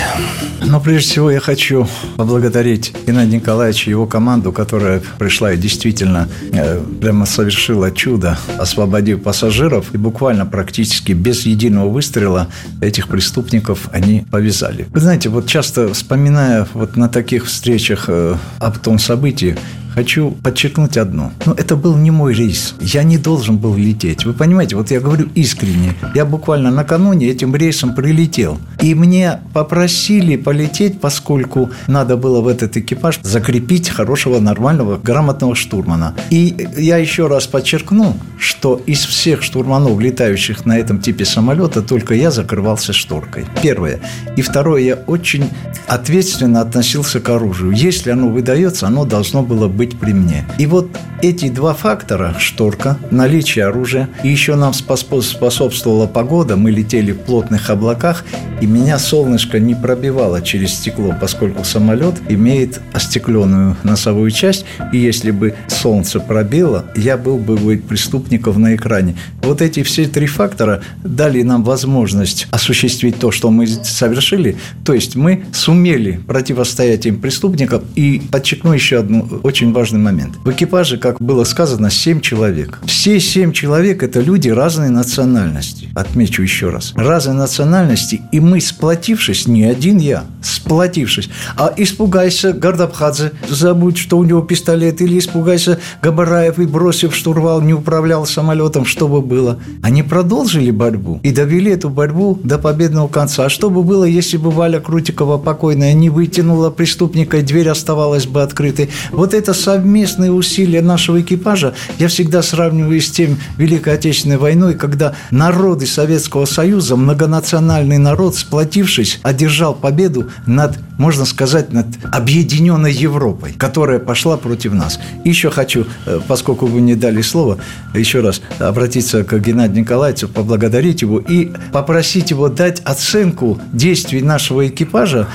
Ну, 0.64 0.80
прежде 0.80 1.10
всего, 1.10 1.30
я 1.30 1.40
хочу 1.40 1.88
поблагодарить 2.16 2.94
Геннадия 3.06 3.36
Николаевича 3.36 3.90
и 3.90 3.90
его 3.90 4.06
команду, 4.06 4.52
которая 4.52 5.02
пришла 5.18 5.52
и 5.52 5.56
действительно 5.56 6.28
э, 6.52 6.80
прямо 7.00 7.26
совершила 7.26 7.90
чудо, 7.90 8.38
освободив 8.58 9.22
пассажиров, 9.22 9.94
и 9.94 9.98
буквально 9.98 10.46
практически 10.46 11.12
без 11.12 11.46
единого 11.46 11.88
выстрела 11.88 12.48
этих 12.80 13.08
преступников 13.08 13.88
они 13.92 14.24
повязали. 14.30 14.86
Вы 14.90 15.00
знаете, 15.00 15.28
вот 15.28 15.46
часто 15.46 15.92
вспоминая 15.92 16.66
вот 16.74 16.96
на 16.96 17.08
таких 17.08 17.46
встречах 17.46 18.04
э, 18.08 18.36
об 18.58 18.78
том 18.78 18.98
событии, 18.98 19.56
хочу 19.96 20.32
подчеркнуть 20.42 20.98
одно. 20.98 21.32
Ну, 21.46 21.54
это 21.54 21.74
был 21.74 21.96
не 21.96 22.10
мой 22.10 22.34
рейс. 22.34 22.74
Я 22.80 23.02
не 23.02 23.16
должен 23.16 23.56
был 23.56 23.74
лететь. 23.74 24.26
Вы 24.26 24.34
понимаете, 24.34 24.76
вот 24.76 24.90
я 24.90 25.00
говорю 25.00 25.28
искренне. 25.34 25.94
Я 26.14 26.26
буквально 26.26 26.70
накануне 26.70 27.28
этим 27.28 27.56
рейсом 27.56 27.94
прилетел. 27.94 28.58
И 28.82 28.94
мне 28.94 29.40
попросили 29.54 30.36
полететь, 30.36 31.00
поскольку 31.00 31.70
надо 31.86 32.18
было 32.18 32.42
в 32.42 32.48
этот 32.48 32.76
экипаж 32.76 33.20
закрепить 33.22 33.88
хорошего, 33.88 34.38
нормального, 34.38 34.98
грамотного 34.98 35.54
штурмана. 35.54 36.14
И 36.28 36.68
я 36.76 36.98
еще 36.98 37.26
раз 37.26 37.46
подчеркну, 37.46 38.18
что 38.38 38.80
из 38.86 39.02
всех 39.02 39.42
штурманов, 39.42 39.98
летающих 39.98 40.66
на 40.66 40.78
этом 40.78 41.00
типе 41.00 41.24
самолета, 41.24 41.80
только 41.80 42.14
я 42.14 42.30
закрывался 42.30 42.92
шторкой. 42.92 43.46
Первое. 43.62 44.00
И 44.36 44.42
второе, 44.42 44.82
я 44.82 44.94
очень 45.06 45.48
ответственно 45.86 46.60
относился 46.60 47.20
к 47.20 47.28
оружию. 47.30 47.72
Если 47.72 48.10
оно 48.10 48.28
выдается, 48.28 48.86
оно 48.86 49.06
должно 49.06 49.42
было 49.42 49.68
быть 49.68 49.85
быть 49.86 49.98
при 49.98 50.12
мне. 50.12 50.44
И 50.58 50.66
вот 50.66 50.88
эти 51.22 51.48
два 51.48 51.74
фактора, 51.74 52.34
шторка, 52.38 52.98
наличие 53.10 53.66
оружия, 53.66 54.08
и 54.22 54.28
еще 54.28 54.54
нам 54.54 54.72
способствовала 54.74 56.06
погода, 56.06 56.56
мы 56.56 56.70
летели 56.70 57.12
в 57.12 57.18
плотных 57.18 57.70
облаках, 57.70 58.24
и 58.60 58.66
меня 58.66 58.98
солнышко 58.98 59.58
не 59.58 59.74
пробивало 59.74 60.42
через 60.42 60.74
стекло, 60.74 61.14
поскольку 61.18 61.64
самолет 61.64 62.14
имеет 62.28 62.80
остекленную 62.92 63.76
носовую 63.82 64.30
часть, 64.30 64.66
и 64.92 64.98
если 64.98 65.30
бы 65.30 65.54
солнце 65.68 66.20
пробило, 66.20 66.86
я 66.96 67.16
был 67.16 67.38
бы 67.38 67.54
у 67.54 67.78
преступников 67.78 68.56
на 68.58 68.74
экране. 68.74 69.16
Вот 69.42 69.62
эти 69.62 69.82
все 69.82 70.06
три 70.06 70.26
фактора 70.26 70.82
дали 71.02 71.42
нам 71.42 71.64
возможность 71.64 72.46
осуществить 72.50 73.18
то, 73.18 73.30
что 73.30 73.50
мы 73.50 73.66
совершили, 73.66 74.56
то 74.84 74.92
есть 74.92 75.16
мы 75.16 75.44
сумели 75.52 76.20
противостоять 76.26 77.06
им 77.06 77.20
преступникам, 77.20 77.84
и 77.94 78.22
подчеркну 78.30 78.72
еще 78.72 78.98
одну 78.98 79.26
очень 79.42 79.72
важный 79.76 79.98
момент. 79.98 80.36
В 80.42 80.50
экипаже, 80.50 80.96
как 80.96 81.20
было 81.20 81.44
сказано, 81.44 81.90
7 81.90 82.20
человек. 82.20 82.80
Все 82.86 83.20
7 83.20 83.52
человек– 83.52 84.02
это 84.02 84.20
люди 84.20 84.48
разной 84.48 84.88
национальности. 84.88 85.90
Отмечу 85.94 86.42
еще 86.42 86.70
раз. 86.70 86.92
Разной 86.96 87.34
национальности. 87.34 88.22
И 88.32 88.40
мы, 88.40 88.60
сплотившись, 88.60 89.46
не 89.46 89.64
один 89.64 89.98
я, 89.98 90.24
сплотившись, 90.40 91.28
а 91.56 91.74
испугайся 91.76 92.54
Гардабхадзе, 92.54 93.32
забудь, 93.48 93.98
что 93.98 94.16
у 94.16 94.24
него 94.24 94.40
пистолет, 94.40 95.02
или 95.02 95.18
испугайся 95.18 95.78
Габараев 96.02 96.58
и 96.58 96.64
бросив 96.64 97.14
штурвал, 97.14 97.60
не 97.60 97.74
управлял 97.74 98.24
самолетом, 98.24 98.86
что 98.86 99.08
бы 99.08 99.20
было. 99.20 99.58
Они 99.82 100.02
продолжили 100.02 100.70
борьбу 100.70 101.20
и 101.22 101.32
довели 101.32 101.72
эту 101.72 101.90
борьбу 101.90 102.38
до 102.42 102.58
победного 102.58 103.08
конца. 103.08 103.44
А 103.44 103.48
что 103.50 103.68
бы 103.68 103.82
было, 103.82 104.04
если 104.04 104.38
бы 104.38 104.50
Валя 104.50 104.80
Крутикова 104.80 105.36
покойная 105.36 105.92
не 105.92 106.08
вытянула 106.08 106.70
преступника, 106.70 107.38
и 107.38 107.42
дверь 107.42 107.68
оставалась 107.68 108.26
бы 108.26 108.40
открытой? 108.42 108.88
Вот 109.12 109.34
это 109.34 109.52
совместные 109.66 110.30
усилия 110.30 110.80
нашего 110.80 111.20
экипажа 111.20 111.74
я 111.98 112.06
всегда 112.06 112.40
сравниваю 112.40 113.00
с 113.00 113.10
тем 113.10 113.36
Великой 113.58 113.94
Отечественной 113.94 114.36
войной, 114.36 114.74
когда 114.74 115.14
народы 115.32 115.86
Советского 115.86 116.44
Союза, 116.44 116.94
многонациональный 116.94 117.98
народ, 117.98 118.36
сплотившись, 118.36 119.18
одержал 119.24 119.74
победу 119.74 120.30
над 120.46 120.78
можно 120.98 121.24
сказать, 121.24 121.72
над 121.72 121.86
объединенной 122.12 122.92
Европой, 122.92 123.52
которая 123.52 123.98
пошла 123.98 124.36
против 124.36 124.72
нас. 124.72 124.98
Еще 125.24 125.50
хочу, 125.50 125.86
э, 126.06 126.20
поскольку 126.26 126.66
вы 126.66 126.80
не 126.80 126.94
дали 126.94 127.22
слово, 127.22 127.58
еще 127.94 128.20
раз 128.20 128.40
обратиться 128.58 129.24
к 129.24 129.38
Геннадию 129.38 129.82
Николаевичу, 129.82 130.28
поблагодарить 130.28 131.02
его 131.02 131.18
и 131.18 131.52
попросить 131.72 132.30
его 132.30 132.48
дать 132.48 132.80
оценку 132.84 133.58
действий 133.72 134.22
нашего 134.22 134.66
экипажа, 134.66 135.28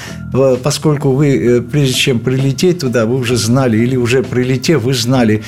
поскольку 0.63 1.11
вы, 1.11 1.57
э, 1.57 1.61
прежде 1.61 1.93
чем 1.93 2.19
прилететь 2.19 2.79
туда, 2.79 3.05
вы 3.05 3.15
уже 3.15 3.37
знали, 3.37 3.77
или 3.77 3.95
уже 3.95 4.23
прилетев, 4.23 4.81
вы 4.83 4.93
знали, 4.93 5.43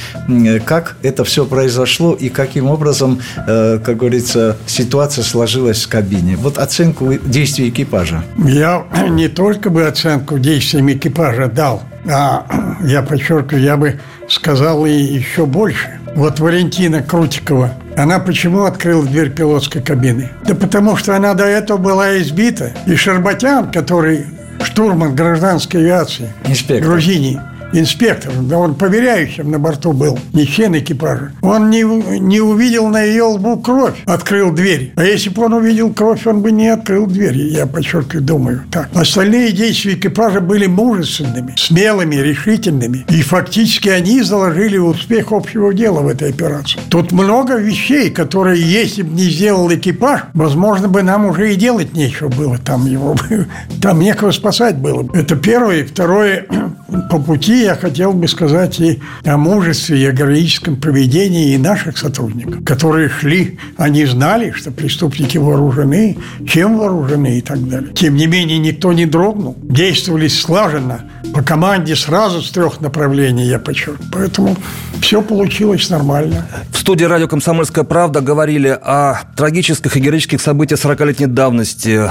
как 0.65 0.97
это 1.01 1.23
все 1.23 1.45
произошло 1.45 2.13
и 2.13 2.29
каким 2.29 2.67
образом, 2.67 3.19
э, 3.47 3.79
как 3.83 3.97
говорится, 3.97 4.57
ситуация 4.65 5.23
сложилась 5.23 5.83
в 5.83 5.87
кабине. 5.87 6.35
Вот 6.35 6.57
оценку 6.57 7.13
действий 7.13 7.69
экипажа. 7.69 8.23
Я 8.37 8.85
не 9.09 9.27
только 9.27 9.69
бы 9.69 9.85
оценку 10.03 10.37
действиям 10.37 10.91
экипажа 10.91 11.47
дал, 11.47 11.83
а 12.11 12.45
я 12.83 13.01
подчеркиваю, 13.01 13.63
я 13.63 13.77
бы 13.77 13.99
сказал 14.27 14.85
и 14.85 14.91
еще 14.91 15.45
больше. 15.45 15.99
Вот 16.15 16.39
Валентина 16.39 17.01
Крутикова, 17.01 17.73
она 17.97 18.19
почему 18.19 18.63
открыла 18.63 19.03
дверь 19.03 19.31
пилотской 19.31 19.81
кабины? 19.81 20.29
Да 20.45 20.55
потому 20.55 20.95
что 20.97 21.15
она 21.15 21.33
до 21.33 21.45
этого 21.45 21.77
была 21.77 22.17
избита. 22.19 22.71
И 22.85 22.95
Шербатян, 22.95 23.71
который 23.71 24.25
штурман 24.61 25.15
гражданской 25.15 25.81
авиации 25.81 26.31
Инспектор. 26.45 26.91
Грузинии, 26.91 27.39
инспектор, 27.73 28.31
да 28.41 28.57
он 28.57 28.75
поверяющим 28.75 29.51
на 29.51 29.59
борту 29.59 29.93
был, 29.93 30.17
не 30.33 30.47
член 30.47 30.77
экипажа, 30.77 31.31
он 31.41 31.69
не, 31.69 31.83
не 32.19 32.39
увидел 32.39 32.87
на 32.87 33.01
ее 33.03 33.23
лбу 33.23 33.57
кровь, 33.57 34.01
открыл 34.05 34.51
дверь. 34.51 34.93
А 34.95 35.03
если 35.03 35.29
бы 35.29 35.43
он 35.43 35.53
увидел 35.53 35.93
кровь, 35.93 36.25
он 36.25 36.41
бы 36.41 36.51
не 36.51 36.69
открыл 36.69 37.07
дверь, 37.07 37.37
я 37.37 37.65
подчеркиваю, 37.65 38.23
думаю. 38.23 38.63
Так. 38.71 38.89
Остальные 38.93 39.51
действия 39.51 39.93
экипажа 39.93 40.39
были 40.41 40.67
мужественными, 40.67 41.53
смелыми, 41.57 42.15
решительными. 42.15 43.05
И 43.09 43.21
фактически 43.21 43.89
они 43.89 44.21
заложили 44.21 44.77
успех 44.77 45.31
общего 45.31 45.73
дела 45.73 46.01
в 46.01 46.07
этой 46.07 46.29
операции. 46.29 46.79
Тут 46.89 47.11
много 47.11 47.55
вещей, 47.55 48.09
которые, 48.09 48.61
если 48.61 49.01
бы 49.01 49.13
не 49.13 49.29
сделал 49.29 49.71
экипаж, 49.73 50.21
возможно 50.33 50.87
бы 50.87 51.03
нам 51.03 51.25
уже 51.25 51.53
и 51.53 51.55
делать 51.55 51.93
нечего 51.93 52.29
было. 52.29 52.57
Там 52.57 52.85
его 52.85 53.15
там 53.81 53.99
некого 53.99 54.31
спасать 54.31 54.77
было. 54.77 55.07
Это 55.13 55.35
первое. 55.35 55.85
Второе, 55.85 56.45
по 57.09 57.19
пути 57.19 57.62
я 57.63 57.75
хотел 57.75 58.13
бы 58.13 58.27
сказать 58.27 58.79
и 58.79 59.01
о 59.25 59.37
мужестве, 59.37 59.99
и 59.99 60.05
о 60.05 60.11
героическом 60.11 60.75
поведении 60.75 61.53
и 61.53 61.57
наших 61.57 61.97
сотрудников, 61.97 62.63
которые 62.63 63.09
шли, 63.09 63.57
они 63.77 64.05
знали, 64.05 64.51
что 64.51 64.71
преступники 64.71 65.37
вооружены, 65.37 66.17
чем 66.47 66.77
вооружены 66.77 67.37
и 67.37 67.41
так 67.41 67.67
далее. 67.67 67.93
Тем 67.93 68.15
не 68.15 68.27
менее, 68.27 68.59
никто 68.59 68.93
не 68.93 69.05
дрогнул, 69.05 69.57
действовали 69.61 70.27
слаженно, 70.27 71.01
по 71.33 71.41
команде 71.41 71.95
сразу 71.95 72.41
с 72.41 72.51
трех 72.51 72.79
направлений, 72.79 73.45
я 73.45 73.57
подчеркну. 73.57 74.05
Поэтому 74.11 74.55
все 75.01 75.21
получилось 75.21 75.89
нормально. 75.89 76.45
В 76.71 76.77
студии 76.77 77.05
радио 77.05 77.27
«Комсомольская 77.27 77.83
правда» 77.83 78.21
говорили 78.21 78.67
о 78.67 79.21
трагических 79.35 79.97
и 79.97 79.99
героических 79.99 80.39
событиях 80.39 80.79
40-летней 80.79 81.27
давности. 81.27 82.03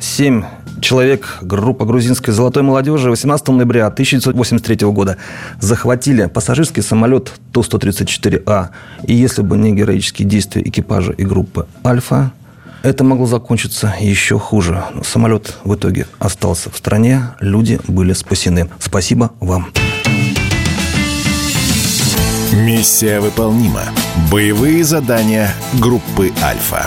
Семь 0.00 0.44
человек, 0.80 1.38
группа 1.42 1.84
грузинской 1.84 2.32
золотой 2.32 2.62
молодежи 2.62 3.10
18 3.10 3.48
ноября 3.48 3.86
1983 3.86 4.86
года 4.88 5.16
захватили 5.60 6.26
пассажирский 6.26 6.82
самолет 6.82 7.32
Ту-134А. 7.52 8.68
И 9.04 9.14
если 9.14 9.42
бы 9.42 9.56
не 9.56 9.72
героические 9.72 10.28
действия 10.28 10.62
экипажа 10.62 11.12
и 11.12 11.24
группы 11.24 11.66
«Альфа», 11.84 12.32
это 12.82 13.02
могло 13.02 13.26
закончиться 13.26 13.94
еще 14.00 14.38
хуже. 14.38 14.84
Самолет 15.02 15.56
в 15.64 15.74
итоге 15.74 16.06
остался 16.18 16.70
в 16.70 16.76
стране, 16.76 17.30
люди 17.40 17.80
были 17.88 18.12
спасены. 18.12 18.68
Спасибо 18.78 19.32
вам. 19.40 19.72
Миссия 22.52 23.20
выполнима. 23.20 23.82
Боевые 24.30 24.84
задания 24.84 25.52
группы 25.80 26.32
«Альфа». 26.42 26.86